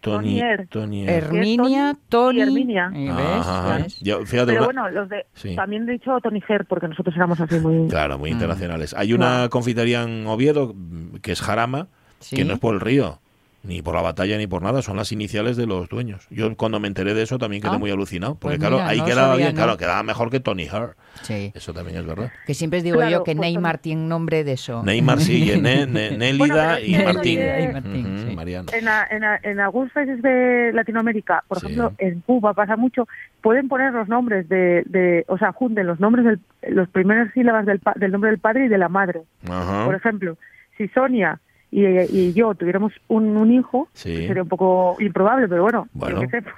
Tonier. 0.00 0.68
Tonier. 0.68 1.10
Herminia, 1.10 1.96
Tony. 2.08 2.40
Herminia. 2.40 2.90
¿Ves? 2.90 4.00
Yo, 4.00 4.24
fíjate, 4.24 4.52
Pero 4.52 4.66
bueno, 4.66 4.88
los 4.90 5.08
de, 5.08 5.26
también 5.56 5.88
he 5.88 5.92
dicho 5.92 6.18
Toniger 6.20 6.64
porque 6.66 6.88
nosotros 6.88 7.14
éramos 7.16 7.40
así 7.40 7.58
muy... 7.58 7.88
Claro, 7.88 8.18
muy 8.18 8.30
internacionales. 8.30 8.94
Hay 8.96 9.12
una 9.12 9.48
confitería 9.48 10.02
en 10.02 10.26
Oviedo 10.26 10.74
que 11.22 11.32
es 11.32 11.40
Jarama, 11.40 11.88
que 12.30 12.44
no 12.44 12.54
es 12.54 12.58
por 12.60 12.74
el 12.74 12.80
río 12.80 13.20
ni 13.64 13.80
por 13.82 13.94
la 13.94 14.02
batalla 14.02 14.36
ni 14.36 14.46
por 14.46 14.62
nada, 14.62 14.82
son 14.82 14.96
las 14.96 15.10
iniciales 15.10 15.56
de 15.56 15.66
los 15.66 15.88
dueños. 15.88 16.26
Yo 16.30 16.54
cuando 16.56 16.80
me 16.80 16.88
enteré 16.88 17.14
de 17.14 17.22
eso 17.22 17.38
también 17.38 17.62
quedé 17.62 17.76
ah, 17.76 17.78
muy 17.78 17.90
alucinado, 17.90 18.34
porque 18.34 18.58
pues 18.58 18.68
claro, 18.68 18.84
ahí 18.84 19.00
quedaba 19.00 19.36
bien, 19.36 19.54
claro, 19.54 19.76
quedaba 19.76 20.02
mejor 20.02 20.30
que 20.30 20.40
Tony 20.40 20.68
Hart. 20.68 20.96
Sí. 21.22 21.52
Eso 21.54 21.72
también 21.72 21.98
es 21.98 22.06
verdad. 22.06 22.30
Que 22.46 22.54
siempre 22.54 22.82
digo 22.82 23.02
yo 23.08 23.24
que 23.24 23.34
pues 23.34 23.40
Neymar 23.40 23.78
tiene 23.78 24.02
nombre 24.06 24.44
de 24.44 24.52
eso. 24.52 24.82
Neymar 24.82 25.20
sí, 25.20 25.50
Nélida 25.60 26.80
y 26.80 27.02
Martín. 27.02 27.38
En, 27.40 29.24
en, 29.42 29.60
algunos 29.60 29.90
países 29.92 30.20
de 30.20 30.70
Latinoamérica, 30.74 31.44
por 31.48 31.58
ejemplo, 31.58 31.92
en 31.98 32.20
Cuba 32.20 32.52
pasa 32.52 32.76
mucho, 32.76 33.08
pueden 33.40 33.68
poner 33.68 33.92
los 33.92 34.08
nombres 34.08 34.48
de, 34.48 34.82
de 34.86 35.24
o 35.28 35.38
sea, 35.38 35.52
junten 35.52 35.86
los 35.86 36.00
nombres 36.00 36.24
de 36.26 36.70
los 36.70 36.88
primeras 36.88 37.32
sílabas 37.32 37.64
del, 37.64 37.80
del 37.96 38.12
nombre 38.12 38.30
del 38.30 38.40
padre 38.40 38.66
y 38.66 38.68
de 38.68 38.78
la 38.78 38.88
madre. 38.88 39.22
Por 39.46 39.94
ejemplo, 39.94 40.36
si 40.76 40.88
Sonia 40.88 41.40
y, 41.76 42.32
yo 42.34 42.54
tuviéramos 42.54 42.92
un, 43.08 43.52
hijo, 43.52 43.88
sería 43.92 44.42
un 44.42 44.48
poco 44.48 44.96
improbable, 45.00 45.48
pero 45.48 45.62
bueno, 45.62 45.88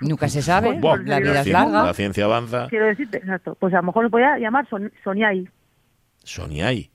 nunca 0.01 0.29
se 0.29 0.43
sabe, 0.43 0.79
la 1.05 1.21
vida 1.21 1.41
es 1.41 1.47
larga. 1.49 1.85
La 1.85 1.95
ciencia 1.95 2.27
avanza. 2.27 2.67
Quiero 2.69 2.87
decirte, 2.87 3.19
exacto, 3.19 3.57
pues 3.59 3.73
a 3.73 3.79
lo 3.79 3.85
mejor 3.85 4.05
lo 4.05 4.11
podía 4.11 4.39
llamar 4.39 4.69
Son, 4.69 4.93
Soniai. 5.03 5.49
Soniai. 6.23 6.91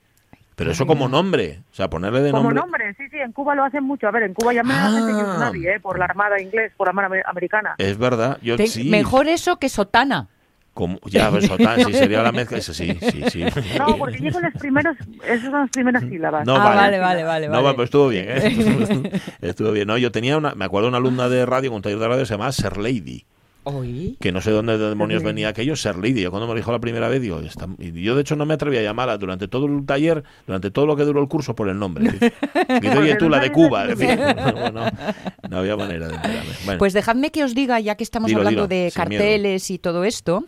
Pero 0.56 0.72
eso 0.72 0.86
como 0.86 1.08
nombre, 1.08 1.64
o 1.72 1.74
sea, 1.74 1.90
ponerle 1.90 2.22
de 2.22 2.32
nombre. 2.32 2.54
Como 2.56 2.68
nombre, 2.68 2.94
sí, 2.94 3.10
sí, 3.10 3.18
en 3.18 3.32
Cuba 3.32 3.56
lo 3.56 3.64
hacen 3.64 3.84
mucho. 3.84 4.08
A 4.08 4.12
ver, 4.12 4.24
en 4.24 4.36
Cuba 4.36 4.54
llaman 4.54 4.78
a 4.78 4.90
la 4.92 5.08
gente 5.08 5.40
nadie, 5.40 5.76
¿eh? 5.76 5.80
por 5.80 5.98
la 5.98 6.06
Armada 6.06 6.40
inglés, 6.40 6.72
por 6.78 6.86
la 6.86 7.02
Armada 7.02 7.24
Americana. 7.26 7.74
Es 7.80 7.98
verdad, 7.98 8.38
yo 8.44 8.56
sí. 8.60 8.88
Mejor 8.88 9.28
eso 9.28 9.58
que 9.58 9.70
Sotana. 9.70 10.28
Como, 10.74 11.00
ya, 11.06 11.30
pues, 11.30 11.48
Sotana, 11.48 11.84
sí, 11.84 11.94
sería 11.94 12.24
la 12.24 12.32
mezcla, 12.32 12.58
eso 12.58 12.74
sí, 12.74 12.98
sí, 13.02 13.24
sí. 13.30 13.44
No, 13.78 13.98
porque 13.98 14.20
llego 14.20 14.40
los 14.40 14.54
primeros, 14.54 14.96
esas 15.26 15.44
son 15.44 15.52
las 15.52 15.70
primeras 15.70 16.04
sílabas. 16.04 16.46
No, 16.46 16.56
ah, 16.56 16.74
vale, 16.74 16.98
vale, 16.98 17.24
vale. 17.24 17.50
No, 17.50 17.62
vale. 17.62 17.76
pues 17.76 17.88
estuvo 17.88 18.08
bien, 18.08 18.26
¿eh? 18.30 19.22
estuvo 19.42 19.74
bien. 19.74 19.88
No, 19.88 19.98
yo 19.98 20.12
tenía 20.14 20.38
una, 20.38 20.56
me 20.56 20.64
acuerdo 20.64 20.88
una 20.88 20.98
alumna 20.98 21.28
de 21.28 21.46
radio, 21.46 21.74
un 21.74 21.82
taller 21.82 22.00
de 22.00 22.08
radio, 22.08 22.26
se 22.26 22.36
llamaba 22.36 22.54
Ser 22.54 22.78
Lady. 22.78 23.26
Que 24.20 24.32
no 24.32 24.42
sé 24.42 24.50
dónde 24.52 24.78
demonios 24.78 25.22
venía 25.22 25.50
aquello, 25.50 25.76
ser 25.76 25.98
Lidia. 25.98 26.32
Cuando 26.32 26.48
me 26.48 26.54
lo 26.54 26.58
dijo 26.58 26.72
la 26.72 26.80
primera 26.80 27.08
vez, 27.10 27.22
digo, 27.22 27.40
yo 27.78 28.16
de 28.16 28.22
hecho 28.22 28.36
no 28.36 28.46
me 28.46 28.56
atreví 28.56 28.78
a 28.78 28.82
llamarla 28.82 29.18
durante 29.18 29.48
todo 29.48 29.68
el 29.68 29.86
taller, 29.86 30.24
durante 30.48 30.72
todo 30.72 30.88
lo 30.88 30.96
que 30.96 31.04
duró 31.04 31.22
el 31.22 31.28
curso 31.28 31.56
por 31.56 31.70
el 31.70 31.78
nombre. 31.78 32.12
Y 32.82 32.88
oye, 32.88 33.16
tú, 33.16 33.30
la 33.30 33.40
de 33.40 33.52
Cuba. 33.52 33.86
no, 35.50 35.58
había 35.58 35.76
manera 35.76 36.08
de 36.08 36.16
enterarme. 36.16 36.78
Pues 36.78 36.94
dejadme 36.94 37.32
que 37.32 37.44
os 37.44 37.54
diga, 37.54 37.80
ya 37.80 37.96
que 37.96 38.04
estamos 38.04 38.34
hablando 38.34 38.68
de 38.68 38.92
carteles 38.94 39.70
y 39.70 39.78
todo 39.78 40.04
esto, 40.04 40.44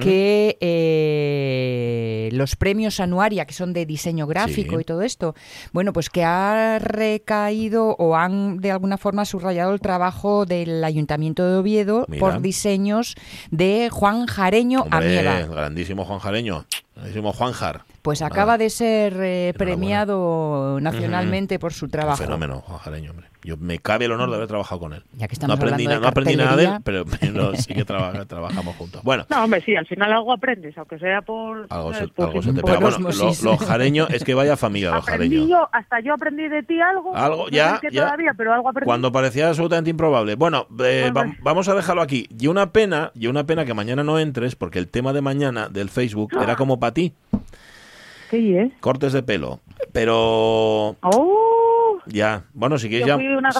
que 0.00 0.56
eh, 0.60 2.28
los 2.32 2.56
premios 2.56 3.00
anuaria, 3.00 3.44
que 3.44 3.54
son 3.54 3.72
de 3.72 3.86
diseño 3.86 4.26
gráfico 4.26 4.80
y 4.80 4.84
todo 4.84 5.02
esto, 5.02 5.34
bueno, 5.72 5.92
pues 5.92 6.10
que 6.10 6.24
ha 6.24 6.78
recaído 6.78 7.96
o 7.98 8.16
han 8.16 8.58
de 8.58 8.70
alguna 8.70 8.98
forma 8.98 9.24
subrayado 9.24 9.74
el 9.74 9.80
trabajo 9.80 10.46
del 10.46 10.82
Ayuntamiento 10.84 11.46
de 11.46 11.56
Oviedo 11.56 12.06
por 12.18 12.40
diseños 12.54 13.16
de 13.50 13.90
Juan 13.90 14.26
Jareño 14.26 14.82
Hombre, 14.82 15.46
Grandísimo 15.50 16.04
Juan 16.04 16.20
Jareño, 16.20 16.64
grandísimo 16.94 17.32
Juan 17.32 17.52
Jar. 17.52 17.82
Pues 18.02 18.22
acaba 18.22 18.58
de 18.58 18.70
ser 18.70 19.14
eh, 19.18 19.54
premiado 19.58 20.78
nacionalmente 20.80 21.58
por 21.58 21.72
su 21.72 21.88
trabajo. 21.88 22.22
Un 22.22 22.26
fenómeno, 22.26 22.60
Juan 22.60 22.78
Jareño, 22.78 23.10
hombre. 23.10 23.26
Yo 23.44 23.58
me 23.58 23.78
cabe 23.78 24.06
el 24.06 24.12
honor 24.12 24.30
de 24.30 24.36
haber 24.36 24.48
trabajado 24.48 24.80
con 24.80 24.94
él. 24.94 25.02
Ya 25.12 25.28
que 25.28 25.36
no 25.46 25.52
aprendí, 25.52 25.86
no 25.86 26.06
aprendí 26.06 26.34
nada 26.34 26.56
de 26.56 26.64
él, 26.64 26.72
pero, 26.82 27.04
sí 27.56 27.74
que 27.74 27.84
trabajamos 27.84 28.74
juntos. 28.76 29.02
Bueno. 29.04 29.26
No, 29.28 29.44
hombre, 29.44 29.60
sí, 29.60 29.76
al 29.76 29.86
final 29.86 30.10
algo 30.12 30.32
aprendes, 30.32 30.76
aunque 30.78 30.98
sea 30.98 31.20
por... 31.20 31.66
Algo 31.68 31.92
se, 31.92 32.04
algo 32.16 32.42
se 32.42 32.54
te 32.54 32.62
pega. 32.62 32.78
Bueno, 32.78 33.10
lo, 33.42 33.56
jareño 33.58 34.06
es 34.08 34.24
que 34.24 34.32
vaya 34.32 34.56
familia, 34.56 34.92
los 34.92 35.04
jareños. 35.04 35.46
Yo, 35.46 35.68
hasta 35.72 36.00
yo 36.00 36.14
aprendí 36.14 36.48
de 36.48 36.62
ti 36.62 36.80
algo. 36.80 37.14
Algo, 37.14 37.48
ya, 37.50 37.80
ya. 37.92 38.04
Todavía, 38.04 38.32
pero 38.34 38.54
algo 38.54 38.70
aprendí. 38.70 38.86
Cuando 38.86 39.12
parecía 39.12 39.48
absolutamente 39.48 39.90
improbable. 39.90 40.36
Bueno, 40.36 40.66
eh, 40.82 41.12
vamos 41.42 41.68
a 41.68 41.74
dejarlo 41.74 42.00
aquí. 42.00 42.26
Y 42.38 42.46
una 42.46 42.72
pena, 42.72 43.12
y 43.14 43.26
una 43.26 43.44
pena 43.44 43.66
que 43.66 43.74
mañana 43.74 44.02
no 44.02 44.18
entres, 44.18 44.56
porque 44.56 44.78
el 44.78 44.88
tema 44.88 45.12
de 45.12 45.20
mañana 45.20 45.68
del 45.68 45.90
Facebook 45.90 46.32
era 46.40 46.56
como 46.56 46.80
para 46.80 46.94
ti. 46.94 47.12
Sí, 48.30 48.56
¿eh? 48.56 48.72
Cortes 48.80 49.12
de 49.12 49.22
pelo. 49.22 49.60
Pero... 49.92 50.96
¡Oh! 51.02 51.43
Ya. 52.06 52.44
Bueno, 52.52 52.78
si 52.78 52.88
quieres, 52.88 53.06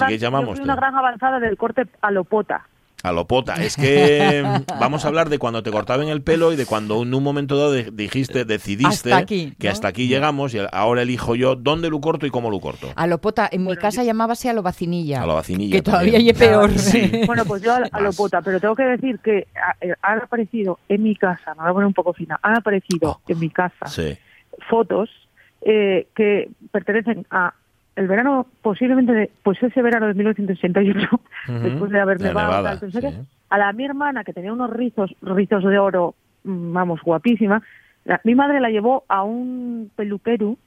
si 0.07 0.17
llamamos. 0.17 0.49
Yo 0.49 0.55
fui 0.55 0.63
una 0.63 0.75
gran 0.75 0.95
avanzada 0.95 1.39
del 1.39 1.57
corte 1.57 1.83
alopota. 2.01 2.67
Alopota. 3.03 3.53
Es 3.55 3.75
que 3.75 4.43
vamos 4.79 5.05
a 5.05 5.09
hablar 5.09 5.29
de 5.29 5.37
cuando 5.37 5.61
te 5.61 5.71
cortaban 5.71 6.07
el 6.07 6.23
pelo 6.23 6.51
y 6.51 6.55
de 6.55 6.65
cuando 6.65 7.03
en 7.03 7.13
un 7.13 7.23
momento 7.23 7.55
dado 7.55 7.73
dijiste, 7.73 8.45
decidiste 8.45 9.11
que 9.59 9.69
hasta 9.69 9.87
aquí 9.87 10.07
llegamos 10.07 10.55
y 10.55 10.59
ahora 10.71 11.03
elijo 11.03 11.35
yo 11.35 11.55
dónde 11.55 11.89
lo 11.89 12.01
corto 12.01 12.25
y 12.25 12.31
cómo 12.31 12.49
lo 12.49 12.59
corto. 12.59 12.87
Alopota. 12.95 13.47
En 13.51 13.63
mi 13.63 13.75
casa 13.75 14.03
llamábase 14.03 14.49
alobacinilla. 14.49 15.21
Alobacinilla. 15.21 15.75
Que 15.75 15.81
todavía 15.81 16.17
es 16.17 16.37
peor. 16.37 16.71
Bueno, 17.25 17.45
pues 17.45 17.61
yo 17.61 17.75
alopota, 17.91 18.41
pero 18.41 18.59
tengo 18.59 18.75
que 18.75 18.83
decir 18.83 19.19
que 19.19 19.47
eh, 19.81 19.93
han 20.01 20.21
aparecido 20.21 20.79
en 20.89 21.03
mi 21.03 21.15
casa, 21.15 21.53
me 21.55 21.61
voy 21.61 21.69
a 21.69 21.73
poner 21.73 21.87
un 21.87 21.93
poco 21.93 22.13
fina, 22.13 22.39
han 22.41 22.57
aparecido 22.57 23.11
oh. 23.11 23.21
en 23.27 23.39
mi 23.39 23.49
casa 23.49 23.85
fotos 24.69 25.09
eh, 25.61 26.07
que 26.15 26.49
pertenecen 26.71 27.25
a 27.31 27.53
el 27.95 28.07
verano 28.07 28.47
posiblemente, 28.61 29.13
de, 29.13 29.31
pues 29.43 29.61
ese 29.63 29.81
verano 29.81 30.07
de 30.07 30.13
1968, 30.13 31.21
después 31.61 31.91
de 31.91 31.99
haber 31.99 32.19
nevado, 32.19 32.67
a 33.49 33.57
la 33.57 33.73
mi 33.73 33.85
hermana 33.85 34.23
que 34.23 34.33
tenía 34.33 34.51
unos 34.51 34.69
rizos, 34.69 35.15
rizos 35.21 35.63
de 35.63 35.79
oro, 35.79 36.15
mm, 36.43 36.73
vamos, 36.73 37.01
guapísima, 37.01 37.61
mi 38.23 38.35
madre 38.35 38.59
la 38.59 38.69
llevó 38.69 39.03
a 39.07 39.23
un 39.23 39.89
peluquero 39.95 40.57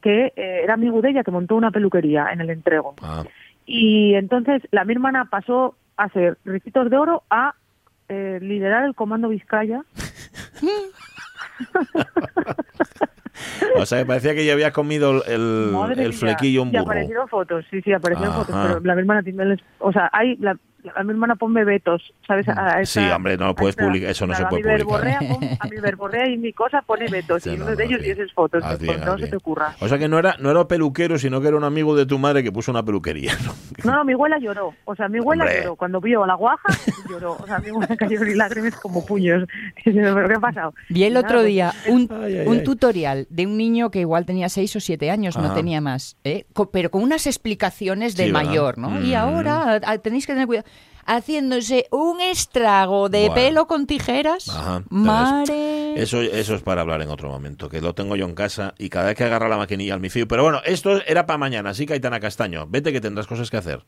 que 0.00 0.32
eh, 0.36 0.60
era 0.62 0.74
amigo 0.74 1.00
de 1.00 1.10
ella, 1.10 1.24
que 1.24 1.30
montó 1.30 1.56
una 1.56 1.70
peluquería 1.70 2.28
en 2.32 2.40
el 2.40 2.50
entrego. 2.50 2.94
Ah. 3.02 3.24
Y 3.66 4.14
entonces 4.14 4.62
la 4.70 4.84
mi 4.84 4.92
hermana 4.92 5.24
pasó 5.24 5.74
a 5.96 6.04
hacer 6.04 6.36
ricitos 6.44 6.90
de 6.90 6.96
oro 6.96 7.22
a 7.30 7.54
eh, 8.08 8.38
liderar 8.42 8.84
el 8.84 8.94
comando 8.94 9.28
Vizcaya. 9.28 9.82
O 13.76 13.86
sea, 13.86 13.98
que 13.98 14.06
parecía 14.06 14.34
que 14.34 14.44
ya 14.44 14.52
había 14.52 14.72
comido 14.72 15.24
el, 15.26 15.74
el 15.98 16.12
flequillo 16.12 16.62
un 16.62 16.70
burro. 16.70 16.82
Y 16.82 16.86
aparecieron 16.86 17.28
fotos, 17.28 17.64
sí, 17.70 17.82
sí, 17.82 17.92
aparecieron 17.92 18.34
fotos, 18.34 18.56
pero 18.62 18.80
la 18.80 18.94
misma 18.94 19.22
o 19.78 19.92
sea, 19.92 20.08
hay 20.12 20.36
la, 20.36 20.56
a 20.94 21.02
mi 21.02 21.10
hermana 21.10 21.36
ponme 21.36 21.64
vetos, 21.64 22.12
¿sabes? 22.26 22.48
A 22.48 22.84
sí, 22.84 23.00
hombre, 23.10 23.36
no 23.36 23.46
lo 23.46 23.54
puedes 23.54 23.76
publicar, 23.76 24.10
eso 24.10 24.26
no 24.26 24.34
se 24.34 24.44
puede 24.46 24.84
publicar. 24.84 25.18
a 25.60 25.66
mi 25.66 25.80
verborrea 25.80 26.28
y 26.28 26.36
mi 26.36 26.52
cosa 26.52 26.82
pone 26.82 27.06
vetos, 27.10 27.46
y 27.46 27.50
uno 27.50 27.74
de 27.74 27.84
ellos 27.84 28.00
y 28.04 28.10
esas 28.10 28.32
fotos, 28.32 28.62
pues, 28.84 29.04
no 29.04 29.18
se 29.18 29.28
te 29.28 29.36
ocurra. 29.36 29.74
O 29.80 29.88
sea 29.88 29.98
que 29.98 30.08
no 30.08 30.18
era, 30.18 30.36
no 30.40 30.50
era 30.50 30.66
peluquero, 30.66 31.18
sino 31.18 31.40
que 31.40 31.48
era 31.48 31.56
un 31.56 31.64
amigo 31.64 31.96
de 31.96 32.06
tu 32.06 32.18
madre 32.18 32.42
que 32.42 32.52
puso 32.52 32.70
una 32.70 32.84
peluquería, 32.84 33.32
¿no? 33.44 33.54
No, 33.84 33.96
no 33.96 34.04
mi 34.04 34.12
abuela 34.12 34.38
lloró, 34.38 34.74
o 34.84 34.94
sea, 34.94 35.08
mi 35.08 35.18
abuela 35.18 35.46
lloró, 35.52 35.76
cuando 35.76 36.00
vio 36.00 36.24
a 36.24 36.26
la 36.26 36.34
guaja, 36.34 36.68
lloró, 37.08 37.36
o 37.40 37.46
sea, 37.46 37.58
mi 37.58 37.68
abuela 37.68 37.96
cayó 37.98 38.24
y 38.24 38.34
lágrimas 38.34 38.76
como 38.76 39.04
puños, 39.04 39.46
¿pero 39.84 40.28
qué 40.28 40.34
ha 40.34 40.40
pasado? 40.40 40.74
Vi 40.88 41.04
el 41.04 41.16
otro 41.16 41.38
pues, 41.38 41.46
día 41.46 41.72
un, 41.88 42.08
un 42.46 42.62
tutorial 42.62 43.26
de 43.30 43.46
un 43.46 43.56
niño 43.56 43.90
que 43.90 44.00
igual 44.00 44.26
tenía 44.26 44.48
seis 44.48 44.74
o 44.76 44.80
siete 44.80 45.10
años, 45.10 45.36
no 45.36 45.54
tenía 45.54 45.80
más, 45.80 46.16
¿eh? 46.24 46.46
pero 46.72 46.90
con 46.90 47.02
unas 47.02 47.26
explicaciones 47.26 48.16
de 48.16 48.32
mayor, 48.32 48.78
¿no? 48.78 49.00
Y 49.00 49.12
mm. 49.12 49.16
ahora 49.16 49.80
tenéis 50.02 50.26
que 50.26 50.32
tener 50.32 50.46
cuidado 50.46 50.66
haciéndose 51.06 51.86
un 51.90 52.20
estrago 52.20 53.08
de 53.08 53.30
pelo 53.34 53.66
con 53.66 53.86
tijeras. 53.86 54.48
Ajá, 54.48 54.82
Mare. 54.88 56.00
Eso, 56.00 56.20
eso 56.20 56.54
es 56.54 56.62
para 56.62 56.80
hablar 56.82 57.02
en 57.02 57.08
otro 57.08 57.28
momento, 57.28 57.68
que 57.68 57.80
lo 57.80 57.94
tengo 57.94 58.16
yo 58.16 58.26
en 58.26 58.34
casa 58.34 58.74
y 58.78 58.88
cada 58.88 59.06
vez 59.06 59.16
que 59.16 59.24
agarra 59.24 59.48
la 59.48 59.56
maquinilla 59.56 59.94
al 59.94 60.00
mi 60.00 60.10
fío. 60.10 60.26
Pero 60.26 60.42
bueno, 60.42 60.60
esto 60.64 61.00
era 61.06 61.26
para 61.26 61.38
mañana, 61.38 61.70
así 61.70 61.86
Caetana 61.86 62.20
Castaño. 62.20 62.66
Vete 62.68 62.92
que 62.92 63.00
tendrás 63.00 63.26
cosas 63.26 63.50
que 63.50 63.56
hacer. 63.56 63.84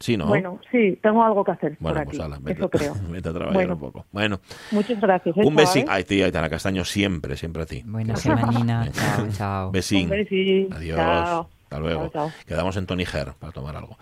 Sí, 0.00 0.16
¿no? 0.16 0.26
Bueno, 0.26 0.58
sí, 0.72 0.98
tengo 1.02 1.22
algo 1.22 1.44
que 1.44 1.50
hacer 1.52 1.76
bueno, 1.78 1.98
por 1.98 2.16
pues 2.16 2.20
aquí. 2.20 2.52
eso 2.52 2.70
creo. 2.70 2.94
Vete 3.10 3.28
a 3.28 3.32
trabajar 3.34 3.70
un 3.70 3.78
poco. 3.78 4.06
Bueno. 4.10 4.40
Muchas 4.70 4.98
gracias. 4.98 5.36
¿eh, 5.36 5.42
un 5.44 5.54
besín. 5.54 5.84
Ay, 5.88 6.04
tía, 6.04 6.24
Aitana 6.24 6.48
Castaño, 6.48 6.86
siempre, 6.86 7.36
siempre 7.36 7.62
a 7.62 7.66
ti. 7.66 7.82
Buena 7.84 8.16
semanina. 8.16 8.88
chao, 8.92 9.28
chao. 9.30 9.70
Besín. 9.70 10.10
Adiós. 10.72 10.98
Hasta 10.98 11.78
luego. 11.78 12.10
Quedamos 12.46 12.76
en 12.78 12.86
Tony 12.86 13.04
Her 13.04 13.34
para 13.38 13.52
tomar 13.52 13.76
algo. 13.76 13.98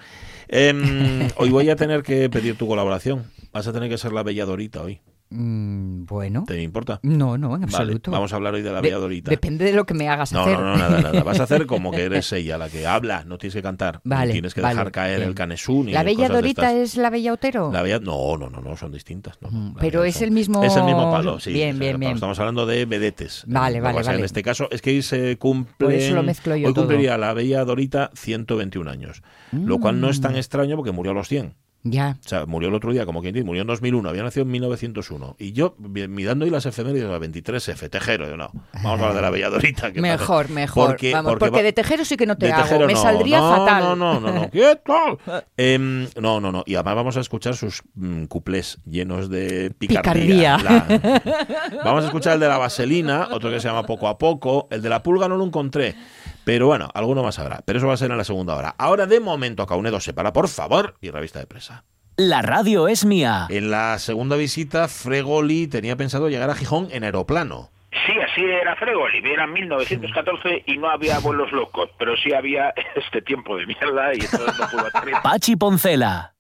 Em, 0.49 1.29
hoy 1.37 1.51
voy 1.51 1.69
a 1.71 1.77
tener 1.77 2.03
que 2.03 2.29
pedir 2.31 2.57
tu 2.57 2.67
colaboración. 2.67 3.31
Vas 3.53 3.67
a 3.67 3.73
tener 3.73 3.89
que 3.89 3.99
ser 3.99 4.13
la 4.13 4.23
bella 4.23 4.47
Dorita 4.47 4.83
hoy. 4.83 5.01
Mm, 5.31 6.07
bueno. 6.07 6.45
¿Te 6.47 6.63
importa? 6.63 7.01
No, 7.03 7.37
no, 7.37 7.57
en 7.57 7.65
absoluto. 7.65 8.11
vamos 8.11 8.33
a 8.33 8.37
hablar 8.37 8.55
hoy 8.55 8.63
de 8.63 8.73
la 8.73 8.81
Bella 8.81 8.97
Dorita. 8.97 9.31
Depende 9.31 9.67
de 9.67 9.73
lo 9.73 9.85
que 9.85 9.95
me 9.95 10.09
hagas 10.09 10.33
hacer. 10.33 10.59
No, 10.59 10.65
no, 10.65 10.77
nada, 10.77 11.01
nada. 11.01 11.23
Vas 11.25 11.41
a 11.41 11.43
hacer 11.43 11.67
como 11.67 11.91
que 11.91 12.05
eres 12.05 12.33
ella, 12.33 12.57
la 12.57 12.69
que 12.69 12.87
habla, 12.87 13.25
no 13.25 13.37
tienes 13.37 13.55
que 13.55 13.63
cantar. 13.63 14.01
Vale. 14.05 14.33
tienes 14.33 14.55
que 14.55 14.63
dejar 14.63 14.91
caer 14.91 15.23
el 15.23 15.35
canesú. 15.35 15.85
¿La 15.85 16.03
Bella 16.03 16.29
Dorita 16.29 16.73
es 16.73 16.97
la 16.97 17.11
Bella 17.11 17.33
Otero? 17.33 17.71
La 17.73 17.83
bella... 17.83 17.99
No, 17.99 18.37
no, 18.37 18.49
no, 18.49 18.61
no, 18.61 18.77
son 18.77 18.93
distintas. 18.93 19.39
Mm, 19.41 19.73
pero 19.79 20.05
es 20.05 20.23
el 20.23 20.31
mismo. 20.31 20.63
Es 20.65 20.77
el 20.77 20.85
mismo 20.85 21.11
palo, 21.11 21.41
sí. 21.41 21.53
Bien, 21.53 21.79
bien, 21.79 21.99
bien. 21.99 22.13
Estamos 22.13 22.39
hablando 22.39 22.65
de 22.65 22.87
vedetes. 22.87 23.45
Vale, 23.47 23.81
vale, 23.81 24.03
vale. 24.03 24.19
En 24.19 24.25
este 24.25 24.43
caso 24.43 24.69
es 24.71 24.81
que 24.81 24.91
hoy 24.91 25.03
se 25.03 25.37
cumple. 25.37 25.97
eso 25.97 26.15
lo 26.15 26.23
mezclo 26.23 26.57
yo 26.57 26.69
Hoy 26.69 26.75
cumpliría 26.75 27.19
la 27.19 27.35
Bella 27.35 27.65
Dorita 27.65 28.11
121 28.15 28.91
años. 28.91 29.23
Lo 29.53 29.79
cual 29.79 30.01
no 30.01 30.09
es 30.09 30.21
tan 30.21 30.33
mm. 30.33 30.37
extraño 30.37 30.77
porque 30.77 30.93
murió 30.93 31.13
a 31.13 31.15
los 31.15 31.29
100. 31.29 31.55
Ya. 31.85 32.19
O 32.25 32.29
sea, 32.29 32.45
murió 32.45 32.69
el 32.69 32.75
otro 32.75 32.93
día, 32.93 33.07
como 33.07 33.23
quien 33.23 33.35
dice, 33.35 33.45
murió 33.45 33.63
en 33.63 33.69
2001, 33.69 34.09
había 34.09 34.23
nacido 34.23 34.43
en 34.43 34.51
1901. 34.51 35.37
Y 35.39 35.53
yo, 35.53 35.77
mirando 35.79 36.45
ahí 36.45 36.51
las 36.51 36.67
efemérides, 36.67 37.09
la 37.09 37.19
23F, 37.19 37.89
Tejero, 37.89 38.29
yo 38.29 38.37
no, 38.37 38.51
vamos 38.75 38.87
a 38.87 38.93
hablar 38.93 39.15
de 39.15 39.23
la 39.23 39.31
Belladorita. 39.31 39.93
Que 39.93 40.01
mejor, 40.01 40.51
mejor. 40.51 40.89
Porque, 40.89 41.13
Vamos, 41.13 41.37
porque, 41.39 41.63
de 41.63 41.73
Tejero 41.73 42.05
sí 42.05 42.17
que 42.17 42.27
no 42.27 42.37
te 42.37 42.51
hago, 42.53 42.87
me 42.87 42.97
saldría 42.97 43.41
fatal. 43.41 43.83
No, 43.83 43.97
no, 43.97 44.21
no, 44.21 44.33
no, 44.33 44.51
¿qué 44.51 44.79
em, 45.57 46.09
no, 46.21 46.41
no, 46.41 46.51
no. 46.51 46.65
Y 46.67 46.75
además 46.75 46.97
vamos 46.97 47.17
a 47.17 47.21
escuchar 47.21 47.55
sus 47.55 47.83
mm, 47.95 48.25
cuplés 48.25 48.79
llenos 48.85 49.31
de 49.31 49.71
picardía. 49.79 50.59
vamos 51.85 52.05
a 52.05 52.07
escuchar 52.07 52.35
el 52.35 52.41
de 52.41 52.49
la 52.49 52.59
vaselina, 52.59 53.29
otro 53.31 53.51
que 53.51 53.61
se 53.61 53.69
llama 53.69 53.85
Poco 53.85 54.09
a 54.09 54.19
Poco. 54.19 54.67
El 54.71 54.83
de 54.83 54.89
la 54.89 55.03
pulga 55.03 55.29
no 55.29 55.37
lo 55.37 55.45
encontré. 55.45 55.95
Pero 56.49 56.67
bueno, 56.67 56.89
alguno 56.95 57.23
más 57.23 57.39
habrá. 57.39 57.61
Pero 57.67 57.77
eso 57.79 57.89
va 57.89 57.93
a 57.93 57.99
ser 57.99 58.11
en 58.11 58.17
la 58.17 58.25
segunda 58.25 58.57
hora. 58.57 58.75
Ahora, 58.79 59.05
de 59.05 59.21
momento, 59.21 59.67
Caunedo 59.67 60.01
se 60.01 60.15
para, 60.15 60.33
por 60.33 60.49
favor, 60.49 60.95
y 61.03 61.11
revista 61.11 61.41
de 61.41 61.47
presa. 61.47 61.85
La 62.17 62.41
radio 62.41 62.89
es 62.89 63.05
mía. 63.05 63.49
En 63.51 63.71
la 63.71 63.99
segunda 63.99 64.35
visita, 64.35 64.89
Fregoli 64.89 65.67
tenía 65.67 65.95
pensado 65.97 66.31
llegar 66.31 66.49
a 66.49 66.55
Gijón 66.55 66.89
en 66.91 67.05
aeroplano. 67.05 67.69
Sí, 67.91 68.15
así 68.19 68.43
era 68.45 68.75
Fregoli. 68.77 69.19
Era 69.31 69.47
1914 69.47 70.63
y 70.65 70.79
no 70.79 70.89
había 70.89 71.19
vuelos 71.19 71.53
locos, 71.53 71.91
pero 71.99 72.17
sí 72.17 72.33
había 72.33 72.73
este 72.97 73.21
tiempo 73.21 73.55
de 73.59 73.67
mierda 73.67 74.15
y 74.15 74.21
entonces 74.21 74.59
no 74.59 74.69
pudo. 74.71 74.87
Pachi 75.23 75.55
Poncela. 75.55 76.33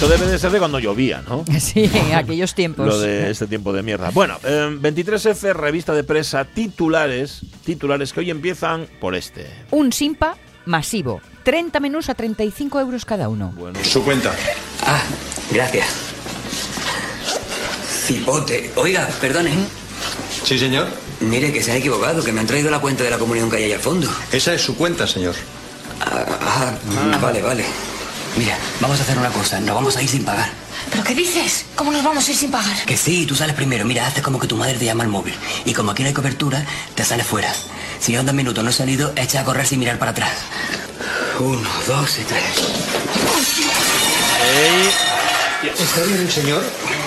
Esto 0.00 0.08
debe 0.10 0.32
de 0.32 0.38
ser 0.38 0.50
de 0.50 0.58
cuando 0.58 0.78
llovía, 0.78 1.22
¿no? 1.28 1.44
Sí, 1.60 1.90
en 1.92 2.14
aquellos 2.14 2.54
tiempos. 2.54 2.86
Lo 2.86 2.98
de 2.98 3.30
este 3.30 3.46
tiempo 3.46 3.70
de 3.70 3.82
mierda. 3.82 4.08
Bueno, 4.08 4.38
23F, 4.40 5.50
em, 5.50 5.54
revista 5.54 5.92
de 5.92 6.04
presa, 6.04 6.46
titulares, 6.46 7.42
titulares 7.66 8.14
que 8.14 8.20
hoy 8.20 8.30
empiezan 8.30 8.86
por 8.98 9.14
este. 9.14 9.46
Un 9.70 9.92
simpa 9.92 10.38
masivo. 10.64 11.20
30 11.42 11.80
menús 11.80 12.08
a 12.08 12.14
35 12.14 12.80
euros 12.80 13.04
cada 13.04 13.28
uno. 13.28 13.52
Bueno. 13.54 13.78
Su 13.82 14.02
cuenta. 14.02 14.34
Ah, 14.86 15.02
gracias. 15.52 15.88
Cipote. 18.06 18.70
Oiga, 18.76 19.06
perdone. 19.20 19.50
Sí, 20.44 20.58
señor. 20.58 20.88
Mire 21.20 21.52
que 21.52 21.62
se 21.62 21.72
ha 21.72 21.76
equivocado, 21.76 22.24
que 22.24 22.32
me 22.32 22.40
han 22.40 22.46
traído 22.46 22.70
la 22.70 22.78
cuenta 22.78 23.04
de 23.04 23.10
la 23.10 23.18
comunión 23.18 23.50
que 23.50 23.58
hay 23.58 23.64
ahí 23.64 23.72
al 23.74 23.80
fondo. 23.80 24.08
Esa 24.32 24.54
es 24.54 24.62
su 24.62 24.78
cuenta, 24.78 25.06
señor. 25.06 25.34
ah, 26.00 26.24
ah, 26.40 26.78
ah. 26.96 27.18
vale, 27.20 27.42
vale. 27.42 27.89
Mira, 28.36 28.56
vamos 28.80 28.98
a 29.00 29.02
hacer 29.02 29.18
una 29.18 29.30
cosa, 29.30 29.60
nos 29.60 29.74
vamos 29.74 29.96
a 29.96 30.02
ir 30.02 30.08
sin 30.08 30.24
pagar. 30.24 30.48
¿Pero 30.90 31.04
qué 31.04 31.14
dices? 31.14 31.66
¿Cómo 31.74 31.92
nos 31.92 32.02
vamos 32.02 32.26
a 32.26 32.30
ir 32.30 32.36
sin 32.36 32.50
pagar? 32.50 32.84
Que 32.86 32.96
sí, 32.96 33.26
tú 33.26 33.34
sales 33.34 33.54
primero. 33.54 33.84
Mira, 33.84 34.06
haces 34.06 34.22
como 34.22 34.38
que 34.38 34.46
tu 34.46 34.56
madre 34.56 34.78
te 34.78 34.84
llama 34.84 35.04
al 35.04 35.10
móvil. 35.10 35.34
Y 35.64 35.74
como 35.74 35.90
aquí 35.90 36.02
no 36.02 36.08
hay 36.08 36.14
cobertura, 36.14 36.64
te 36.94 37.04
sales 37.04 37.26
fuera. 37.26 37.52
Si 38.00 38.14
en 38.14 38.24
dos 38.24 38.34
minutos 38.34 38.64
no 38.64 38.70
he 38.70 38.72
salido, 38.72 39.12
echa 39.16 39.40
a 39.40 39.44
correr 39.44 39.66
sin 39.66 39.78
mirar 39.78 39.98
para 39.98 40.12
atrás. 40.12 40.32
Uno, 41.38 41.68
dos 41.86 42.18
y 42.18 42.22
tres. 42.22 42.44
¿Está 45.62 46.02
bien 46.04 46.30
señor? 46.30 46.62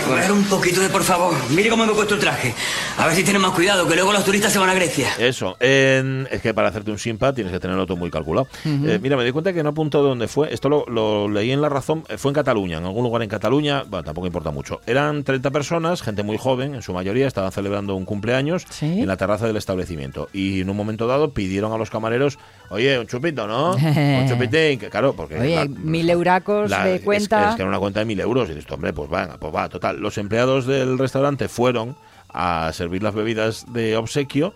Ver 0.09 0.31
un 0.31 0.43
poquito 0.45 0.81
de 0.81 0.89
por 0.89 1.03
favor. 1.03 1.33
Mire 1.51 1.69
cómo 1.69 1.85
me 1.85 1.91
he 1.91 1.95
puesto 1.95 2.15
el 2.15 2.19
traje. 2.19 2.53
A 2.97 3.07
ver 3.07 3.15
si 3.15 3.23
tiene 3.23 3.39
más 3.39 3.51
cuidado, 3.51 3.87
que 3.87 3.95
luego 3.95 4.13
los 4.13 4.23
turistas 4.23 4.51
se 4.51 4.59
van 4.59 4.69
a 4.69 4.73
Grecia. 4.73 5.09
Eso. 5.17 5.57
es 5.59 6.41
que 6.41 6.53
para 6.53 6.69
hacerte 6.69 6.91
un 6.91 6.99
simpa 6.99 7.33
tienes 7.33 7.51
que 7.51 7.59
tenerlo 7.59 7.85
todo 7.85 7.97
muy 7.97 8.11
calculado. 8.11 8.47
Eh, 8.65 8.99
mira, 9.01 9.17
me 9.17 9.23
di 9.23 9.31
cuenta 9.31 9.53
que 9.53 9.63
no 9.63 9.69
apuntado 9.69 10.03
dónde 10.03 10.27
fue. 10.27 10.53
Esto 10.53 10.69
lo, 10.69 11.27
leí 11.27 11.51
en 11.51 11.61
La 11.61 11.69
Razón. 11.69 12.03
Eh, 12.09 12.17
fue 12.17 12.29
en 12.29 12.35
Cataluña, 12.35 12.77
en 12.77 12.85
algún 12.85 13.03
lugar 13.03 13.21
en 13.23 13.29
Cataluña. 13.29 13.83
Bueno, 13.87 14.03
tampoco 14.03 14.27
importa 14.27 14.51
mucho. 14.51 14.81
Eran 14.85 15.23
30 15.23 15.51
personas, 15.51 16.01
gente 16.01 16.23
muy 16.23 16.37
joven, 16.37 16.75
en 16.75 16.81
su 16.81 16.93
mayoría. 16.93 17.27
Estaban 17.27 17.51
celebrando 17.51 17.95
un 17.95 18.05
cumpleaños 18.05 18.65
en 18.81 19.07
la 19.07 19.17
terraza 19.17 19.47
del 19.47 19.57
establecimiento. 19.57 20.29
Y 20.33 20.61
en 20.61 20.69
un 20.69 20.77
momento 20.77 21.07
dado 21.07 21.33
pidieron 21.33 21.73
a 21.73 21.77
los 21.77 21.89
camareros, 21.89 22.37
oye, 22.73 22.99
un 22.99 23.07
chupito, 23.07 23.47
¿no? 23.47 23.71
un 23.75 24.27
chupitín. 24.27 24.79
Que, 24.79 24.89
claro, 24.89 25.13
porque... 25.13 25.39
Oye, 25.39 25.67
mil 25.69 26.09
euracos 26.09 26.69
de 26.69 27.01
cuenta. 27.01 27.49
Es, 27.49 27.55
que 27.55 27.61
era 27.61 27.69
una 27.69 27.79
cuenta 27.79 27.99
de 27.99 28.05
mil 28.05 28.19
euros. 28.19 28.49
Y 28.49 28.53
dices, 28.53 28.71
hombre, 28.71 28.93
pues 28.93 29.11
va, 29.11 29.37
pues 29.39 29.53
va, 29.53 29.69
total. 29.69 29.99
Los 29.99 30.17
empleados 30.17 30.65
del 30.65 30.97
restaurante 30.97 31.47
fueron 31.47 31.95
a 32.29 32.71
servir 32.73 33.03
las 33.03 33.13
bebidas 33.13 33.71
de 33.71 33.95
obsequio. 33.95 34.53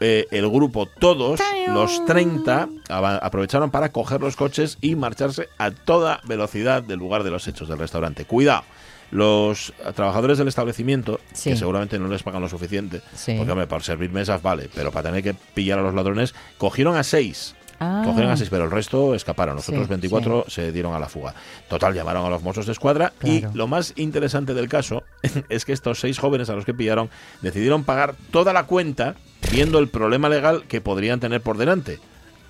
Eh, 0.00 0.26
el 0.32 0.48
grupo, 0.50 0.86
todos 0.86 1.40
los 1.68 2.04
30, 2.04 2.68
aprovecharon 2.90 3.70
para 3.70 3.90
coger 3.90 4.20
los 4.20 4.36
coches 4.36 4.76
y 4.80 4.96
marcharse 4.96 5.48
a 5.56 5.70
toda 5.70 6.20
velocidad 6.24 6.82
del 6.82 6.98
lugar 6.98 7.22
de 7.22 7.30
los 7.30 7.46
hechos 7.46 7.68
del 7.68 7.78
restaurante. 7.78 8.24
Cuidado. 8.24 8.64
Los 9.14 9.72
trabajadores 9.94 10.38
del 10.38 10.48
establecimiento, 10.48 11.20
que 11.42 11.56
seguramente 11.56 11.98
no 11.98 12.08
les 12.08 12.22
pagan 12.22 12.42
lo 12.42 12.48
suficiente, 12.48 13.00
porque 13.38 13.52
hombre, 13.52 13.66
para 13.66 13.82
servir 13.82 14.10
mesas 14.10 14.42
vale, 14.42 14.68
pero 14.74 14.90
para 14.90 15.08
tener 15.10 15.22
que 15.22 15.34
pillar 15.54 15.78
a 15.78 15.82
los 15.82 15.94
ladrones, 15.94 16.34
cogieron 16.58 16.96
a 16.96 17.04
seis 17.04 17.54
Ah. 17.80 18.02
Cogieron 18.04 18.30
a 18.30 18.36
seis, 18.36 18.48
pero 18.50 18.64
el 18.64 18.70
resto 18.70 19.14
escaparon. 19.14 19.56
Los 19.56 19.68
otros 19.68 19.88
24 19.88 20.46
se 20.48 20.72
dieron 20.72 20.94
a 20.94 20.98
la 20.98 21.08
fuga. 21.08 21.34
Total, 21.68 21.92
llamaron 21.94 22.24
a 22.24 22.30
los 22.30 22.42
mozos 22.42 22.66
de 22.66 22.72
escuadra 22.72 23.12
y 23.22 23.44
lo 23.52 23.66
más 23.66 23.92
interesante 23.96 24.54
del 24.54 24.68
caso 24.68 25.02
es 25.48 25.64
que 25.64 25.72
estos 25.72 26.00
seis 26.00 26.18
jóvenes 26.18 26.50
a 26.50 26.54
los 26.54 26.64
que 26.64 26.74
pillaron 26.74 27.10
decidieron 27.42 27.84
pagar 27.84 28.14
toda 28.30 28.52
la 28.52 28.64
cuenta 28.64 29.16
viendo 29.50 29.78
el 29.78 29.88
problema 29.88 30.28
legal 30.28 30.64
que 30.68 30.80
podrían 30.80 31.20
tener 31.20 31.40
por 31.40 31.58
delante. 31.58 31.98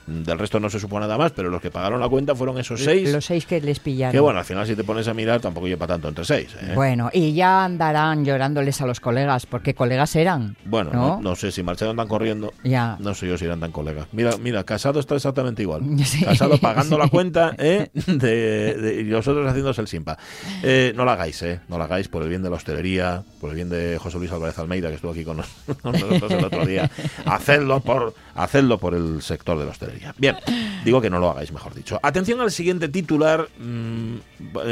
Del 0.06 0.38
resto 0.38 0.60
no 0.60 0.68
se 0.68 0.78
supo 0.78 1.00
nada 1.00 1.16
más, 1.16 1.32
pero 1.32 1.50
los 1.50 1.62
que 1.62 1.70
pagaron 1.70 2.00
la 2.00 2.08
cuenta 2.08 2.34
fueron 2.34 2.58
esos 2.58 2.82
seis. 2.82 3.12
Los 3.12 3.24
seis 3.24 3.46
que 3.46 3.60
les 3.60 3.80
pillaron. 3.80 4.12
Que 4.12 4.20
bueno, 4.20 4.38
al 4.38 4.44
final 4.44 4.66
si 4.66 4.76
te 4.76 4.84
pones 4.84 5.08
a 5.08 5.14
mirar 5.14 5.40
tampoco 5.40 5.66
lleva 5.66 5.86
tanto 5.86 6.08
entre 6.08 6.24
seis. 6.24 6.54
¿eh? 6.60 6.72
Bueno, 6.74 7.10
y 7.12 7.32
ya 7.32 7.64
andarán 7.64 8.24
llorándoles 8.24 8.80
a 8.80 8.86
los 8.86 9.00
colegas, 9.00 9.46
porque 9.46 9.74
colegas 9.74 10.14
eran. 10.16 10.56
Bueno, 10.64 11.20
no, 11.22 11.36
sé 11.36 11.50
si 11.50 11.62
marcharon 11.62 11.96
tan 11.96 12.08
corriendo. 12.08 12.52
Ya. 12.62 12.96
No 13.00 13.14
sé 13.14 13.26
yo 13.26 13.38
si 13.38 13.46
eran 13.46 13.60
tan 13.60 13.72
colegas. 13.72 14.06
Mira, 14.12 14.36
mira, 14.38 14.64
Casado 14.64 15.00
está 15.00 15.14
exactamente 15.14 15.62
igual. 15.62 15.82
Casado 16.24 16.58
pagando 16.58 16.98
la 16.98 17.08
cuenta 17.14 17.54
¿eh? 17.58 17.88
de, 17.94 18.98
y 19.00 19.04
los 19.04 19.26
otros 19.26 19.48
haciéndose 19.48 19.80
el 19.80 19.88
simpa. 19.88 20.18
Eh, 20.62 20.92
no 20.96 21.04
lo 21.04 21.10
hagáis, 21.10 21.42
¿eh? 21.42 21.60
No 21.68 21.78
lo 21.78 21.84
hagáis 21.84 22.08
por 22.08 22.22
el 22.22 22.28
bien 22.28 22.42
de 22.42 22.50
la 22.50 22.56
hostelería, 22.56 23.22
por 23.40 23.50
el 23.50 23.56
bien 23.56 23.68
de 23.68 23.98
José 23.98 24.18
Luis 24.18 24.32
Álvarez 24.32 24.58
Almeida, 24.58 24.88
que 24.88 24.96
estuvo 24.96 25.12
aquí 25.12 25.24
con 25.24 25.38
nosotros 25.84 26.30
el 26.30 26.44
otro 26.44 26.66
día. 26.66 26.90
Hacedlo 27.24 27.80
por, 27.80 28.14
hacedlo 28.34 28.78
por 28.78 28.94
el 28.94 29.22
sector 29.22 29.58
de 29.58 29.64
la 29.64 29.70
hostelería. 29.70 29.93
Bien, 30.16 30.36
digo 30.84 31.00
que 31.00 31.10
no 31.10 31.18
lo 31.18 31.30
hagáis, 31.30 31.52
mejor 31.52 31.74
dicho. 31.74 31.98
Atención 32.02 32.40
al 32.40 32.50
siguiente 32.50 32.88
titular. 32.88 33.48
Mm, 33.58 34.16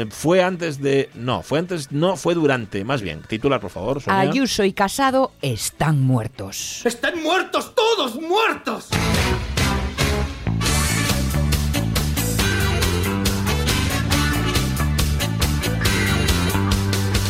fue 0.09 0.43
antes 0.43 0.81
de. 0.81 1.09
No, 1.15 1.41
fue 1.41 1.59
antes. 1.59 1.91
No, 1.91 2.15
fue 2.15 2.33
durante. 2.33 2.83
Más 2.83 3.01
bien, 3.01 3.21
titular, 3.27 3.59
por 3.59 3.71
favor. 3.71 4.01
Ayuso 4.07 4.63
y 4.63 4.73
Casado 4.73 5.31
están 5.41 6.01
muertos. 6.01 6.81
¡Están 6.85 7.21
muertos! 7.21 7.73
¡Todos 7.75 8.15
muertos! 8.15 8.89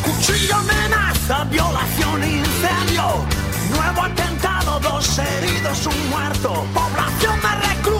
Cuchillo, 0.03 0.55
amenaza, 0.55 1.43
violación, 1.45 2.23
incendio. 2.23 3.25
Nuevo 3.71 4.01
atentado, 4.03 4.52
dos 4.81 5.19
heridos, 5.19 5.87
un 5.87 6.09
muerto. 6.09 6.65
Población 6.73 7.39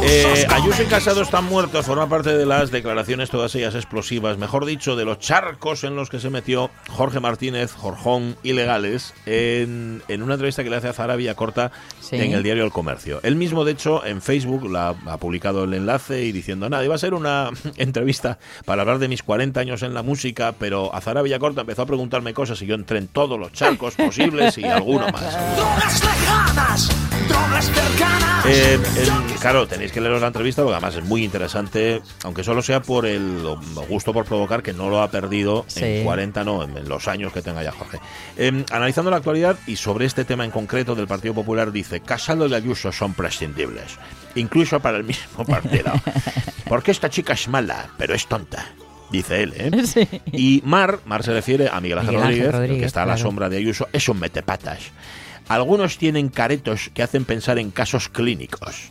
eh, 0.06 0.46
Ayuso 0.50 0.84
y 0.84 0.86
Casado 0.86 1.22
están 1.22 1.46
muertos, 1.46 1.86
forma 1.86 2.08
parte 2.08 2.36
de 2.36 2.46
las 2.46 2.72
declaraciones, 2.72 3.30
todas 3.30 3.56
ellas 3.56 3.74
explosivas, 3.74 4.38
mejor 4.38 4.66
dicho, 4.66 4.96
de 4.96 5.06
los 5.06 5.20
charcos 5.20 5.84
en 5.84 5.96
los 5.96 6.10
que 6.10 6.20
se 6.20 6.30
metió 6.30 6.70
Jorge 6.90 7.20
Martínez, 7.20 7.72
Jorjón, 7.74 8.36
ilegales, 8.44 9.14
en, 9.26 10.04
en 10.08 10.24
una 10.24 10.34
entrevista 10.34 10.64
que 10.64 10.70
le 10.70 10.76
hace 10.76 10.90
a 10.90 10.94
Zara 10.94 11.16
Villacorta 11.16 11.72
en 12.12 12.34
el 12.34 12.44
diario 12.44 12.66
El 12.66 12.72
Comercio. 12.72 13.22
Él 13.24 13.36
mismo, 13.36 13.64
de 13.66 13.72
hecho, 13.74 14.06
en 14.06 14.22
Facebook 14.22 14.70
la, 14.70 14.96
ha 15.06 15.18
publicado 15.18 15.64
el 15.64 15.74
enlace 15.74 16.24
y 16.24 16.32
diciendo, 16.32 16.70
nada, 16.70 16.84
iba 16.84 16.96
a 16.96 17.00
ser 17.00 17.14
una 17.14 17.50
entrevista 17.78 18.40
para 18.66 18.82
hablar 18.82 19.00
de 19.00 19.08
mis 19.08 19.24
40 19.24 19.60
años 19.60 19.84
en 19.84 19.94
la 19.94 20.04
música, 20.04 20.54
pero 20.58 20.94
a 20.94 21.02
Zara 21.02 21.22
Villacorta 21.22 21.62
empezó 21.62 21.84
a 21.84 21.86
preguntarme 21.86 22.34
cosas 22.34 22.62
y 22.62 22.66
yo 22.66 22.76
entré 22.76 22.98
en 22.98 23.08
todos 23.08 23.40
los 23.40 23.52
charcos 23.54 23.96
posibles 23.98 24.58
y 24.58 24.66
alguno 24.66 25.08
más. 25.10 26.04
Eh, 28.46 28.78
claro, 29.40 29.68
tenéis 29.68 29.92
que 29.92 30.02
leeros 30.02 30.20
la 30.20 30.28
entrevista 30.28 30.62
porque 30.64 30.76
además 30.76 30.96
es 30.96 31.04
muy 31.04 31.24
interesante, 31.24 32.02
aunque 32.24 32.44
solo 32.44 32.62
sea 32.62 32.82
por 32.82 33.06
el 33.06 33.42
gusto 33.88 34.12
por 34.12 34.26
provocar 34.26 34.62
que 34.62 34.74
no 34.74 34.90
lo 34.90 35.02
ha 35.02 35.10
perdido 35.10 35.66
en 35.78 36.04
40, 36.04 36.44
no, 36.44 36.64
en, 36.64 36.90
los 36.90 37.08
años 37.08 37.32
que 37.32 37.42
tenga 37.42 37.64
ya 37.64 37.72
Jorge. 37.72 38.00
Em, 38.36 38.66
analizando 38.72 39.10
la 39.12 39.18
actualidad 39.18 39.58
y 39.66 39.78
sobre 39.78 40.06
este 40.06 40.26
tema 40.26 40.44
en 40.44 40.52
concreto 40.52 40.94
del 40.94 41.08
Partido 41.08 41.34
Popular, 41.34 41.72
dice: 41.72 42.02
Casado 42.02 42.48
y 42.48 42.54
Ayuso 42.54 42.92
son 42.92 43.14
prescindibles, 43.14 43.98
incluso 44.36 44.82
para 44.82 44.98
el 44.98 45.06
mismo 45.06 45.46
partido. 45.48 45.94
Porque 46.68 46.92
esta 46.92 47.10
chica 47.10 47.34
es 47.34 47.48
mala, 47.48 47.90
pero 47.98 48.14
es 48.14 48.28
tonta 48.28 48.66
dice 49.12 49.44
él. 49.44 49.54
¿eh? 49.56 50.22
Y 50.32 50.64
Mar, 50.66 51.00
Mar 51.06 51.24
se 51.24 51.32
refiere 51.32 51.70
a 51.72 51.80
Miguel 51.80 52.00
Ángel, 52.00 52.16
Rodríguez, 52.16 52.80
que 52.80 52.86
está 52.86 53.04
a 53.04 53.06
la 53.06 53.16
sombra 53.16 53.48
de 53.48 53.58
Ayuso, 53.58 53.88
es 53.94 54.10
un 54.10 54.20
metepatas. 54.20 54.92
Algunos 55.48 55.98
tienen 55.98 56.30
caretos 56.30 56.90
que 56.94 57.04
hacen 57.04 57.26
pensar 57.26 57.60
en 57.60 57.72
casos 57.72 58.10
clínicos. 58.10 58.90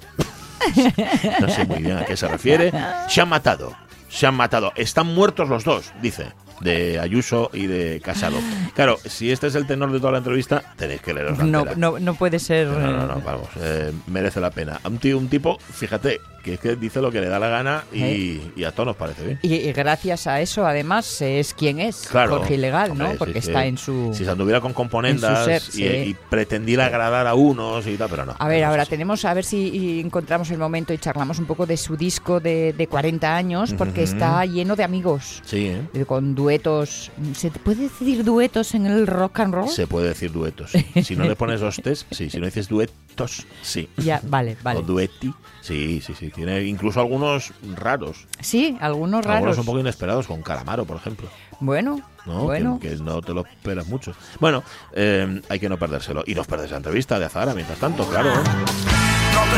no 1.40 1.48
sé 1.48 1.64
muy 1.64 1.78
bien 1.82 1.98
a 1.98 2.04
qué 2.04 2.16
se 2.16 2.28
refiere. 2.28 2.72
Se 3.08 3.20
han 3.20 3.28
matado. 3.28 3.74
Se 4.08 4.26
han 4.26 4.34
matado. 4.34 4.72
Están 4.76 5.06
muertos 5.14 5.48
los 5.48 5.64
dos, 5.64 5.92
dice 6.02 6.32
de 6.62 6.98
Ayuso 6.98 7.50
y 7.52 7.66
de 7.66 8.00
Casado. 8.00 8.38
Claro, 8.74 8.98
si 9.04 9.30
este 9.30 9.48
es 9.48 9.54
el 9.54 9.66
tenor 9.66 9.92
de 9.92 9.98
toda 9.98 10.12
la 10.12 10.18
entrevista, 10.18 10.62
tenéis 10.76 11.00
que 11.02 11.12
leerlo. 11.12 11.44
No, 11.44 11.64
no, 11.76 11.98
no 11.98 12.14
puede 12.14 12.38
ser. 12.38 12.68
No, 12.68 12.78
no, 12.78 13.06
no, 13.06 13.20
vamos, 13.20 13.48
eh, 13.60 13.92
merece 14.06 14.40
la 14.40 14.50
pena. 14.50 14.80
Un, 14.84 14.98
tío, 14.98 15.18
un 15.18 15.28
tipo, 15.28 15.58
fíjate, 15.58 16.20
que 16.42 16.54
es 16.54 16.60
que 16.60 16.76
dice 16.76 17.00
lo 17.00 17.10
que 17.10 17.20
le 17.20 17.28
da 17.28 17.38
la 17.38 17.48
gana 17.48 17.84
y, 17.92 18.40
¿Eh? 18.56 18.66
a 18.66 18.72
todos 18.72 18.88
nos 18.88 18.96
parece 18.96 19.24
bien. 19.24 19.38
Y, 19.42 19.72
gracias 19.72 20.26
a 20.26 20.40
eso, 20.40 20.66
además, 20.66 21.20
es 21.22 21.54
quien 21.54 21.78
es, 21.78 22.08
claro, 22.08 22.38
Jorge 22.38 22.54
Ilegal, 22.54 22.96
¿no? 22.96 23.12
Porque 23.18 23.38
está 23.38 23.66
en 23.66 23.78
su... 23.78 24.12
Si 24.14 24.24
se 24.24 24.30
anduviera 24.30 24.60
con 24.60 24.72
componendas 24.72 25.76
y, 25.76 26.14
pretendiera 26.28 26.86
agradar 26.86 27.26
a 27.26 27.34
unos 27.34 27.86
y 27.86 27.96
tal, 27.96 28.08
pero 28.10 28.26
no. 28.26 28.34
A 28.38 28.48
ver, 28.48 28.64
ahora 28.64 28.86
tenemos, 28.86 29.24
a 29.24 29.34
ver 29.34 29.44
si 29.44 30.00
encontramos 30.00 30.50
el 30.50 30.58
momento 30.58 30.92
y 30.92 30.98
charlamos 30.98 31.38
un 31.38 31.46
poco 31.46 31.66
de 31.66 31.76
su 31.76 31.96
disco 31.96 32.40
de, 32.40 32.72
de 32.72 32.86
40 32.86 33.36
años, 33.36 33.74
porque 33.76 34.02
está 34.02 34.44
lleno 34.44 34.76
de 34.76 34.84
amigos. 34.84 35.42
Sí, 35.44 35.68
¿eh? 35.68 36.04
Con 36.06 36.34
duetos. 36.34 37.10
¿Se 37.34 37.50
puede 37.50 37.84
decir 37.84 38.24
duetos 38.24 38.74
en 38.74 38.86
el 38.86 39.06
rock 39.06 39.40
and 39.40 39.54
roll? 39.54 39.68
Se 39.68 39.86
puede 39.86 40.08
decir 40.08 40.32
duetos. 40.32 40.72
si 41.02 41.16
no 41.16 41.24
le 41.24 41.36
pones 41.36 41.62
hostes, 41.62 42.06
sí. 42.10 42.30
Si 42.30 42.38
no 42.38 42.46
dices 42.46 42.68
duetos, 43.12 43.46
sí. 43.62 43.88
Ya, 43.96 44.20
vale, 44.24 44.56
vale. 44.62 44.80
O 44.80 44.82
duetti, 44.82 45.32
sí, 45.60 46.00
sí, 46.00 46.14
sí. 46.14 46.30
Tiene 46.30 46.62
incluso 46.62 47.00
algunos 47.00 47.52
raros. 47.76 48.26
Sí, 48.40 48.76
algunos 48.80 49.24
raros. 49.24 49.36
Algunos 49.36 49.58
un 49.58 49.64
poco 49.64 49.80
inesperados, 49.80 50.26
con 50.26 50.42
Calamaro, 50.42 50.84
por 50.84 50.96
ejemplo. 50.96 51.28
Bueno, 51.60 52.00
bueno. 52.24 52.78
Que, 52.80 52.96
no 52.96 53.20
te 53.20 53.32
lo 53.34 53.44
esperas 53.46 53.86
mucho. 53.86 54.14
Bueno, 54.40 54.64
eh, 54.92 55.42
hay 55.48 55.60
que 55.60 55.68
no 55.68 55.78
perdérselo. 55.78 56.24
Y 56.26 56.34
no 56.34 56.44
perdés 56.44 56.70
la 56.70 56.78
entrevista 56.78 57.18
de 57.18 57.26
Azara, 57.26 57.54
mientras 57.54 57.78
tanto, 57.78 58.08
claro. 58.08 58.32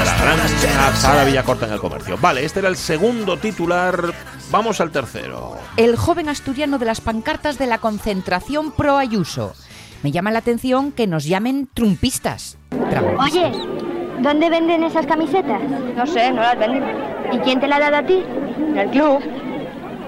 La 0.05 0.17
gran 0.19 0.41
Azara 0.81 1.25
Villacorta 1.25 1.67
en 1.67 1.73
el 1.73 1.81
comercio. 1.81 2.19
Vale, 2.19 2.45
este 2.45 2.59
era 2.61 2.69
el 2.69 2.77
segundo 2.77 3.39
titular. 3.39 4.13
Vamos 4.51 4.81
al 4.81 4.91
tercero. 4.91 5.57
El 5.77 5.97
joven 5.97 6.29
asturiano 6.29 6.79
de 6.79 6.87
las 6.87 7.01
pancartas 7.01 7.59
de 7.59 7.67
la 7.67 7.79
concentración 7.79 8.73
pro 8.73 8.99
Ayuso. 8.99 9.55
Me 10.05 10.13
llama 10.13 10.31
la 10.31 10.39
atención 10.41 10.93
que 10.93 11.07
nos 11.07 11.25
llamen 11.25 11.67
trumpistas. 11.75 12.59
Oye, 13.19 13.51
¿Dónde 14.21 14.49
venden 14.49 14.85
esas 14.85 15.07
camisetas? 15.07 15.61
No 15.97 16.07
sé, 16.07 16.31
no 16.31 16.41
las 16.41 16.59
venden. 16.59 16.83
¿Y 17.33 17.39
quién 17.39 17.59
te 17.59 17.67
la 17.67 17.77
ha 17.77 17.81
dado 17.81 17.97
a 17.97 18.03
ti? 18.03 18.23
En 18.59 18.79
el 18.79 18.91
club. 18.91 19.19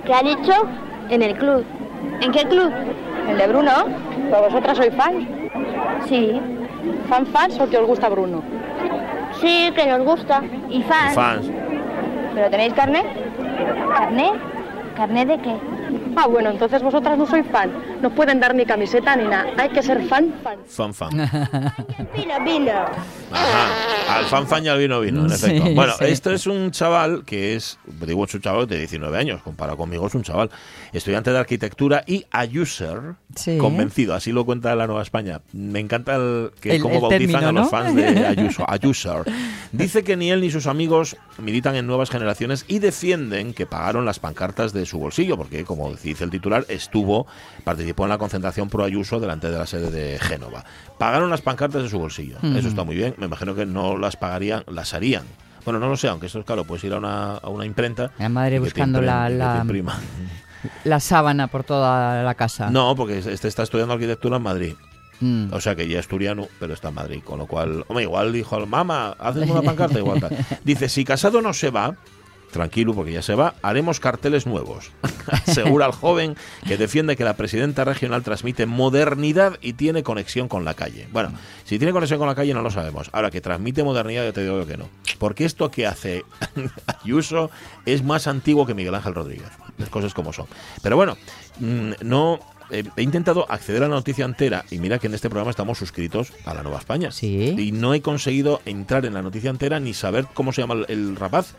¿Qué 0.04 0.14
ha 0.14 0.22
dicho? 0.22 0.52
En 1.10 1.22
el 1.22 1.36
club. 1.36 1.64
¿En 2.20 2.30
qué 2.30 2.44
club? 2.46 2.72
El 3.28 3.38
de 3.38 3.46
Bruno. 3.46 3.72
¿Pero 4.30 4.42
vosotras 4.42 4.76
sois 4.76 4.94
fans? 4.94 5.26
Sí. 6.08 6.40
¿Fan 7.08 7.26
fans 7.26 7.58
o 7.58 7.68
que 7.68 7.78
os 7.78 7.86
gusta 7.86 8.08
Bruno? 8.08 8.42
Sí, 9.40 9.70
que 9.74 9.86
nos 9.86 10.02
gusta. 10.02 10.42
¿Y 10.70 10.82
fans? 10.82 11.14
Fans. 11.14 11.50
¿Pero 12.34 12.50
tenéis 12.50 12.74
carne? 12.74 13.02
¿Carne? 13.96 14.32
¿Carne 14.94 15.26
de 15.26 15.38
qué? 15.38 15.56
Ah, 16.18 16.26
bueno, 16.26 16.50
entonces 16.50 16.82
vosotras 16.82 17.18
no 17.18 17.26
sois 17.26 17.46
fan. 17.52 17.70
No 18.00 18.14
pueden 18.14 18.40
dar 18.40 18.54
ni 18.54 18.64
camiseta 18.64 19.14
ni 19.16 19.24
nada. 19.24 19.52
Hay 19.58 19.68
que 19.68 19.82
ser 19.82 20.02
fan, 20.08 20.32
fan. 20.42 20.58
Fan, 20.66 20.94
fan. 20.94 21.10
vino, 22.16 22.40
vino. 22.42 22.72
Ajá. 23.30 24.16
Al 24.16 24.24
fan, 24.24 24.46
fan 24.46 24.64
y 24.64 24.68
al 24.68 24.78
vino, 24.78 25.00
vino, 25.00 25.26
en 25.26 25.32
efecto. 25.32 25.70
Bueno, 25.74 25.92
esto 26.00 26.30
es 26.30 26.46
un 26.46 26.70
chaval 26.70 27.24
que 27.26 27.54
es, 27.54 27.78
digo, 28.06 28.24
es 28.24 28.34
un 28.34 28.40
chaval 28.40 28.66
de 28.66 28.78
19 28.78 29.18
años. 29.18 29.42
Comparado 29.42 29.76
conmigo, 29.76 30.06
es 30.06 30.14
un 30.14 30.22
chaval 30.22 30.48
estudiante 30.94 31.32
de 31.32 31.38
arquitectura 31.38 32.02
y 32.06 32.24
ayuser, 32.30 33.16
convencido. 33.58 34.14
Así 34.14 34.32
lo 34.32 34.46
cuenta 34.46 34.74
la 34.74 34.86
Nueva 34.86 35.02
España. 35.02 35.42
Me 35.52 35.80
encanta 35.80 36.16
el, 36.16 36.52
que 36.58 36.80
cómo 36.80 36.98
bautizan 36.98 37.44
a 37.44 37.52
los 37.52 37.68
fans 37.68 37.94
de 37.94 38.06
Ayuso. 38.26 38.64
Ayuser. 38.66 39.24
Dice 39.72 40.02
que 40.02 40.16
ni 40.16 40.30
él 40.30 40.40
ni 40.40 40.50
sus 40.50 40.66
amigos 40.66 41.16
militan 41.36 41.74
en 41.74 41.86
nuevas 41.86 42.08
generaciones 42.08 42.64
y 42.68 42.78
defienden 42.78 43.52
que 43.52 43.66
pagaron 43.66 44.06
las 44.06 44.18
pancartas 44.18 44.72
de 44.72 44.86
su 44.86 44.98
bolsillo, 44.98 45.36
porque, 45.36 45.64
como 45.64 45.90
decía 45.90 46.05
dice 46.10 46.24
el 46.24 46.30
titular, 46.30 46.64
estuvo, 46.68 47.26
participó 47.64 48.04
en 48.04 48.10
la 48.10 48.18
concentración 48.18 48.68
pro 48.68 48.84
Ayuso 48.84 49.20
delante 49.20 49.50
de 49.50 49.58
la 49.58 49.66
sede 49.66 49.90
de 49.90 50.18
Génova. 50.18 50.64
Pagaron 50.98 51.30
las 51.30 51.42
pancartas 51.42 51.82
de 51.82 51.88
su 51.88 51.98
bolsillo. 51.98 52.38
Eso 52.42 52.68
está 52.68 52.84
muy 52.84 52.96
bien. 52.96 53.14
Me 53.18 53.26
imagino 53.26 53.54
que 53.54 53.66
no 53.66 53.96
las 53.96 54.16
pagarían, 54.16 54.64
las 54.68 54.94
harían. 54.94 55.24
Bueno, 55.64 55.80
no 55.80 55.88
lo 55.88 55.96
sé, 55.96 56.08
aunque 56.08 56.26
eso 56.26 56.38
es 56.38 56.44
claro, 56.44 56.64
puedes 56.64 56.84
ir 56.84 56.92
a 56.92 56.98
una, 56.98 57.34
a 57.38 57.48
una 57.48 57.66
imprenta. 57.66 58.12
La 58.18 58.28
madre 58.28 58.60
buscando 58.60 59.02
la, 59.02 59.28
la, 59.28 61.00
sábana 61.00 61.48
por 61.48 61.64
toda 61.64 62.22
la 62.22 62.34
casa. 62.34 62.70
No, 62.70 62.94
porque 62.94 63.18
este 63.18 63.48
está 63.48 63.64
estudiando 63.64 63.94
arquitectura 63.94 64.36
en 64.36 64.42
Madrid. 64.42 64.74
Mm. 65.20 65.52
O 65.52 65.60
sea 65.60 65.74
que 65.74 65.88
ya 65.88 65.98
es 65.98 66.04
asturiano, 66.04 66.46
pero 66.60 66.74
está 66.74 66.90
en 66.90 66.94
Madrid. 66.94 67.20
Con 67.24 67.40
lo 67.40 67.46
cual, 67.46 67.84
hombre, 67.88 68.04
igual 68.04 68.32
dijo, 68.32 68.64
mamá, 68.64 69.16
hazme 69.18 69.50
una 69.50 69.62
pancarta, 69.62 69.98
igual 69.98 70.20
Dice, 70.64 70.88
si 70.88 71.04
Casado 71.04 71.42
no 71.42 71.52
se 71.52 71.70
va, 71.70 71.96
tranquilo 72.50 72.94
porque 72.94 73.12
ya 73.12 73.22
se 73.22 73.34
va, 73.34 73.54
haremos 73.62 74.00
carteles 74.00 74.46
nuevos. 74.46 74.90
Asegura 75.30 75.86
al 75.86 75.92
joven 75.92 76.36
que 76.66 76.76
defiende 76.76 77.16
que 77.16 77.24
la 77.24 77.36
presidenta 77.36 77.84
regional 77.84 78.22
transmite 78.22 78.66
modernidad 78.66 79.58
y 79.60 79.74
tiene 79.74 80.02
conexión 80.02 80.48
con 80.48 80.64
la 80.64 80.74
calle. 80.74 81.08
Bueno, 81.12 81.32
si 81.64 81.78
tiene 81.78 81.92
conexión 81.92 82.18
con 82.18 82.28
la 82.28 82.34
calle 82.34 82.54
no 82.54 82.62
lo 82.62 82.70
sabemos. 82.70 83.10
Ahora 83.12 83.30
que 83.30 83.40
transmite 83.40 83.84
modernidad 83.84 84.24
ya 84.24 84.32
te 84.32 84.42
digo 84.42 84.66
que 84.66 84.76
no. 84.76 84.88
Porque 85.18 85.44
esto 85.44 85.70
que 85.70 85.86
hace 85.86 86.24
Ayuso 87.02 87.50
es 87.84 88.02
más 88.02 88.26
antiguo 88.26 88.66
que 88.66 88.74
Miguel 88.74 88.94
Ángel 88.94 89.14
Rodríguez. 89.14 89.50
Las 89.78 89.88
cosas 89.88 90.14
como 90.14 90.32
son. 90.32 90.46
Pero 90.82 90.96
bueno, 90.96 91.16
mm, 91.60 91.92
no 92.02 92.40
eh, 92.70 92.84
he 92.96 93.02
intentado 93.02 93.50
acceder 93.50 93.82
a 93.84 93.88
la 93.88 93.94
noticia 93.94 94.24
entera 94.24 94.64
y 94.70 94.78
mira 94.78 94.98
que 94.98 95.06
en 95.06 95.14
este 95.14 95.28
programa 95.28 95.50
estamos 95.50 95.78
suscritos 95.78 96.32
a 96.44 96.54
la 96.54 96.62
Nueva 96.62 96.78
España. 96.78 97.10
Sí. 97.12 97.54
Y 97.58 97.72
no 97.72 97.94
he 97.94 98.02
conseguido 98.02 98.60
entrar 98.64 99.06
en 99.06 99.14
la 99.14 99.22
noticia 99.22 99.50
entera 99.50 99.78
ni 99.80 99.94
saber 99.94 100.26
cómo 100.34 100.52
se 100.52 100.62
llama 100.62 100.84
el 100.88 101.16
rapaz. 101.16 101.54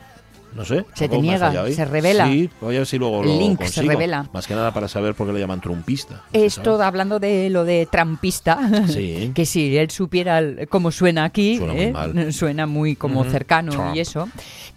No 0.58 0.66
sé. 0.66 0.86
Se 0.96 1.08
te 1.08 1.20
niega, 1.20 1.70
se 1.72 1.86
revela. 1.86 2.26
Sí, 2.28 2.50
voy 2.60 2.76
a 2.76 2.80
ver 2.80 2.88
si 2.88 2.98
luego 2.98 3.22
el 3.22 3.28
lo 3.30 3.38
link 3.38 3.58
consigo. 3.60 3.84
se 3.86 3.88
revela. 3.94 4.28
Más 4.34 4.48
que 4.48 4.56
nada 4.56 4.74
para 4.74 4.88
saber 4.88 5.14
por 5.14 5.28
qué 5.28 5.34
le 5.34 5.40
llaman 5.40 5.62
trumpista. 5.62 6.24
Esto, 6.34 6.82
hablando 6.82 7.20
de 7.20 7.52
lo 7.52 7.64
de 7.64 7.88
trampista, 7.92 8.58
sí. 8.88 9.32
que 9.36 9.46
si 9.46 9.78
él 9.78 9.92
supiera 9.92 10.42
cómo 10.68 10.90
suena 10.92 11.26
aquí, 11.26 11.58
suena 11.58 11.74
¿eh? 11.76 11.84
muy, 11.84 11.94
mal. 11.94 12.34
Suena 12.34 12.66
muy 12.66 12.96
como 12.96 13.22
Ujú. 13.22 13.30
cercano 13.30 13.72
Trump. 13.72 13.96
y 13.96 14.00
eso. 14.00 14.28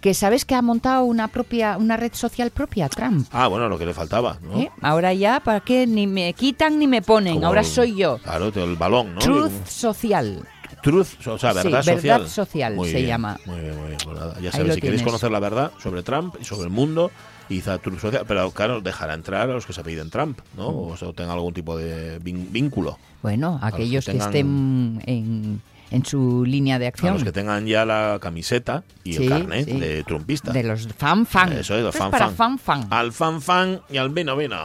Que 0.01 0.13
sabes 0.13 0.45
que 0.45 0.53
ha 0.53 0.61
montado 0.61 1.03
una 1.03 1.27
propia, 1.29 1.77
una 1.77 1.97
red 1.97 2.13
social 2.13 2.51
propia, 2.51 2.87
Trump. 2.87 3.27
Ah, 3.31 3.47
bueno, 3.47 3.67
lo 3.67 3.79
que 3.79 3.87
le 3.87 3.93
faltaba, 3.95 4.37
¿no? 4.43 4.59
¿eh? 4.59 4.69
Ahora 4.81 5.13
ya, 5.13 5.39
¿para 5.39 5.61
qué? 5.61 5.87
Ni 5.87 6.05
me 6.05 6.33
quitan 6.33 6.77
ni 6.77 6.85
me 6.87 7.01
ponen. 7.01 7.35
Como 7.35 7.47
Ahora 7.47 7.61
el- 7.61 7.67
soy 7.67 7.95
yo. 7.95 8.19
Claro, 8.19 8.51
el 8.55 8.75
balón, 8.75 9.15
¿no? 9.15 9.19
Truth 9.19 9.65
Social. 9.67 10.43
Truth, 10.81 11.27
o 11.27 11.37
sea, 11.37 11.51
Sí, 11.53 11.57
verdad 11.57 11.83
verdad 11.85 11.95
social. 11.95 12.27
social 12.27 12.75
Muy 12.75 12.89
se 12.89 12.97
bien, 12.97 13.07
llama. 13.07 13.39
Muy 13.45 13.59
bien, 13.59 13.77
muy 13.77 13.87
bien. 13.87 13.97
Pues 14.03 14.17
nada, 14.19 14.39
ya 14.39 14.51
sabéis, 14.51 14.75
si 14.75 14.81
queréis 14.81 15.03
conocer 15.03 15.31
la 15.31 15.39
verdad 15.39 15.71
sobre 15.79 16.03
Trump 16.03 16.35
y 16.41 16.45
sobre 16.45 16.63
el 16.63 16.69
mundo, 16.69 17.11
quizá 17.47 17.77
Truth 17.77 17.99
social, 17.99 18.23
pero 18.27 18.49
claro, 18.51 18.81
dejará 18.81 19.13
entrar 19.13 19.49
a 19.49 19.53
los 19.53 19.65
que 19.65 19.73
se 19.73 19.81
apelliden 19.81 20.09
Trump, 20.09 20.39
¿no? 20.57 20.69
O 20.69 20.97
sea, 20.97 21.11
tengan 21.13 21.35
algún 21.35 21.53
tipo 21.53 21.77
de 21.77 22.19
vínculo. 22.19 22.97
Bueno, 23.21 23.59
los 23.61 23.61
que 23.61 23.67
aquellos 23.75 24.05
que, 24.05 24.17
estén 24.17 25.01
en, 25.05 25.61
en 25.91 26.05
su 26.05 26.43
línea 26.45 26.79
de 26.79 26.85
A 26.85 26.89
acción. 26.89 27.13
los 27.13 27.23
que 27.23 27.31
tengan 27.31 27.65
ya 27.67 27.85
la 27.85 28.17
camiseta 28.21 28.83
y 29.03 29.13
Sí, 29.13 29.23
el 29.23 29.29
carnet 29.29 29.65
sí. 29.65 29.79
de 29.79 30.03
trumpista. 30.03 30.51
De 30.51 30.63
los 30.63 30.87
fan 30.97 31.25
fan. 31.25 31.51
Eso 31.53 31.75
es, 31.75 31.83
los 31.83 31.93
Esto 31.93 32.03
fan 32.05 32.11
para 32.11 32.29
fan. 32.29 32.57
fan 32.57 32.81
fan. 32.81 32.87
Al 32.93 33.11
fan 33.11 33.41
fan 33.41 33.81
y 33.89 33.97
al 33.97 34.09
vino 34.09 34.35
vino. 34.35 34.57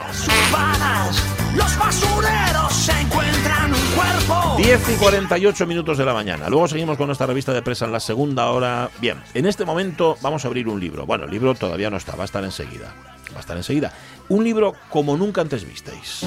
urbanas, 0.48 1.22
los 1.54 1.78
basureros 1.78 2.72
se 2.72 2.92
encuentran 3.00 3.72
un 3.74 3.80
cuerpo. 3.94 4.54
10 4.58 4.88
y 4.90 4.94
48 4.94 5.66
minutos 5.66 5.98
de 5.98 6.04
la 6.04 6.14
mañana. 6.14 6.48
Luego 6.48 6.68
seguimos 6.68 6.96
con 6.96 7.06
nuestra 7.06 7.26
revista 7.26 7.52
de 7.52 7.62
prensa 7.62 7.84
en 7.86 7.92
la 7.92 8.00
segunda 8.00 8.50
hora. 8.50 8.88
Bien, 9.00 9.18
en 9.34 9.46
este 9.46 9.64
momento 9.64 10.16
vamos 10.22 10.44
a 10.44 10.48
abrir 10.48 10.68
un 10.68 10.78
libro. 10.80 11.06
Bueno, 11.06 11.24
el 11.24 11.30
libro 11.30 11.54
todavía 11.54 11.90
no 11.90 11.96
está, 11.96 12.14
va 12.16 12.22
a 12.22 12.26
estar 12.26 12.44
enseguida. 12.44 12.94
Va 13.32 13.38
a 13.38 13.40
estar 13.40 13.56
enseguida. 13.56 13.92
Un 14.28 14.44
libro 14.44 14.74
como 14.90 15.16
nunca 15.16 15.40
antes 15.40 15.66
visteis. 15.66 16.24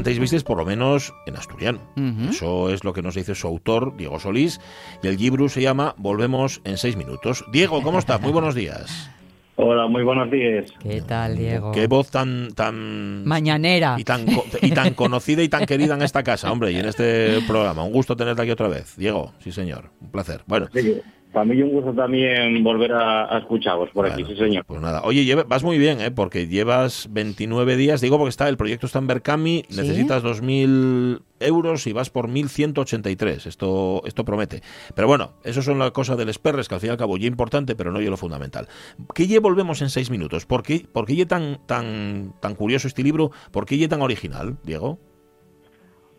Antes 0.00 0.18
visteis, 0.18 0.44
por 0.44 0.56
lo 0.56 0.64
menos 0.64 1.12
en 1.26 1.36
asturiano. 1.36 1.78
Ujú. 1.94 2.30
Eso 2.30 2.70
es 2.70 2.84
lo 2.84 2.94
que 2.94 3.02
nos 3.02 3.16
dice 3.16 3.34
su 3.34 3.46
autor, 3.46 3.98
Diego 3.98 4.18
Solís, 4.18 4.58
y 5.02 5.08
el 5.08 5.18
libro 5.18 5.50
se 5.50 5.60
llama 5.60 5.94
Volvemos 5.98 6.62
en 6.64 6.78
seis 6.78 6.96
minutos. 6.96 7.44
Diego, 7.52 7.82
¿cómo 7.82 7.98
estás? 7.98 8.18
Muy 8.22 8.32
buenos 8.32 8.54
días. 8.54 9.10
Hola, 9.56 9.88
muy 9.88 10.02
buenos 10.02 10.30
días. 10.30 10.72
¿Qué 10.80 11.02
tal, 11.02 11.36
Diego? 11.36 11.70
Qué 11.72 11.86
voz 11.86 12.10
tan 12.10 12.48
tan 12.54 13.26
Mañanera. 13.26 13.96
y 13.98 14.04
tan 14.04 14.24
y 14.62 14.70
tan 14.70 14.94
conocida 14.94 15.42
y 15.42 15.50
tan 15.50 15.66
querida 15.66 15.92
en 15.96 16.00
esta 16.00 16.22
casa, 16.22 16.50
hombre, 16.50 16.72
y 16.72 16.76
en 16.78 16.86
este 16.86 17.40
programa. 17.46 17.84
Un 17.84 17.92
gusto 17.92 18.16
tenerte 18.16 18.40
aquí 18.40 18.50
otra 18.52 18.68
vez. 18.68 18.96
Diego, 18.96 19.34
sí 19.38 19.52
señor, 19.52 19.90
un 20.00 20.10
placer. 20.10 20.40
Bueno, 20.46 20.68
Sí, 20.72 21.02
para 21.32 21.44
mí 21.44 21.60
un 21.62 21.70
gusto 21.70 21.92
también 21.92 22.62
volver 22.64 22.92
a, 22.92 23.34
a 23.34 23.38
escucharos 23.38 23.88
por 23.90 24.06
aquí, 24.06 24.24
sí 24.24 24.34
señor. 24.36 24.64
Pues 24.66 24.80
nada, 24.80 25.02
oye, 25.04 25.24
lleva- 25.24 25.44
vas 25.44 25.62
muy 25.62 25.78
bien, 25.78 26.00
¿eh? 26.00 26.10
porque 26.10 26.46
llevas 26.48 27.08
29 27.12 27.76
días, 27.76 28.00
digo 28.00 28.18
porque 28.18 28.30
está 28.30 28.48
el 28.48 28.56
proyecto 28.56 28.86
está 28.86 28.98
en 28.98 29.06
Berkami, 29.06 29.64
¿Sí? 29.68 29.76
necesitas 29.80 30.22
2.000 30.24 31.20
euros 31.40 31.86
y 31.86 31.92
vas 31.92 32.10
por 32.10 32.28
1.183, 32.28 33.46
esto, 33.46 34.02
esto 34.06 34.24
promete. 34.24 34.60
Pero 34.94 35.08
bueno, 35.08 35.32
eso 35.44 35.62
son 35.62 35.78
las 35.78 35.92
cosas 35.92 36.18
del 36.18 36.28
Esperres, 36.28 36.68
que 36.68 36.74
al 36.74 36.80
fin 36.80 36.88
y 36.88 36.90
al 36.92 36.96
cabo 36.98 37.16
ya 37.16 37.26
importante, 37.28 37.74
pero 37.76 37.92
no 37.92 38.00
yo 38.00 38.10
lo 38.10 38.16
fundamental. 38.16 38.66
¿Qué 39.14 39.26
lle 39.26 39.38
volvemos 39.38 39.80
en 39.82 39.88
seis 39.88 40.10
minutos? 40.10 40.46
¿Por 40.46 40.62
qué, 40.62 40.84
por 40.92 41.06
qué 41.06 41.14
lle 41.16 41.26
tan, 41.26 41.60
tan, 41.66 42.34
tan 42.40 42.54
curioso 42.54 42.88
este 42.88 43.02
libro? 43.02 43.30
¿Por 43.52 43.66
qué 43.66 43.78
lle 43.78 43.88
tan 43.88 44.02
original, 44.02 44.56
Diego? 44.64 44.98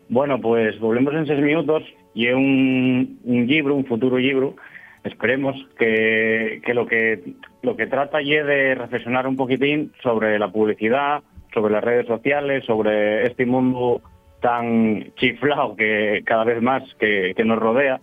Bueno, 0.08 0.40
pues 0.40 0.78
volvemos 0.80 1.14
en 1.14 1.26
seis 1.26 1.40
minutos 1.40 1.82
y 2.14 2.26
es 2.26 2.34
un, 2.34 3.18
un 3.24 3.46
libro, 3.46 3.74
un 3.74 3.86
futuro 3.86 4.18
libro, 4.18 4.56
esperemos 5.04 5.56
que, 5.78 6.60
que 6.64 6.74
lo 6.74 6.86
que 6.86 7.20
lo 7.62 7.76
que 7.76 7.86
trata 7.86 8.20
y 8.22 8.30
de 8.30 8.74
reflexionar 8.74 9.26
un 9.26 9.36
poquitín 9.36 9.92
sobre 10.02 10.38
la 10.38 10.48
publicidad, 10.50 11.22
sobre 11.54 11.72
las 11.72 11.84
redes 11.84 12.06
sociales, 12.06 12.64
sobre 12.64 13.26
este 13.26 13.46
mundo 13.46 14.00
tan 14.40 15.12
chiflado 15.14 15.76
que 15.76 16.22
cada 16.24 16.42
vez 16.44 16.60
más 16.60 16.82
que, 16.98 17.32
que 17.36 17.44
nos 17.44 17.58
rodea. 17.60 18.00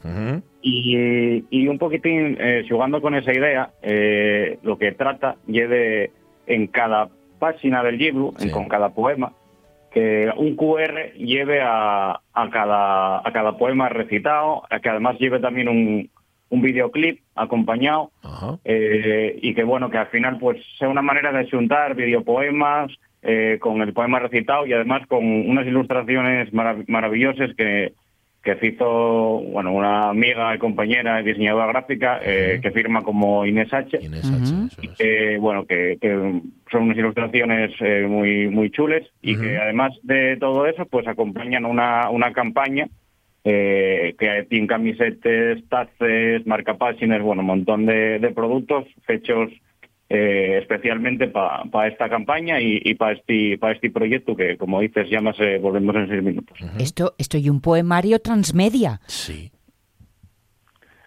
Y, 0.62 1.44
y 1.50 1.68
un 1.68 1.78
poquitín, 1.78 2.38
eh, 2.40 2.66
jugando 2.70 3.02
con 3.02 3.16
esa 3.16 3.34
idea, 3.34 3.72
eh, 3.82 4.58
lo 4.64 4.78
que 4.78 4.92
trata 4.94 5.36
y 5.48 5.60
de, 5.62 6.12
en 6.48 6.68
cada 6.68 7.10
página 7.40 7.84
del 7.84 7.98
libro, 7.98 8.34
en- 8.40 8.52
con 8.52 8.68
cada 8.70 8.90
poema, 8.90 9.34
que 9.92 10.32
un 10.38 10.56
QR 10.56 11.14
lleve 11.18 11.62
a, 11.62 12.20
a 12.34 12.50
cada, 12.50 13.20
a 13.28 13.32
cada 13.34 13.58
poema 13.58 13.90
recitado, 13.90 14.64
que 14.82 14.90
además 14.90 15.18
lleve 15.20 15.40
también 15.40 15.68
un, 15.68 16.10
un 16.50 16.62
videoclip 16.62 17.20
acompañado, 17.36 18.12
eh, 18.66 19.38
y 19.42 19.54
que 19.54 19.64
bueno, 19.64 19.90
que 19.90 19.98
al 19.98 20.08
final 20.08 20.38
pues 20.40 20.58
sea 20.78 20.90
una 20.90 21.02
manera 21.02 21.32
de 21.32 21.50
juntar 21.50 21.96
videopoemas 21.96 22.92
eh, 23.22 23.58
con 23.60 23.82
el 23.82 23.94
poema 23.94 24.20
recitado 24.20 24.66
y 24.66 24.74
además 24.74 25.06
con 25.08 25.24
unas 25.26 25.68
ilustraciones 25.68 26.52
marav- 26.54 26.86
maravillosas 26.88 27.52
que, 27.56 27.94
que 28.42 28.58
hizo 28.66 29.42
bueno 29.52 29.74
una 29.74 30.10
amiga 30.10 30.56
y 30.56 30.58
compañera 30.58 31.22
diseñadora 31.22 31.68
gráfica 31.68 32.20
eh, 32.24 32.60
que 32.64 32.72
firma 32.72 33.02
como 33.04 33.46
Inés 33.46 33.74
H. 33.74 34.00
Y 34.82 34.88
que, 34.88 35.38
bueno, 35.38 35.66
que, 35.66 35.98
que 36.02 36.42
son 36.72 36.84
unas 36.84 36.98
ilustraciones 36.98 37.72
eh, 37.82 38.06
muy 38.08 38.48
muy 38.48 38.72
chules 38.72 39.06
y 39.22 39.36
que 39.36 39.58
además 39.58 39.92
de 40.04 40.38
todo 40.38 40.66
eso, 40.66 40.86
pues 40.86 41.06
acompañan 41.08 41.66
una, 41.66 42.10
una 42.10 42.32
campaña 42.32 42.88
eh, 43.44 44.16
que 44.20 44.46
tiene 44.50 44.68
camisetes, 44.68 45.68
taces, 45.70 46.46
marcapáginas, 46.46 47.22
bueno, 47.22 47.42
un 47.42 47.48
montón 47.48 47.86
de, 47.86 48.20
de 48.20 48.32
productos 48.32 48.86
hechos 49.08 49.50
eh, 50.10 50.58
especialmente 50.60 51.28
para 51.28 51.88
esta 51.88 52.10
campaña 52.10 52.60
y, 52.60 52.82
y 52.84 52.96
para 52.96 53.14
este, 53.14 53.60
pa 53.60 53.72
este 53.72 53.92
proyecto 53.92 54.36
que, 54.36 54.58
como 54.58 54.82
dices, 54.82 55.08
llámase 55.08 55.60
Volvemos 55.60 55.96
en 55.96 56.10
seis 56.10 56.24
minutos. 56.24 56.58
Esto, 56.80 57.14
esto 57.20 57.38
y 57.38 57.48
un 57.48 57.62
poemario 57.62 58.20
transmedia. 58.20 59.02
Sí. 59.06 59.52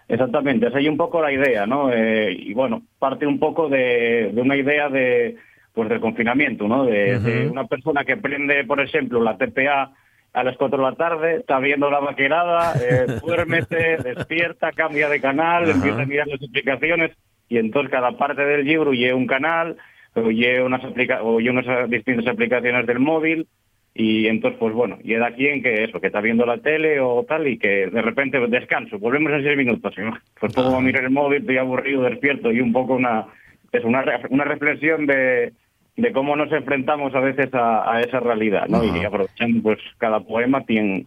Exactamente, 0.07 0.69
esa 0.69 0.79
es 0.79 0.89
un 0.89 0.97
poco 0.97 1.21
la 1.21 1.33
idea, 1.33 1.67
¿no? 1.67 1.91
Eh, 1.93 2.33
y 2.33 2.55
bueno, 2.55 2.83
parte 2.99 3.27
un 3.27 3.41
poco 3.41 3.69
de, 3.69 4.31
de 4.33 4.41
una 4.41 4.57
idea 4.57 4.89
de 4.89 5.37
pues 5.73 5.89
del 5.89 6.01
confinamiento, 6.01 6.69
¿no? 6.69 6.85
De, 6.85 7.19
de 7.19 7.49
una 7.49 7.67
persona 7.67 8.05
que 8.05 8.19
prende, 8.19 8.63
por 8.65 8.79
ejemplo, 8.81 9.23
la 9.23 9.39
TPA 9.39 9.95
a 10.33 10.45
las 10.45 10.57
4 10.57 10.79
de 10.79 10.91
la 10.91 10.97
tarde, 10.97 11.37
está 11.37 11.59
viendo 11.59 11.91
la 11.91 12.01
vaquerada, 12.01 12.75
eh, 12.81 13.07
duérmete, 13.23 13.99
despierta, 13.99 14.73
cambia 14.73 15.09
de 15.09 15.21
canal, 15.21 15.65
Ajá. 15.65 15.73
empieza 15.73 16.03
a 16.03 16.07
mirar 16.07 16.27
las 16.29 16.43
aplicaciones 16.43 17.13
y 17.49 17.59
entonces 17.59 17.91
cada 17.91 18.13
parte 18.13 18.43
del 18.43 18.65
libro 18.65 18.93
lleva 18.93 19.17
un 19.17 19.27
canal 19.27 19.77
o 20.15 20.31
lleva 20.31 20.65
unas, 20.67 20.85
aplica 20.85 21.23
unas 21.23 21.91
distintas 21.91 22.27
aplicaciones 22.27 22.87
del 22.87 22.99
móvil 22.99 23.47
y 23.95 24.27
entonces, 24.27 24.59
pues 24.59 24.73
bueno, 24.73 24.99
llega 25.03 25.27
aquí 25.27 25.49
en 25.49 25.63
que 25.63 25.85
eso, 25.85 26.01
que 26.01 26.07
está 26.07 26.23
viendo 26.23 26.47
la 26.47 26.59
tele 26.59 26.99
o 27.01 27.25
tal 27.29 27.47
y 27.47 27.59
que 27.59 27.89
de 27.89 28.03
repente 28.03 28.39
descanso, 28.49 28.99
volvemos 28.99 29.33
en 29.33 29.45
seis 29.45 29.57
minutos. 29.57 29.93
¿no? 29.99 30.17
Pues 30.41 30.55
pongo 30.55 30.77
a 30.77 30.81
mirar 30.81 31.05
el 31.05 31.11
móvil, 31.11 31.43
estoy 31.43 31.59
aburrido, 31.59 32.03
despierto 32.03 32.51
y 32.51 32.61
un 32.61 32.73
poco 32.73 32.95
una, 32.95 33.27
es 33.71 33.85
una, 33.85 34.03
una 34.31 34.45
reflexión 34.45 35.07
de, 35.07 35.53
de 35.97 36.13
cómo 36.13 36.37
nos 36.37 36.51
enfrentamos 36.53 37.15
a 37.15 37.21
veces 37.21 37.53
a, 37.55 37.93
a 37.93 38.01
esa 38.01 38.21
realidad, 38.21 38.67
¿no? 38.69 38.83
Y 38.85 39.05
aprovechando, 39.05 39.63
pues 39.63 39.79
cada 39.99 40.21
poema 40.21 40.65
tiene, 40.65 41.07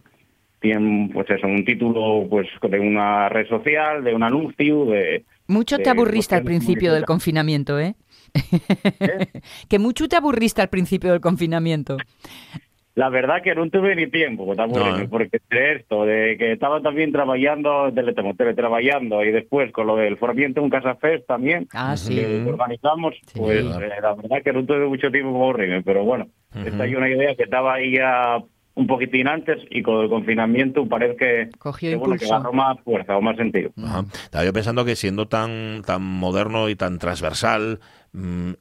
tiene 0.60 1.10
pues 1.12 1.28
eso, 1.30 1.46
un 1.46 1.64
título 1.64 2.26
pues 2.28 2.46
de 2.62 2.78
una 2.78 3.28
red 3.28 3.48
social, 3.48 4.04
de 4.04 4.14
un 4.14 4.22
anuncio, 4.22 4.86
de... 4.86 5.24
Mucho 5.48 5.78
de 5.78 5.84
te 5.84 5.90
aburriste 5.90 6.34
al 6.34 6.44
principio 6.44 6.92
del 6.92 7.04
confinamiento, 7.04 7.78
¿eh? 7.78 7.94
que 9.68 9.78
mucho 9.78 10.08
te 10.08 10.16
aburriste 10.16 10.62
al 10.62 10.68
principio 10.68 11.12
del 11.12 11.20
confinamiento. 11.20 11.96
La 12.96 13.10
verdad 13.10 13.42
que 13.44 13.54
no 13.54 13.68
tuve 13.68 13.94
ni 13.94 14.06
tiempo, 14.06 14.50
¿eh? 14.54 15.06
porque 15.10 15.38
esto, 15.50 16.06
de 16.06 16.36
que 16.38 16.52
estaba 16.52 16.80
también 16.80 17.12
trabajando, 17.12 17.92
teletrabajando 17.92 19.22
y 19.22 19.32
después 19.32 19.70
con 19.70 19.86
lo 19.86 19.96
del 19.96 20.16
formamiento 20.16 20.62
un 20.62 20.70
Casa 20.70 20.94
Fest 20.94 21.26
también, 21.26 21.68
ah, 21.74 21.94
que 22.08 22.42
organizamos, 22.48 23.14
pues 23.34 23.60
eh, 23.60 24.00
la 24.00 24.14
verdad 24.14 24.42
que 24.42 24.52
no 24.54 24.64
tuve 24.64 24.86
mucho 24.86 25.10
tiempo 25.10 25.30
para 25.34 25.44
aburrirme, 25.44 25.82
pero 25.82 26.04
bueno, 26.04 26.28
esta 26.54 26.86
es 26.86 26.96
una 26.96 27.10
idea 27.10 27.34
que 27.36 27.42
estaba 27.42 27.74
ahí 27.74 27.96
ya 27.96 28.38
un 28.76 28.86
poquitín 28.86 29.28
antes 29.28 29.58
y 29.70 29.82
con 29.82 30.02
el 30.02 30.08
confinamiento 30.08 30.86
parece 30.88 31.16
que, 31.16 31.50
Cogió 31.58 31.90
que, 31.90 31.96
bueno, 31.96 32.16
que 32.16 32.24
agarró 32.24 32.54
más 32.54 32.80
fuerza 32.80 33.14
o 33.14 33.20
más 33.20 33.36
sentido. 33.36 33.72
Estaba 34.24 34.42
yo 34.42 34.54
pensando 34.54 34.86
que 34.86 34.96
siendo 34.96 35.28
tan, 35.28 35.82
tan 35.82 36.02
moderno 36.02 36.70
y 36.70 36.76
tan 36.76 36.98
transversal, 36.98 37.80
mm, 38.12 38.52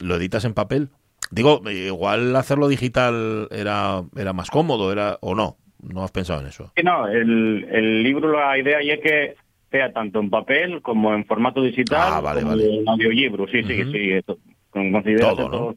¿lo 0.00 0.16
editas 0.16 0.44
en 0.44 0.54
papel? 0.54 0.88
Digo, 1.30 1.60
igual 1.70 2.34
hacerlo 2.36 2.68
digital 2.68 3.48
era, 3.50 4.02
era 4.16 4.32
más 4.32 4.50
cómodo, 4.50 4.92
era 4.92 5.18
o 5.20 5.34
no. 5.34 5.56
¿No 5.82 6.02
has 6.02 6.10
pensado 6.10 6.40
en 6.40 6.46
eso? 6.46 6.72
No, 6.82 7.06
el, 7.06 7.66
el 7.70 8.02
libro, 8.02 8.32
la 8.32 8.58
idea 8.58 8.82
ya 8.82 8.94
es 8.94 9.00
que 9.00 9.36
sea 9.70 9.92
tanto 9.92 10.20
en 10.20 10.30
papel 10.30 10.82
como 10.82 11.14
en 11.14 11.24
formato 11.24 11.62
digital, 11.62 12.12
ah, 12.14 12.20
vale, 12.20 12.40
como 12.40 12.52
vale. 12.52 12.78
en 12.78 12.88
audiolibro. 12.88 13.46
Sí, 13.46 13.62
sí, 13.62 13.84
sí. 13.92 14.12
Esto, 14.12 14.38
todo, 15.20 15.48
¿no? 15.48 15.76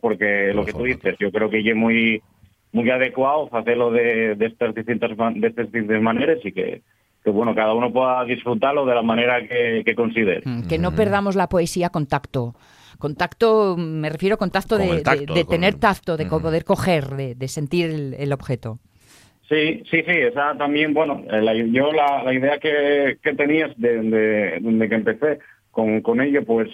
porque 0.00 0.52
lo 0.54 0.64
que 0.64 0.72
tú 0.72 0.84
dices, 0.84 1.16
yo 1.18 1.30
creo 1.30 1.48
que 1.48 1.60
es 1.60 1.76
muy 1.76 2.22
muy 2.70 2.90
adecuado 2.90 3.48
hacerlo 3.52 3.90
de, 3.90 4.34
de 4.34 4.46
estas 4.46 4.74
distintas 4.74 5.10
de 5.16 5.48
estas 5.48 5.72
distintas 5.72 6.02
maneras 6.02 6.38
y 6.44 6.52
que, 6.52 6.82
que 7.24 7.30
bueno 7.30 7.54
cada 7.54 7.72
uno 7.72 7.90
pueda 7.90 8.24
disfrutarlo 8.24 8.84
de 8.84 8.94
la 8.94 9.02
manera 9.02 9.40
que, 9.46 9.82
que 9.84 9.94
considere. 9.94 10.42
Mm, 10.44 10.68
que 10.68 10.78
no 10.78 10.92
perdamos 10.92 11.34
la 11.34 11.48
poesía 11.48 11.88
contacto. 11.88 12.54
Contacto, 12.98 13.76
me 13.76 14.10
refiero 14.10 14.34
a 14.34 14.38
contacto, 14.38 14.76
de, 14.76 15.00
tacto, 15.02 15.34
de, 15.34 15.44
con... 15.44 15.54
tener 15.54 15.74
tacto, 15.74 16.16
de 16.16 16.26
poder 16.26 16.64
coger, 16.64 17.06
de, 17.10 17.34
de 17.34 17.48
sentir 17.48 17.90
el, 17.90 18.14
el, 18.14 18.32
objeto. 18.32 18.80
Sí, 19.48 19.82
sí, 19.90 20.02
sí, 20.02 20.12
esa 20.12 20.56
también, 20.58 20.92
bueno, 20.92 21.22
la, 21.30 21.54
yo 21.54 21.92
la, 21.92 22.24
la, 22.24 22.34
idea 22.34 22.58
que, 22.58 23.18
que 23.22 23.34
tenías 23.34 23.70
de, 23.76 24.60
de, 24.60 24.88
que 24.88 24.94
empecé 24.94 25.38
con, 25.70 26.02
con 26.02 26.20
ello, 26.20 26.44
pues, 26.44 26.68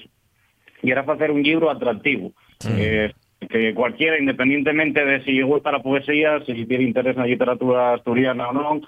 y 0.82 0.90
era 0.90 1.02
hacer 1.02 1.30
un 1.30 1.42
libro 1.42 1.70
atractivo. 1.70 2.32
Sí. 2.58 2.70
Eh, 2.74 3.12
que 3.48 3.74
cualquiera, 3.74 4.18
independientemente 4.18 5.04
de 5.04 5.22
si 5.24 5.42
gusta 5.42 5.70
la 5.70 5.82
poesía, 5.82 6.42
si 6.46 6.64
tiene 6.66 6.84
interés 6.84 7.16
en 7.16 7.22
la 7.22 7.28
literatura 7.28 7.94
asturiana 7.94 8.48
o 8.48 8.52
no, 8.52 8.80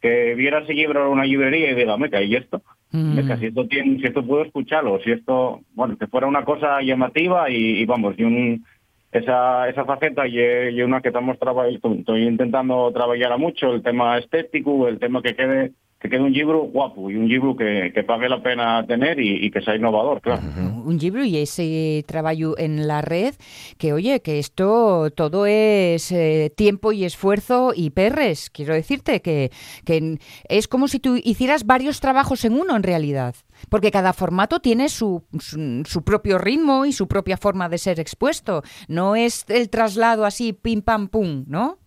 que 0.00 0.34
viera 0.34 0.60
ese 0.60 0.74
libro 0.74 1.06
en 1.06 1.12
una 1.12 1.24
librería 1.24 1.70
y 1.70 1.74
diga, 1.74 1.96
meca, 1.96 2.22
¿y 2.22 2.34
esto? 2.34 2.62
Mm. 2.92 3.14
Meca, 3.16 3.36
si 3.38 3.46
esto, 3.46 3.66
tiene, 3.66 3.98
si 3.98 4.06
esto 4.06 4.24
puedo 4.24 4.44
escucharlo, 4.44 5.00
si 5.00 5.12
esto, 5.12 5.60
bueno, 5.74 5.96
que 5.98 6.06
fuera 6.06 6.26
una 6.26 6.44
cosa 6.44 6.80
llamativa 6.82 7.50
y, 7.50 7.80
y 7.80 7.84
vamos, 7.86 8.14
y 8.18 8.24
un, 8.24 8.64
esa, 9.12 9.68
esa 9.68 9.84
faceta 9.84 10.26
y, 10.26 10.38
y 10.38 10.82
una 10.82 11.00
que 11.00 11.08
estamos 11.08 11.38
trabajando, 11.38 11.94
estoy 11.98 12.26
intentando 12.26 12.90
trabajar 12.92 13.38
mucho, 13.38 13.72
el 13.74 13.82
tema 13.82 14.18
estético, 14.18 14.88
el 14.88 14.98
tema 14.98 15.22
que 15.22 15.34
quede 15.34 15.72
que 16.00 16.08
quede 16.08 16.22
un 16.22 16.32
libro 16.32 16.60
guapo 16.62 17.10
y 17.10 17.16
un 17.16 17.28
libro 17.28 17.54
que, 17.54 17.92
que 17.94 18.02
pague 18.02 18.26
la 18.28 18.42
pena 18.42 18.86
tener 18.86 19.20
y, 19.20 19.50
que 19.50 19.60
sea 19.60 19.76
innovador, 19.76 20.22
claro. 20.22 20.40
Un 20.82 20.96
libro 20.96 21.22
y 21.22 21.36
ese 21.36 22.02
trabajo 22.06 22.56
en 22.56 22.88
la 22.88 23.02
red, 23.02 23.34
que 23.76 23.92
oye, 23.92 24.22
que 24.22 24.38
esto 24.38 25.10
todo 25.14 25.44
es 25.44 26.10
eh, 26.10 26.52
tiempo 26.56 26.92
y 26.92 27.04
esfuerzo 27.04 27.72
y 27.74 27.90
perres. 27.90 28.48
Quiero 28.48 28.72
decirte 28.72 29.20
que, 29.20 29.50
que 29.84 30.18
es 30.48 30.68
como 30.68 30.88
si 30.88 31.00
tú 31.00 31.20
hicieras 31.22 31.66
varios 31.66 32.00
trabajos 32.00 32.46
en 32.46 32.54
uno 32.54 32.76
en 32.76 32.82
realidad. 32.82 33.34
Porque 33.68 33.90
cada 33.90 34.14
formato 34.14 34.60
tiene 34.60 34.88
su, 34.88 35.24
su, 35.38 36.02
propio 36.02 36.38
ritmo 36.38 36.86
y 36.86 36.92
su 36.92 37.08
propia 37.08 37.36
forma 37.36 37.68
de 37.68 37.76
ser 37.76 38.00
expuesto. 38.00 38.62
No 38.88 39.16
es 39.16 39.44
el 39.48 39.68
traslado 39.68 40.24
así, 40.24 40.54
pim, 40.54 40.80
pam, 40.80 41.08
pum, 41.08 41.44
¿no? 41.46 41.78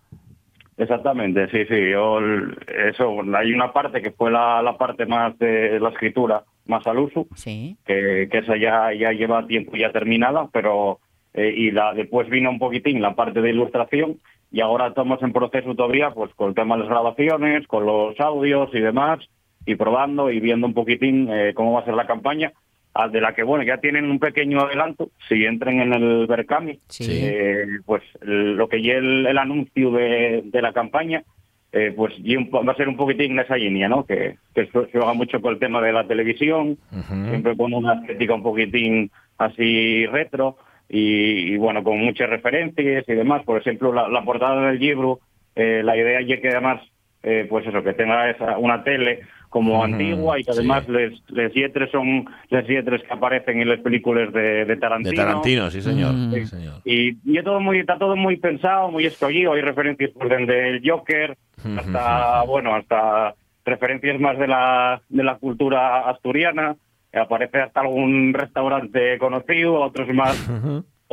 Exactamente, 0.78 1.48
sí, 1.50 1.66
sí. 1.66 1.92
Yo, 1.92 2.20
eso, 2.90 3.22
hay 3.36 3.54
una 3.54 3.72
parte 3.72 4.02
que 4.02 4.12
fue 4.12 4.32
la, 4.32 4.62
la 4.62 4.78
parte 4.78 5.06
más 5.06 5.38
de 5.40 5.80
la 5.80 5.90
escritura, 5.90 6.44
más 6.66 6.86
al 6.88 7.00
uso, 7.00 7.28
sí. 7.36 7.78
que, 7.86 8.28
que 8.32 8.38
esa 8.40 8.58
ya, 8.58 8.94
ya 8.94 9.12
lleva 9.12 9.46
tiempo 9.46 9.76
ya 9.76 9.92
terminada, 9.92 10.50
pero 10.52 11.00
eh, 11.34 11.54
y 11.56 11.72
la 11.72 11.94
después 11.94 12.30
vino 12.30 12.50
un 12.50 12.60
poquitín 12.60 13.02
la 13.02 13.16
parte 13.16 13.42
de 13.42 13.50
ilustración 13.50 14.20
y 14.52 14.62
ahora 14.62 14.88
estamos 14.88 15.22
en 15.24 15.34
proceso 15.34 15.74
todavía 15.74 16.12
pues 16.12 16.34
con 16.36 16.50
el 16.50 16.56
tema 16.56 16.76
de 16.76 16.82
las 16.82 16.90
grabaciones, 16.90 17.68
con 17.68 17.86
los 17.86 18.20
audios 18.20 18.70
y 18.74 18.80
demás, 18.80 19.20
y 19.66 19.76
probando 19.76 20.30
y 20.32 20.40
viendo 20.40 20.68
un 20.68 20.74
poquitín 20.74 21.30
eh, 21.32 21.54
cómo 21.56 21.74
va 21.74 21.82
a 21.82 21.86
ser 21.86 21.96
la 21.96 22.08
campaña 22.08 22.52
de 23.12 23.22
la 23.22 23.34
que 23.34 23.44
bueno 23.44 23.64
ya 23.64 23.78
tienen 23.78 24.10
un 24.10 24.20
pequeño 24.20 24.62
adelanto 24.62 25.10
si 25.28 25.46
entren 25.46 25.82
en 25.82 25.94
el 25.94 26.28
Berkami 26.28 26.80
sí. 26.88 27.08
eh, 27.10 27.66
pues 27.86 28.04
lo 28.22 28.68
que 28.68 28.84
ya 28.84 28.94
el, 28.94 29.26
el 29.26 29.38
anuncio 29.38 29.92
de, 29.92 30.44
de, 30.46 30.62
la 30.62 30.74
campaña 30.74 31.24
eh, 31.72 31.92
pues 31.96 32.14
va 32.22 32.72
a 32.72 32.76
ser 32.76 32.88
un 32.88 32.96
poquitín 32.96 33.40
esa 33.40 33.58
línea 33.58 33.90
no 33.90 34.06
que, 34.06 34.38
que 34.54 34.68
se 34.68 34.86
juega 34.92 35.14
mucho 35.14 35.42
con 35.42 35.54
el 35.54 35.60
tema 35.60 35.82
de 35.82 35.92
la 35.92 36.06
televisión 36.06 36.78
uh 36.92 36.96
-huh. 36.96 37.30
siempre 37.30 37.56
pone 37.56 37.78
una 37.78 37.96
estética 37.96 38.36
un 38.36 38.44
poquitín 38.44 39.10
así 39.40 40.06
retro 40.06 40.58
y, 40.88 41.54
y, 41.54 41.58
bueno 41.58 41.84
con 41.84 41.98
muchas 41.98 42.30
referencias 42.30 43.04
y 43.08 43.14
demás 43.14 43.44
por 43.44 43.60
ejemplo 43.60 43.92
la, 43.92 44.08
la 44.08 44.24
portada 44.24 44.68
del 44.68 44.80
libro 44.80 45.20
eh, 45.56 45.82
la 45.84 45.98
idea 45.98 46.20
es 46.20 46.42
que 46.42 46.50
además 46.50 46.80
eh, 47.24 47.48
pues 47.50 47.66
eso 47.66 47.82
que 47.82 47.94
tenga 47.94 48.30
esa, 48.30 48.58
una 48.58 48.84
tele 48.84 49.22
como 49.50 49.84
antigua 49.84 50.40
y 50.40 50.44
que 50.44 50.52
además 50.52 50.84
sí. 50.86 50.92
les, 50.92 51.30
les 51.30 51.54
yetres 51.54 51.92
son 51.92 52.26
les 52.50 52.68
yetres 52.68 53.04
que 53.04 53.14
aparecen 53.14 53.62
en 53.62 53.70
las 53.70 53.80
películas 53.80 54.34
de, 54.34 54.66
de 54.66 54.76
Tarantino. 54.78 55.12
De 55.12 55.16
Tarantino, 55.16 55.70
sí 55.70 55.82
señor. 55.82 56.14
Mm. 56.14 56.34
Sí, 56.34 56.46
señor. 56.48 56.74
Y, 56.84 57.18
y 57.24 57.44
todo 57.44 57.60
muy, 57.60 57.80
está 57.80 57.98
todo 57.98 58.16
muy 58.16 58.38
pensado, 58.38 58.90
muy 58.90 59.06
escogido, 59.06 59.54
hay 59.54 59.62
referencias 59.62 60.12
por 60.12 60.28
desde 60.28 60.70
el 60.70 60.82
Joker 60.84 61.38
hasta, 61.78 62.44
bueno, 62.44 62.76
hasta 62.76 63.36
referencias 63.64 64.20
más 64.20 64.38
de 64.38 64.48
la, 64.48 65.02
de 65.08 65.24
la 65.24 65.36
cultura 65.36 66.10
asturiana, 66.10 66.76
aparece 67.14 67.62
hasta 67.62 67.82
algún 67.82 68.34
restaurante 68.34 69.18
conocido, 69.20 69.76
otros 69.76 70.10
más... 70.10 70.50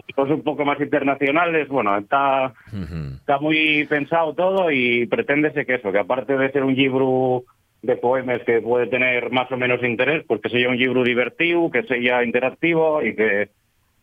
Otros 0.09 0.31
un 0.31 0.43
poco 0.43 0.65
más 0.65 0.81
internacionales, 0.81 1.69
bueno, 1.69 1.97
está, 1.97 2.53
uh 2.73 2.77
-huh. 2.77 3.15
está 3.17 3.39
muy 3.39 3.87
pensado 3.89 4.35
todo 4.35 4.71
y 4.71 5.07
preténdese 5.07 5.65
que 5.65 5.75
eso, 5.77 5.93
que 5.93 5.99
aparte 5.99 6.37
de 6.37 6.51
ser 6.51 6.65
un 6.65 6.75
libro 6.75 7.45
de 7.83 7.97
poemas 7.97 8.43
que 8.45 8.61
puede 8.61 8.87
tener 8.87 9.31
más 9.31 9.51
o 9.53 9.57
menos 9.57 9.83
interés, 9.83 10.25
pues 10.27 10.41
que 10.41 10.51
sea 10.51 10.69
un 10.69 10.77
libro 10.77 11.03
divertido, 11.03 11.71
que 11.71 11.83
sea 11.85 12.25
interactivo 12.25 13.03
y 13.03 13.15
que 13.15 13.49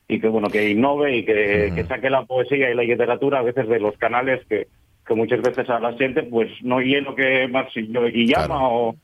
y 0.09 0.19
que 0.21 0.29
bueno 0.29 0.47
que 0.49 0.69
innove 0.69 1.17
y 1.17 1.25
que, 1.25 1.33
uh 1.33 1.71
-huh. 1.71 1.75
que 1.75 1.83
saque 1.83 2.09
la 2.09 2.25
poesía 2.25 2.71
y 2.71 2.75
la 2.75 2.83
literatura 2.83 3.39
a 3.39 3.43
veces 3.43 3.67
de 3.67 3.79
los 3.79 3.97
canales 3.97 4.45
que, 4.47 4.67
que 5.05 5.13
muchas 5.15 5.41
veces 5.41 5.69
a 5.69 5.79
la 5.79 5.93
gente 5.93 6.23
pues 6.23 6.49
no 6.63 6.81
y 6.81 6.99
lo 7.01 7.13
que 7.13 7.47
más 7.49 7.67
y 7.75 8.25
llama 8.25 8.45
claro. 8.45 8.69
o 8.71 8.95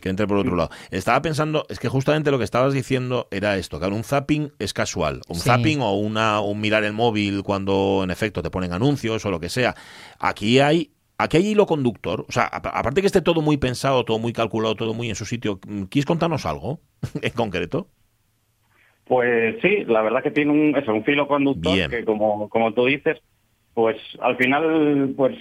que 0.00 0.08
entre 0.08 0.26
por 0.26 0.38
otro 0.38 0.56
lado. 0.56 0.70
Estaba 0.90 1.20
pensando, 1.22 1.66
es 1.68 1.78
que 1.78 1.88
justamente 1.88 2.30
lo 2.30 2.38
que 2.38 2.44
estabas 2.44 2.72
diciendo 2.72 3.28
era 3.30 3.56
esto, 3.56 3.80
que 3.80 3.86
un 3.86 4.04
zapping 4.04 4.52
es 4.58 4.72
casual. 4.72 5.22
Un 5.28 5.36
sí. 5.36 5.42
zapping 5.42 5.80
o 5.80 5.96
una, 5.96 6.40
un 6.40 6.60
mirar 6.60 6.84
el 6.84 6.92
móvil 6.92 7.42
cuando 7.42 8.00
en 8.04 8.10
efecto 8.10 8.42
te 8.42 8.50
ponen 8.50 8.72
anuncios 8.72 9.24
o 9.24 9.30
lo 9.30 9.40
que 9.40 9.48
sea. 9.48 9.74
Aquí 10.18 10.60
hay 10.60 10.92
Aquí 11.20 11.36
hay 11.36 11.48
hilo 11.48 11.66
conductor, 11.66 12.24
o 12.28 12.30
sea, 12.30 12.44
aparte 12.44 13.00
que 13.00 13.08
esté 13.08 13.20
todo 13.20 13.42
muy 13.42 13.56
pensado, 13.56 14.04
todo 14.04 14.20
muy 14.20 14.32
calculado, 14.32 14.76
todo 14.76 14.94
muy 14.94 15.08
en 15.08 15.16
su 15.16 15.24
sitio, 15.24 15.58
¿quieres 15.90 16.06
contarnos 16.06 16.46
algo 16.46 16.78
en 17.20 17.32
concreto? 17.32 17.88
Pues 19.04 19.56
sí, 19.60 19.84
la 19.86 20.02
verdad 20.02 20.22
que 20.22 20.30
tiene 20.30 20.52
un, 20.52 20.76
eso, 20.76 20.94
un 20.94 21.02
filo 21.02 21.26
conductor 21.26 21.74
Bien. 21.74 21.90
que 21.90 22.04
como, 22.04 22.48
como 22.48 22.72
tú 22.72 22.84
dices, 22.86 23.18
pues 23.74 23.96
al 24.20 24.36
final 24.36 25.12
pues 25.16 25.36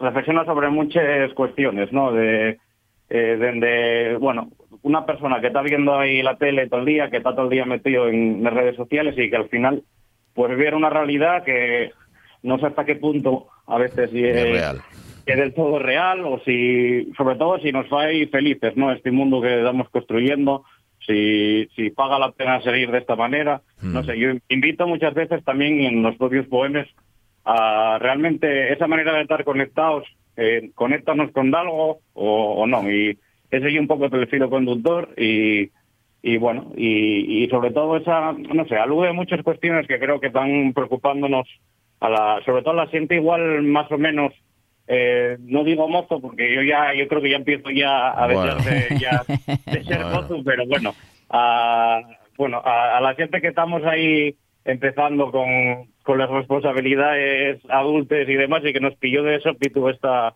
reflexiona 0.00 0.44
sobre 0.46 0.68
muchas 0.68 1.32
cuestiones, 1.34 1.92
¿no? 1.92 2.10
De, 2.10 2.58
eh, 3.14 4.16
bueno, 4.20 4.50
una 4.82 5.06
persona 5.06 5.40
que 5.40 5.48
está 5.48 5.62
viendo 5.62 5.98
ahí 5.98 6.22
la 6.22 6.36
tele 6.36 6.68
todo 6.68 6.80
el 6.80 6.86
día, 6.86 7.10
que 7.10 7.18
está 7.18 7.32
todo 7.32 7.44
el 7.44 7.50
día 7.50 7.64
metido 7.64 8.08
en 8.08 8.42
las 8.42 8.52
redes 8.52 8.76
sociales 8.76 9.14
y 9.16 9.30
que 9.30 9.36
al 9.36 9.48
final 9.48 9.82
pues 10.34 10.56
viera 10.56 10.76
una 10.76 10.90
realidad 10.90 11.44
que 11.44 11.92
no 12.42 12.58
sé 12.58 12.66
hasta 12.66 12.84
qué 12.84 12.96
punto 12.96 13.46
a 13.66 13.78
veces 13.78 14.10
si 14.10 14.24
es, 14.24 14.36
es 14.36 14.52
real 14.52 14.82
es 15.26 15.36
del 15.36 15.54
todo 15.54 15.78
real 15.78 16.20
o 16.24 16.40
si, 16.44 17.10
sobre 17.16 17.36
todo 17.36 17.58
si 17.58 17.72
nos 17.72 17.86
va 17.86 18.06
felices, 18.30 18.76
¿no? 18.76 18.92
Este 18.92 19.10
mundo 19.10 19.40
que 19.40 19.58
estamos 19.58 19.88
construyendo, 19.88 20.64
si, 21.06 21.66
si 21.74 21.90
paga 21.90 22.18
la 22.18 22.32
pena 22.32 22.60
seguir 22.60 22.90
de 22.90 22.98
esta 22.98 23.16
manera. 23.16 23.62
Mm. 23.80 23.92
No 23.92 24.04
sé, 24.04 24.18
yo 24.18 24.30
invito 24.48 24.86
muchas 24.86 25.14
veces 25.14 25.42
también 25.44 25.80
en 25.80 26.02
los 26.02 26.16
propios 26.16 26.46
poemas 26.46 26.86
a 27.44 27.98
realmente 28.00 28.72
esa 28.72 28.86
manera 28.86 29.14
de 29.14 29.22
estar 29.22 29.44
conectados, 29.44 30.06
eh, 30.36 30.70
conéctanos 30.74 31.30
con 31.32 31.54
algo 31.54 32.00
o, 32.12 32.54
o, 32.54 32.66
no. 32.66 32.90
Y 32.90 33.18
ese 33.50 33.68
es 33.68 33.78
un 33.78 33.86
poco 33.86 34.06
el 34.06 34.28
filo 34.28 34.50
conductor 34.50 35.10
y, 35.16 35.70
y 36.22 36.36
bueno, 36.38 36.72
y, 36.76 37.44
y 37.44 37.48
sobre 37.48 37.70
todo 37.70 37.96
esa, 37.96 38.32
no 38.32 38.66
sé, 38.66 38.76
alude 38.76 39.08
a 39.08 39.12
muchas 39.12 39.42
cuestiones 39.42 39.86
que 39.86 39.98
creo 39.98 40.20
que 40.20 40.28
están 40.28 40.72
preocupándonos 40.72 41.48
a 42.00 42.08
la, 42.08 42.42
sobre 42.44 42.62
todo 42.62 42.72
a 42.72 42.84
la 42.84 42.90
gente 42.90 43.14
igual 43.14 43.62
más 43.62 43.90
o 43.90 43.98
menos 43.98 44.32
eh, 44.86 45.38
no 45.40 45.64
digo 45.64 45.88
mozo 45.88 46.20
porque 46.20 46.54
yo 46.54 46.62
ya 46.62 46.92
yo 46.92 47.08
creo 47.08 47.22
que 47.22 47.30
ya 47.30 47.36
empiezo 47.36 47.70
ya 47.70 48.10
a 48.10 48.26
bueno. 48.26 48.56
de, 48.56 48.98
ya, 49.00 49.22
de 49.46 49.84
ser 49.84 50.02
bueno. 50.02 50.20
mozo 50.20 50.42
pero 50.44 50.66
bueno 50.66 50.94
a, 51.30 52.02
bueno 52.36 52.60
a, 52.62 52.98
a, 52.98 53.00
la 53.00 53.14
gente 53.14 53.40
que 53.40 53.48
estamos 53.48 53.82
ahí 53.84 54.36
empezando 54.64 55.30
con 55.30 55.88
con 56.04 56.18
las 56.18 56.30
responsabilidades 56.30 57.60
adultas 57.68 58.28
y 58.28 58.34
demás 58.34 58.62
y 58.64 58.72
que 58.72 58.80
nos 58.80 58.94
pilló 58.96 59.22
de 59.24 59.40
sópito 59.40 59.88
esta, 59.88 60.34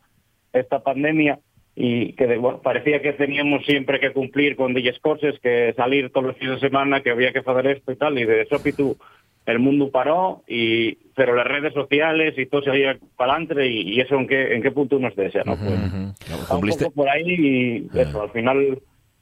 esta 0.53 0.83
pandemia 0.83 1.39
y 1.77 2.15
que 2.15 2.39
bueno, 2.39 2.61
parecía 2.61 3.03
que 3.03 3.13
teníamos 3.13 3.65
siempre 3.67 4.01
que 4.01 4.13
cumplir 4.13 4.57
con 4.57 4.73
10 4.75 4.99
cosas, 4.99 5.35
que 5.41 5.75
salir 5.77 6.11
todos 6.11 6.29
los 6.29 6.37
fines 6.39 6.55
de 6.55 6.69
semana, 6.69 7.03
que 7.03 7.11
había 7.11 7.33
que 7.33 7.41
hacer 7.41 7.67
esto 7.67 7.93
y 7.93 7.97
tal, 7.97 8.19
y 8.19 8.25
de 8.25 8.47
sópito 8.47 8.97
el 9.45 9.59
mundo 9.61 9.91
paró, 9.91 10.43
y 10.49 10.95
pero 11.15 11.37
las 11.37 11.47
redes 11.47 11.75
sociales 11.75 12.35
y 12.37 12.47
todo 12.47 12.63
se 12.63 12.77
iba 12.79 12.97
para 13.17 13.35
adelante 13.35 13.67
y, 13.67 13.95
y, 13.95 14.01
eso 14.01 14.17
en 14.17 14.27
qué, 14.27 14.55
en 14.55 14.63
qué 14.63 14.71
punto 14.71 14.99
nos 14.99 15.15
desea, 15.15 15.43
¿no? 15.45 15.57
Pues, 15.57 16.51
un 16.51 16.69
poco 16.69 16.91
por 16.93 17.09
ahí 17.09 17.89
y 17.93 17.99
eso, 17.99 18.23
al 18.23 18.31
final 18.31 18.79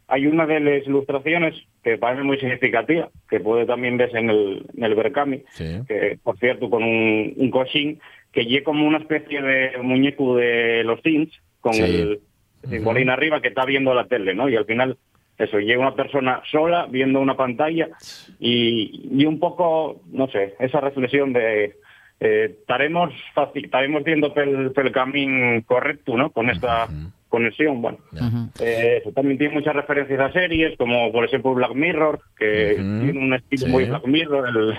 hay 0.08 0.26
una 0.26 0.46
de 0.46 0.60
las 0.60 0.86
ilustraciones 0.86 1.54
que 1.82 1.98
parece 1.98 2.22
muy 2.22 2.38
significativa, 2.38 3.10
que 3.28 3.40
puede 3.40 3.66
también 3.66 3.96
verse 3.96 4.18
en 4.18 4.30
el, 4.30 4.66
en 4.76 4.84
el 4.84 4.94
Berkami, 4.94 5.42
que 5.56 6.18
por 6.22 6.38
cierto 6.38 6.70
con 6.70 6.82
un, 6.82 7.34
un 7.36 7.50
cochín, 7.50 8.00
que 8.32 8.44
lleva 8.44 8.64
como 8.64 8.86
una 8.86 8.98
especie 8.98 9.42
de 9.42 9.78
muñeco 9.82 10.36
de 10.36 10.84
los 10.84 11.00
Sims, 11.02 11.32
con 11.60 11.74
el 11.74 12.20
simbolín 12.68 13.10
arriba 13.10 13.40
que 13.40 13.48
está 13.48 13.64
viendo 13.64 13.94
la 13.94 14.06
tele, 14.06 14.34
¿no? 14.34 14.48
Y 14.48 14.56
al 14.56 14.66
final, 14.66 14.96
eso, 15.38 15.58
llega 15.58 15.80
una 15.80 15.94
persona 15.94 16.42
sola 16.50 16.86
viendo 16.88 17.20
una 17.20 17.36
pantalla 17.36 17.88
y, 18.38 19.08
y 19.10 19.24
un 19.24 19.40
poco, 19.40 20.02
no 20.12 20.28
sé, 20.28 20.54
esa 20.60 20.80
reflexión 20.80 21.32
de 21.32 21.76
eh, 22.20 22.56
estaremos 22.60 23.12
estaremos 23.54 24.04
viendo 24.04 24.32
el, 24.36 24.72
el 24.74 24.92
camino 24.92 25.62
correcto, 25.66 26.16
¿no? 26.16 26.30
Con 26.30 26.48
esta 26.48 26.88
conexión, 27.36 27.82
bueno. 27.82 27.98
eh, 28.60 29.02
también 29.14 29.38
tiene 29.38 29.54
muchas 29.54 29.74
referencias 29.74 30.20
a 30.20 30.32
series, 30.32 30.76
como 30.78 31.12
por 31.12 31.24
ejemplo 31.24 31.54
Black 31.54 31.74
Mirror, 31.74 32.20
que 32.38 32.74
tiene 32.76 33.18
un 33.18 33.34
estilo 33.34 33.66
muy 33.68 33.84
Black 33.84 34.06
Mirror, 34.06 34.48
el, 34.48 34.74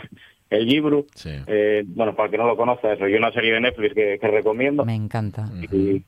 el 0.49 0.65
libro. 0.65 1.05
Eh, 1.25 1.83
bueno, 1.85 2.15
para 2.15 2.25
el 2.25 2.31
que 2.31 2.37
no 2.37 2.47
lo 2.47 2.57
conozca, 2.57 2.93
eso, 2.93 3.07
y 3.07 3.13
una 3.15 3.31
serie 3.31 3.53
de 3.53 3.61
Netflix 3.61 3.93
que, 3.93 4.17
que 4.19 4.27
recomiendo. 4.27 4.85
Me 4.85 4.95
encanta. 4.95 5.49
Y, 5.71 6.03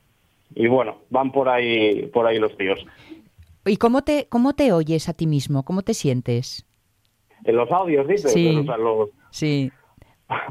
y, 0.54 0.66
bueno, 0.66 0.98
van 1.10 1.30
por 1.32 1.48
ahí, 1.48 2.08
por 2.12 2.26
ahí 2.26 2.38
los 2.38 2.56
tíos. 2.56 2.84
¿Y 3.64 3.76
cómo 3.76 4.02
te, 4.02 4.26
cómo 4.28 4.54
te 4.54 4.72
oyes 4.72 5.08
a 5.08 5.14
ti 5.14 5.26
mismo? 5.26 5.64
¿Cómo 5.64 5.82
te 5.82 5.94
sientes? 5.94 6.66
En 7.44 7.56
los 7.56 7.70
audios, 7.70 8.06
dices. 8.08 8.32
Sí. 8.32 8.56
O 8.56 8.64
sea, 8.64 8.76
los... 8.76 9.10
sí. 9.30 9.70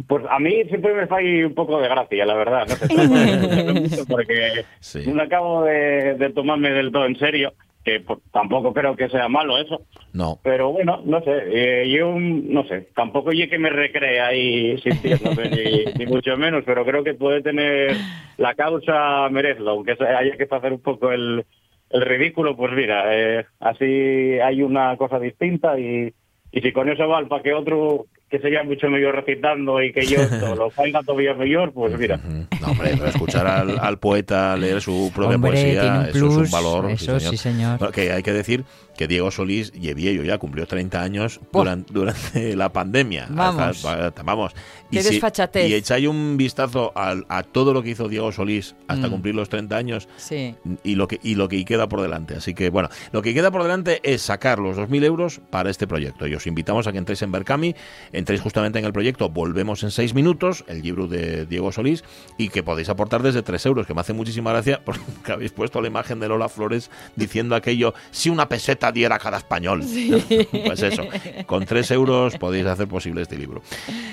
Pues 0.07 0.25
a 0.29 0.39
mí 0.39 0.63
siempre 0.67 0.93
me 0.93 1.07
falla 1.07 1.47
un 1.47 1.53
poco 1.53 1.79
de 1.79 1.87
gracia, 1.87 2.25
la 2.25 2.33
verdad. 2.33 2.67
No 2.67 3.87
sé, 3.87 4.05
porque 4.09 4.65
sí. 4.79 5.03
no 5.11 5.23
acabo 5.23 5.63
de, 5.63 6.15
de, 6.15 6.29
tomarme 6.31 6.71
del 6.71 6.91
todo 6.91 7.05
en 7.05 7.17
serio, 7.17 7.53
que 7.83 8.01
pues, 8.01 8.19
tampoco 8.33 8.73
creo 8.73 8.95
que 8.97 9.07
sea 9.07 9.29
malo 9.29 9.57
eso. 9.57 9.81
No. 10.11 10.37
Pero 10.43 10.71
bueno, 10.71 11.01
no 11.05 11.21
sé, 11.21 11.31
eh, 11.47 11.89
yo 11.89 12.13
no 12.17 12.65
sé, 12.65 12.89
tampoco 12.93 13.31
yo 13.31 13.49
que 13.49 13.57
me 13.57 13.69
recrea 13.69 14.27
ahí 14.27 14.77
sintiéndome, 14.81 15.49
ni, 15.95 16.05
ni, 16.05 16.05
mucho 16.11 16.35
menos, 16.35 16.63
pero 16.65 16.83
creo 16.85 17.03
que 17.03 17.13
puede 17.13 17.41
tener 17.41 17.95
la 18.37 18.55
causa 18.55 19.29
merezlo, 19.29 19.71
aunque 19.71 19.93
haya 19.93 20.35
que 20.35 20.47
hacer 20.49 20.73
un 20.73 20.81
poco 20.81 21.11
el, 21.11 21.45
el 21.89 22.01
ridículo, 22.01 22.57
pues 22.57 22.73
mira, 22.73 23.05
eh, 23.15 23.45
así 23.61 24.39
hay 24.43 24.61
una 24.61 24.97
cosa 24.97 25.19
distinta 25.19 25.79
y, 25.79 26.13
y 26.51 26.61
si 26.61 26.73
con 26.73 26.89
eso 26.89 27.07
va 27.07 27.25
para 27.27 27.43
que 27.43 27.53
otro 27.53 28.07
que 28.29 28.39
sería 28.39 28.63
mucho 28.63 28.87
mejor 28.89 29.15
recitando 29.15 29.81
y 29.81 29.91
que 29.91 30.05
yo 30.05 30.19
lo 30.55 30.69
salga 30.71 31.01
todavía 31.01 31.33
mejor, 31.33 31.73
pues 31.73 31.97
mira. 31.97 32.17
No, 32.61 32.67
hombre, 32.67 32.93
escuchar 33.07 33.47
al, 33.47 33.79
al, 33.79 33.97
poeta 33.97 34.55
leer 34.55 34.81
su 34.81 35.11
propia 35.13 35.35
hombre, 35.35 35.51
poesía, 35.51 36.09
eso 36.09 36.27
es 36.27 36.35
un 36.35 36.51
valor. 36.51 36.91
Eso, 36.91 37.19
sí, 37.19 37.25
señor. 37.25 37.31
Sí, 37.31 37.37
señor. 37.37 37.79
Bueno, 37.79 37.91
que 37.91 38.11
hay 38.11 38.21
que 38.21 38.33
decir 38.33 38.63
que 38.95 39.07
Diego 39.07 39.31
Solís 39.31 39.71
viejo 39.71 40.23
ya 40.23 40.37
cumplió 40.37 40.67
30 40.67 41.01
años 41.01 41.39
durante, 41.51 41.91
durante, 41.91 42.55
la 42.55 42.69
pandemia. 42.71 43.27
Vamos. 43.29 43.85
Hasta, 43.85 44.23
vamos. 44.23 44.53
Qué 44.91 44.99
y, 44.99 45.03
desfachatez. 45.03 45.65
Si, 45.65 45.71
y 45.71 45.75
echáis 45.75 46.07
un 46.07 46.37
vistazo 46.37 46.91
a, 46.95 47.15
a, 47.29 47.43
todo 47.43 47.73
lo 47.73 47.83
que 47.83 47.91
hizo 47.91 48.07
Diego 48.07 48.31
Solís 48.31 48.75
hasta 48.87 49.07
mm. 49.07 49.11
cumplir 49.11 49.35
los 49.35 49.49
30 49.49 49.75
años 49.75 50.07
sí. 50.17 50.55
y, 50.83 50.95
lo 50.95 51.07
que, 51.07 51.19
y 51.21 51.35
lo 51.35 51.47
que 51.47 51.63
queda 51.65 51.87
por 51.87 52.01
delante. 52.01 52.35
Así 52.35 52.53
que, 52.53 52.69
bueno, 52.69 52.89
lo 53.11 53.21
que 53.21 53.33
queda 53.33 53.51
por 53.51 53.63
delante 53.63 53.99
es 54.03 54.21
sacar 54.21 54.59
los 54.59 54.77
2.000 54.77 55.03
euros 55.03 55.41
para 55.49 55.69
este 55.69 55.87
proyecto. 55.87 56.27
Y 56.27 56.35
os 56.35 56.47
invitamos 56.47 56.87
a 56.87 56.91
que 56.91 56.97
entréis 56.97 57.21
en 57.21 57.31
Berkami, 57.31 57.75
entréis 58.11 58.41
justamente 58.41 58.79
en 58.79 58.85
el 58.85 58.93
proyecto 58.93 59.29
Volvemos 59.29 59.83
en 59.83 59.91
6 59.91 60.13
minutos, 60.13 60.63
el 60.67 60.81
libro 60.81 61.07
de 61.07 61.45
Diego 61.45 61.71
Solís, 61.71 62.03
y 62.37 62.49
que 62.49 62.63
podéis 62.63 62.89
aportar 62.89 63.21
desde 63.21 63.41
3 63.41 63.65
euros, 63.67 63.87
que 63.87 63.93
me 63.93 64.01
hace 64.01 64.13
muchísima 64.13 64.51
gracia 64.51 64.81
porque 64.83 65.01
habéis 65.31 65.51
puesto 65.51 65.81
la 65.81 65.87
imagen 65.87 66.19
de 66.19 66.27
Lola 66.27 66.49
Flores 66.49 66.89
diciendo 67.15 67.55
aquello, 67.55 67.93
si 68.11 68.29
una 68.29 68.49
peseta 68.49 68.91
diera 68.91 69.19
cada 69.19 69.37
español. 69.37 69.83
Sí. 69.83 70.09
Pues 70.69 70.81
eso, 70.83 71.03
con 71.45 71.65
3 71.65 71.91
euros 71.91 72.37
podéis 72.37 72.65
hacer 72.65 72.87
posible 72.87 73.21
este 73.21 73.37
libro. 73.37 73.61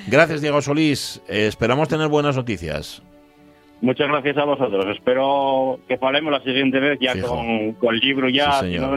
Gracias, 0.06 0.40
Diego 0.40 0.60
Solís. 0.66 1.22
Esperamos 1.28 1.88
tener 1.88 2.08
buenas 2.08 2.36
noticias. 2.36 3.02
Muchas 3.80 4.08
gracias 4.08 4.36
a 4.38 4.44
vosotros. 4.44 4.86
Espero 4.94 5.78
que 5.86 5.98
faremos 5.98 6.32
la 6.32 6.40
siguiente 6.40 6.80
vez 6.80 6.98
ya 7.00 7.20
con, 7.20 7.72
con, 7.74 7.94
el 7.94 8.00
libro 8.00 8.28
ya, 8.28 8.60
sí, 8.60 8.78
no, 8.78 8.96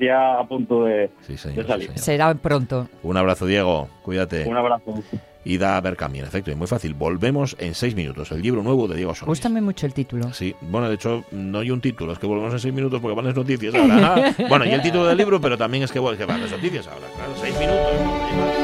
ya 0.00 0.38
a 0.40 0.44
punto 0.46 0.84
de, 0.84 1.10
sí, 1.20 1.36
señor, 1.36 1.64
de 1.64 1.68
salir. 1.68 1.90
Será 1.98 2.34
pronto. 2.34 2.88
Un 3.02 3.16
abrazo, 3.18 3.46
Diego. 3.46 3.88
Cuídate. 4.02 4.44
Un 4.46 4.56
abrazo. 4.56 4.94
Y 5.44 5.58
da 5.58 5.76
a 5.76 5.80
ver 5.80 5.96
cambio, 5.96 6.22
en 6.22 6.28
efecto, 6.28 6.50
es 6.50 6.56
muy 6.56 6.66
fácil. 6.66 6.94
Volvemos 6.94 7.56
en 7.60 7.74
seis 7.74 7.94
minutos. 7.94 8.32
El 8.32 8.42
libro 8.42 8.62
nuevo 8.62 8.88
de 8.88 8.96
Diego 8.96 9.14
Solís. 9.14 9.28
Gústame 9.28 9.60
mucho 9.60 9.86
el 9.86 9.92
título. 9.92 10.32
Sí, 10.32 10.56
bueno, 10.62 10.88
de 10.88 10.94
hecho, 10.94 11.24
no 11.30 11.58
hay 11.58 11.70
un 11.70 11.80
título, 11.80 12.12
es 12.12 12.18
que 12.18 12.26
volvemos 12.26 12.52
en 12.54 12.58
seis 12.58 12.74
minutos 12.74 13.00
porque 13.00 13.14
van 13.14 13.26
las 13.26 13.36
noticias 13.36 13.74
ahora. 13.74 14.34
bueno, 14.48 14.64
y 14.64 14.70
el 14.70 14.82
título 14.82 15.06
del 15.06 15.18
libro, 15.18 15.40
pero 15.40 15.58
también 15.58 15.84
es 15.84 15.92
que, 15.92 16.00
que 16.00 16.24
van 16.24 16.40
las 16.40 16.50
noticias 16.50 16.88
ahora, 16.88 17.06
claro, 17.14 17.32
seis 17.36 17.54
minutos. 17.60 18.55